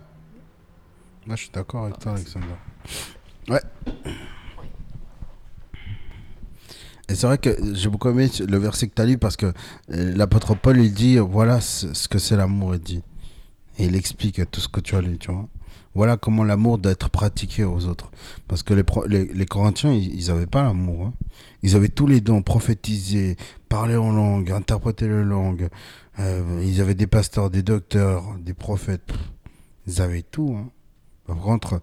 [1.27, 2.45] Moi, je suis d'accord avec toi, Alexandre.
[3.47, 3.61] Ouais.
[7.09, 9.47] Et c'est vrai que j'ai beaucoup aimé le verset que tu as lu parce que
[9.91, 13.01] euh, l'apôtre Paul, il dit voilà ce ce que c'est l'amour, il dit.
[13.77, 15.47] Et il explique tout ce que tu as lu, tu vois.
[15.95, 18.09] Voilà comment l'amour doit être pratiqué aux autres.
[18.47, 21.07] Parce que les, les, Corinthiens, ils n'avaient pas l'amour.
[21.07, 21.13] hein.
[21.61, 23.37] Ils avaient tous les dons, prophétiser,
[23.69, 25.69] parler en langue, interpréter les langues.
[26.19, 29.11] Euh, ils avaient des pasteurs, des docteurs, des prophètes.
[29.87, 30.57] Ils avaient tout.
[30.57, 30.69] Hein.
[31.27, 31.81] Par contre,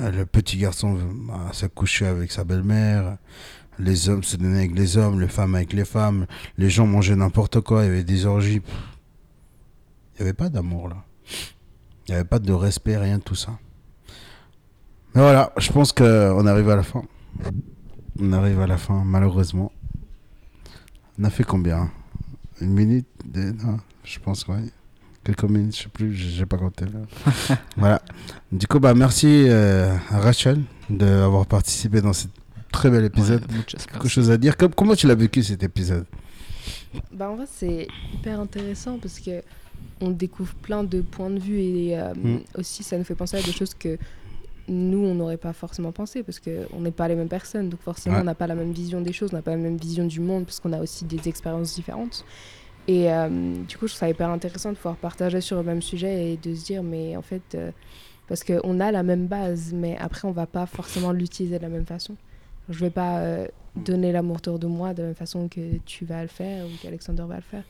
[0.00, 3.16] euh, le petit garçon bah, s'accouchait avec sa belle-mère.
[3.78, 6.26] Les hommes se donnaient avec les hommes, les femmes avec les femmes.
[6.58, 7.84] Les gens mangeaient n'importe quoi.
[7.84, 8.60] Il y avait des orgies.
[10.14, 11.04] Il n'y avait pas d'amour là.
[12.06, 13.58] Il n'y avait pas de respect, rien de tout ça.
[15.14, 17.02] Mais voilà, je pense qu'on arrive à la fin.
[18.18, 19.72] On arrive à la fin, malheureusement.
[21.18, 21.90] On a fait combien?
[22.60, 24.62] Une minute Non, Je pense, ouais.
[25.24, 27.56] Quelques minutes, je sais plus, j'ai pas compté là.
[27.76, 28.02] voilà.
[28.50, 32.26] Du coup, bah, merci euh, à Rachel d'avoir participé dans ce
[32.72, 33.42] très bel épisode.
[33.52, 34.56] Ouais, Quelque chose à dire?
[34.56, 36.06] Comme- Comment tu l'as vécu cet épisode?
[37.12, 39.42] Bah en fait c'est hyper intéressant parce que
[40.00, 42.38] on découvre plein de points de vue et euh, Mm.
[42.58, 43.98] aussi ça nous fait penser à des choses que
[44.68, 47.80] nous on n'aurait pas forcément pensé parce que on n'est pas les mêmes personnes donc
[47.80, 48.22] forcément Ouais.
[48.22, 50.20] on n'a pas la même vision des choses, on n'a pas la même vision du
[50.20, 52.24] monde parce qu'on a aussi des expériences différentes.
[52.88, 53.28] Et euh,
[53.68, 56.36] du coup je trouve ça hyper intéressant de pouvoir partager sur le même sujet et
[56.36, 57.70] de se dire mais en fait euh,
[58.28, 61.68] parce qu'on a la même base mais après on va pas forcément l'utiliser de la
[61.68, 62.14] même façon.
[62.68, 66.04] Je vais pas euh, donner l'amour autour de moi de la même façon que tu
[66.04, 67.64] vas le faire ou qu'Alexander va le faire.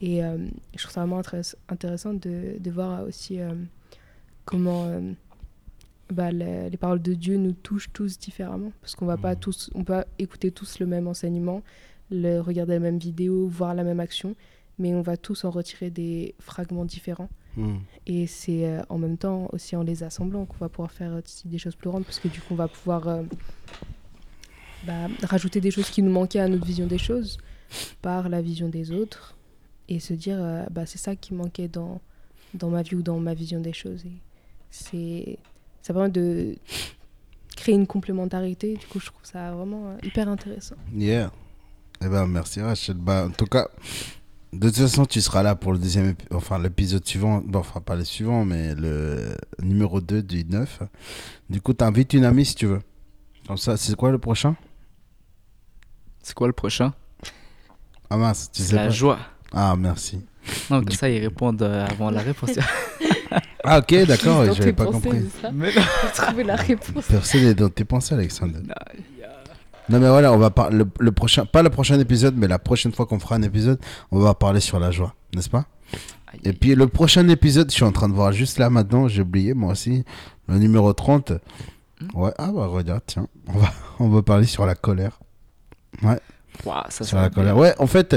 [0.00, 0.36] Et euh,
[0.74, 3.52] je trouve ça vraiment intéress- intéressant de, de voir aussi euh,
[4.44, 5.12] comment euh,
[6.12, 8.72] bah, les, les paroles de Dieu nous touchent tous différemment.
[8.80, 9.40] Parce qu'on va pas Mhm.
[9.40, 11.62] tous, on peut écouter tous le même enseignement,
[12.10, 14.36] le, regarder la même vidéo, voir la même action,
[14.78, 17.30] mais on va tous en retirer des fragments différents.
[17.56, 17.76] Hmm.
[18.06, 21.48] Et c'est euh, en même temps aussi en les assemblant qu'on va pouvoir faire aussi
[21.48, 23.22] des choses plus grandes, parce que du coup, on va pouvoir euh,
[24.86, 27.38] bah, rajouter des choses qui nous manquaient à notre vision des choses
[28.02, 29.34] par la vision des autres
[29.88, 32.00] et se dire, euh, bah, c'est ça qui manquait dans,
[32.54, 34.04] dans ma vie ou dans ma vision des choses.
[34.04, 34.18] Et
[34.70, 35.38] c'est,
[35.82, 36.56] ça permet de
[37.56, 38.76] créer une complémentarité.
[38.76, 40.76] Du coup, je trouve ça vraiment euh, hyper intéressant.
[40.94, 41.30] Yeah.
[42.02, 42.96] Eh ben, merci Rachel.
[42.96, 43.68] Bah, en tout cas,
[44.52, 47.40] de toute façon, tu seras là pour le deuxième enfin l'épisode suivant.
[47.44, 50.82] Bon, enfin, pas le suivant, mais le numéro 2 du 9.
[51.48, 52.80] Du coup, t'invites une amie si tu veux.
[53.46, 54.56] Comme ça, c'est quoi le prochain?
[56.22, 56.92] C'est quoi le prochain?
[58.10, 58.90] Ah mince, tu sais la pas.
[58.90, 59.18] joie.
[59.52, 60.20] Ah, merci.
[60.70, 62.50] Non, comme ça, ils répondent euh, avant la réponse.
[63.68, 65.28] Ah, ok, d'accord, j'avais pas compris.
[65.52, 65.82] Mais non.
[66.14, 67.04] Trouver la réponse.
[67.08, 68.58] Personne n'est dans tes pensées, Alexandre.
[69.88, 72.60] Non, mais voilà, on va parler le, le prochain, pas le prochain épisode, mais la
[72.60, 73.80] prochaine fois qu'on fera un épisode,
[74.12, 75.66] on va parler sur la joie, n'est-ce pas?
[76.32, 79.08] Aïe, Et puis le prochain épisode, je suis en train de voir juste là maintenant,
[79.08, 80.04] j'ai oublié moi aussi,
[80.46, 81.32] le numéro 30.
[82.14, 85.18] Ouais, ah bah regarde, tiens, on va, on va parler sur la colère.
[86.64, 87.54] Ouah, ça, Sur la colère.
[87.54, 87.62] bien.
[87.62, 88.14] Ouais, en fait,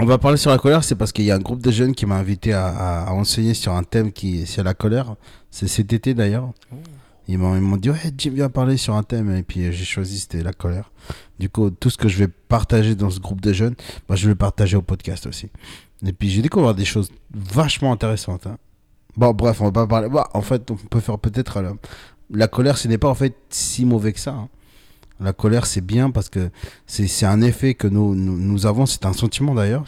[0.00, 1.94] on va parler sur la colère, c'est parce qu'il y a un groupe de jeunes
[1.94, 5.14] qui m'a invité à, enseigner sur un thème qui sur la colère.
[5.50, 6.50] C'est cet été d'ailleurs.
[7.28, 9.34] Ils m'ont dit, ouais, Jim, viens parler sur un thème.
[9.36, 10.90] Et puis euh, j'ai choisi, c'était la colère.
[11.38, 13.74] Du coup, tout ce que je vais partager dans ce groupe de jeunes,
[14.08, 15.48] bah, je vais le partager au podcast aussi.
[16.04, 18.46] Et puis j'ai découvert des choses vachement intéressantes.
[18.46, 18.56] hein.
[19.16, 20.08] Bon, bref, on va pas parler.
[20.08, 21.58] Bah, en fait, on peut faire peut-être.
[21.58, 21.72] euh,
[22.32, 24.32] la colère, ce n'est pas en fait si mauvais que ça.
[24.32, 24.48] hein.
[25.20, 26.50] La colère, c'est bien parce que
[26.86, 28.86] c'est un effet que nous, nous, nous avons.
[28.86, 29.84] C'est un sentiment d'ailleurs.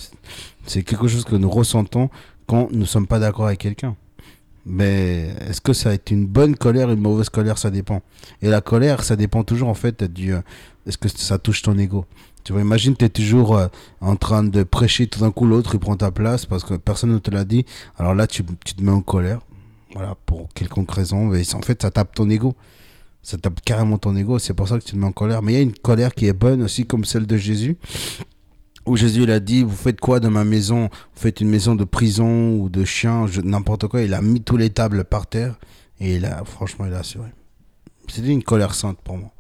[0.67, 2.11] C'est- quelque chose que nous ressentons
[2.47, 3.97] quand nous ne sommes pas d'accord avec quelqu'un.
[4.65, 8.01] Mais est-ce que ça été une bonne colère, une mauvaise colère, ça dépend.
[8.43, 10.35] Et la colère, ça dépend toujours en fait du.
[10.35, 10.41] euh,
[10.87, 12.05] Est-ce que ça touche ton ego?
[12.45, 13.69] Tu vois, imagine, tu es toujours euh,
[14.01, 17.11] en train de prêcher, tout d'un coup l'autre il prend ta place parce que personne
[17.13, 17.65] ne te l'a dit.
[17.99, 19.41] Alors là, tu, tu te mets en colère.
[19.95, 21.27] Voilà, pour quelconque raison.
[21.27, 22.55] Mais en fait, ça tape ton ego.
[23.23, 24.39] Ça tape carrément ton ego.
[24.39, 25.43] C'est pour ça que tu te mets en colère.
[25.43, 27.77] Mais il y a une colère qui est bonne aussi, comme celle de Jésus.
[28.85, 30.89] Où Jésus il a dit Vous faites quoi de ma maison?
[31.15, 34.03] Vous faites une maison de prison ou de chien, n'importe quoi.
[34.03, 35.55] Il a mis tous les tables par terre.
[36.01, 37.29] Et il a, franchement, il a assuré.
[38.09, 39.31] C'était une colère sainte pour moi.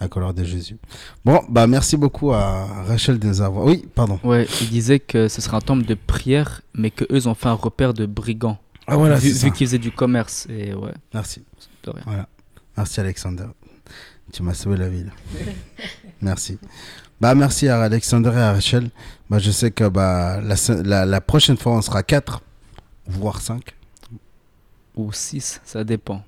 [0.00, 0.76] La colère de Jésus.
[1.24, 3.64] Bon, bah merci beaucoup à Rachel de nous avoir.
[3.66, 4.18] Oui, pardon.
[4.24, 7.48] Ouais, il disait que ce serait un temple de prière, mais que eux ont fait
[7.48, 8.58] un repère de brigands.
[8.86, 10.46] Ah voilà, vu vu qu'ils faisaient du commerce.
[10.50, 11.42] Et ouais, Merci.
[11.86, 12.26] rien.
[12.80, 13.44] Merci Alexander.
[14.32, 15.12] Tu m'as sauvé la ville.
[16.22, 16.58] merci.
[17.20, 18.88] Bah merci à Alexander et à Rachel.
[19.28, 22.40] Bah je sais que bah la, se- la, la prochaine fois on sera 4
[23.06, 23.62] voire 5.
[24.96, 26.22] Ou 6, ça dépend.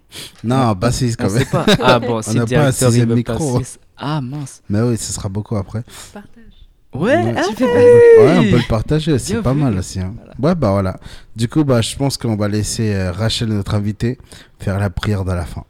[0.44, 1.38] Non, pas 6 On quand même.
[1.42, 1.64] sait pas.
[1.82, 3.58] Ah bon, si n'a pas un sixième micro.
[3.58, 3.78] pas 6.
[3.96, 4.62] Ah mince.
[4.68, 5.82] Mais oui, ce sera beaucoup après.
[6.12, 6.28] Partage.
[6.94, 7.34] Ouais, Ouais.
[7.34, 9.60] ah, Tu fais Ouais, on peut le partager, c'est pas vu.
[9.60, 10.00] mal aussi.
[10.00, 10.12] hein.
[10.18, 10.34] Voilà.
[10.38, 11.00] Ouais, bah voilà.
[11.34, 14.18] Du coup, bah je pense qu'on va laisser euh, Rachel, notre invitée,
[14.58, 15.64] faire la prière de la fin.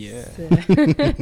[0.00, 0.24] Yeah.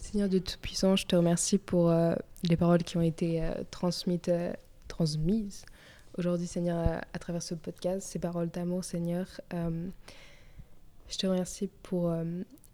[0.00, 4.18] Seigneur de Tout-Puissant, je te remercie pour euh, les paroles qui ont été euh, transmises,
[4.26, 4.52] euh,
[4.88, 5.64] transmises
[6.18, 9.28] aujourd'hui, Seigneur, à, à travers ce podcast, ces paroles d'amour, Seigneur.
[9.52, 9.86] Euh,
[11.08, 12.24] je te remercie pour euh,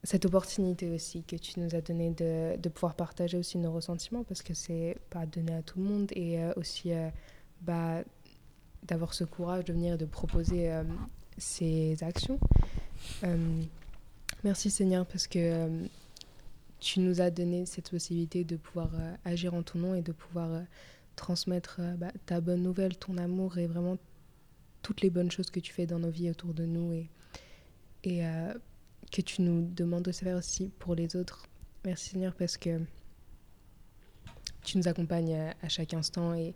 [0.05, 4.25] cette opportunité aussi que tu nous as donnée de, de pouvoir partager aussi nos ressentiments
[4.25, 7.11] parce que c'est pas donné à tout le monde et euh, aussi euh,
[7.61, 8.03] bah,
[8.83, 10.85] d'avoir ce courage de venir et de proposer euh,
[11.39, 12.39] ces actions.
[13.25, 13.63] Euh,
[14.45, 15.87] merci Seigneur parce que euh,
[16.81, 18.91] tu nous as donné cette possibilité de pouvoir
[19.25, 20.63] agir en ton nom et de pouvoir
[21.15, 23.99] transmettre bah, ta bonne nouvelle, ton amour et vraiment
[24.83, 27.11] toutes les bonnes choses que tu fais dans nos vies autour de nous et,
[28.05, 28.23] et
[29.13, 31.47] que tu nous demandes de faire aussi pour les autres.
[31.85, 32.81] Merci Seigneur parce que
[34.63, 36.55] tu nous accompagnes à chaque instant et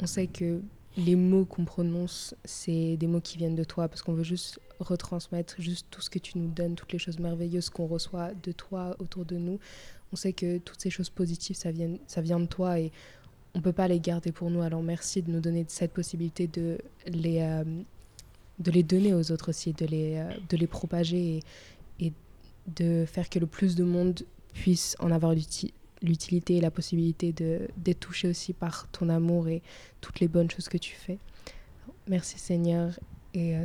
[0.00, 0.60] on sait que
[0.98, 4.58] les mots qu'on prononce, c'est des mots qui viennent de toi parce qu'on veut juste
[4.80, 8.52] retransmettre juste tout ce que tu nous donnes, toutes les choses merveilleuses qu'on reçoit de
[8.52, 9.58] toi autour de nous.
[10.12, 12.90] On sait que toutes ces choses positives, ça vient, ça vient de toi et
[13.54, 14.60] on ne peut pas les garder pour nous.
[14.60, 17.64] Alors merci de nous donner cette possibilité de les, euh,
[18.58, 21.40] de les donner aux autres aussi, de les, euh, de les propager
[22.00, 22.12] et,
[22.76, 24.20] de faire que le plus de monde
[24.52, 25.72] puisse en avoir l'uti-
[26.02, 29.62] l'utilité et la possibilité de- d'être touché aussi par ton amour et
[30.00, 31.18] toutes les bonnes choses que tu fais.
[32.08, 32.92] Merci Seigneur
[33.34, 33.64] et euh,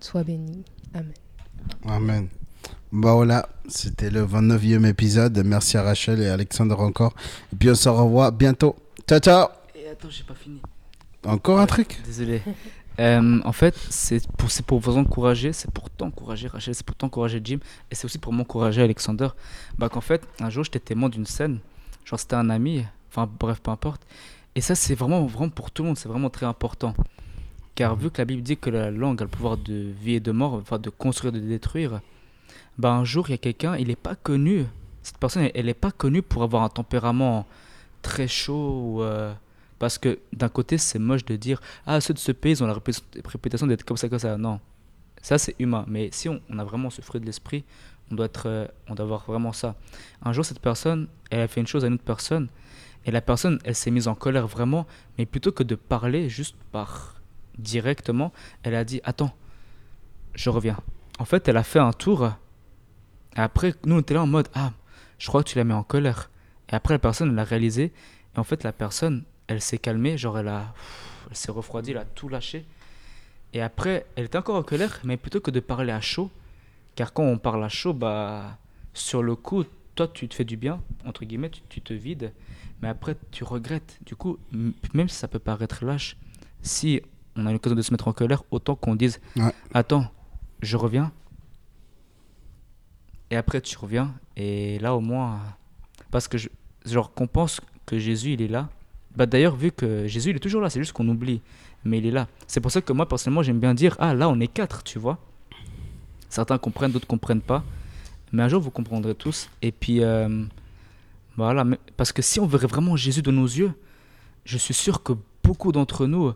[0.00, 0.64] sois béni.
[0.94, 1.12] Amen.
[1.86, 2.28] Amen.
[2.92, 5.42] Bah voilà, c'était le 29e épisode.
[5.44, 7.14] Merci à Rachel et Alexander encore.
[7.52, 8.76] Et puis on se revoit bientôt.
[9.08, 9.48] Ciao, ciao.
[9.74, 10.60] Et attends, j'ai pas fini.
[11.24, 12.00] Encore un truc?
[12.04, 12.42] Désolé.
[13.00, 14.20] Euh, en fait, c'est
[14.66, 17.58] pour, vous encourager, c'est pour t'encourager, Rachel, c'est pour t'encourager, Jim,
[17.90, 19.28] et c'est aussi pour m'encourager, Alexander.
[19.78, 21.60] Bah, qu'en fait, un jour, j'étais témoin d'une scène,
[22.04, 24.02] genre c'était un ami, enfin bref, peu importe.
[24.54, 26.94] Et ça, c'est vraiment, vraiment pour tout le monde, c'est vraiment très important.
[27.74, 30.20] Car vu que la Bible dit que la langue a le pouvoir de vie et
[30.20, 32.00] de mort, de construire, de détruire,
[32.78, 34.66] bah, un jour, il y a quelqu'un, il n'est pas connu,
[35.02, 37.46] cette personne, elle n'est pas connue pour avoir un tempérament
[38.02, 39.02] très chaud ou.
[39.02, 39.32] euh,
[39.82, 42.68] parce que d'un côté, c'est moche de dire Ah, ceux de ce pays, ils ont
[42.68, 42.78] la
[43.24, 44.38] réputation d'être comme ça, comme ça.
[44.38, 44.60] Non.
[45.20, 45.84] Ça, c'est humain.
[45.88, 47.64] Mais si on, a vraiment ce fruit de l'esprit,
[48.08, 49.74] on doit, être, euh, on doit avoir vraiment ça.
[50.22, 52.46] Un jour, cette personne, elle a fait une chose à une autre personne.
[53.06, 54.86] Et la personne, elle s'est mise en colère vraiment.
[55.18, 57.20] Mais plutôt que de parler juste par
[57.58, 58.32] directement,
[58.62, 59.34] elle a dit Attends,
[60.36, 60.78] je reviens.
[61.18, 62.30] En fait, elle a fait un tour.
[63.36, 64.70] Et après, nous, on était là en mode Ah,
[65.18, 66.30] je crois que tu l'as mis en colère.
[66.68, 67.92] Et après, la personne, elle a réalisé.
[68.36, 70.74] Et en fait, la personne, elle s'est calmée, genre elle a,
[71.30, 72.64] elle s'est refroidie, elle a tout lâché.
[73.52, 76.30] Et après, elle était encore en colère, mais plutôt que de parler à chaud,
[76.94, 78.58] car quand on parle à chaud, bah,
[78.94, 79.64] sur le coup,
[79.94, 82.32] toi, tu te fais du bien, entre guillemets, tu, tu te vides,
[82.80, 83.98] mais après, tu regrettes.
[84.06, 84.38] Du coup,
[84.94, 86.16] même si ça peut paraître lâche,
[86.62, 87.02] si
[87.36, 89.52] on a l'occasion de se mettre en colère, autant qu'on dise Ouais.
[89.74, 90.10] Attends,
[90.60, 91.12] je reviens.
[93.30, 95.40] Et après, tu reviens, et là, au moins,
[96.10, 96.48] parce que, je,
[96.84, 98.68] genre, qu'on pense que Jésus, il est là.
[99.16, 101.40] Bah, d'ailleurs, vu que Jésus, il est toujours là, c'est juste qu'on oublie,
[101.84, 102.28] mais il est là.
[102.46, 104.98] C'est pour ça que moi, personnellement, j'aime bien dire Ah, là, on est quatre, tu
[104.98, 105.18] vois.
[106.28, 107.62] Certains comprennent, d'autres comprennent pas.
[108.32, 109.50] Mais un jour, vous comprendrez tous.
[109.60, 110.44] Et puis, euh,
[111.36, 111.64] voilà.
[111.96, 113.72] Parce que si on verrait vraiment Jésus de nos yeux,
[114.44, 115.12] je suis sûr que
[115.44, 116.32] beaucoup d'entre nous,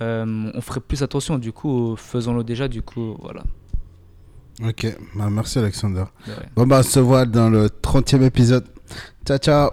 [0.00, 1.38] euh, on ferait plus attention.
[1.38, 2.66] Du coup, faisons-le déjà.
[2.66, 3.44] Du coup, voilà.
[4.64, 6.04] Ok, bah, merci Alexander.
[6.56, 8.64] Bon, bah, on se voit dans le 30e épisode.
[9.24, 9.70] Ciao, ciao.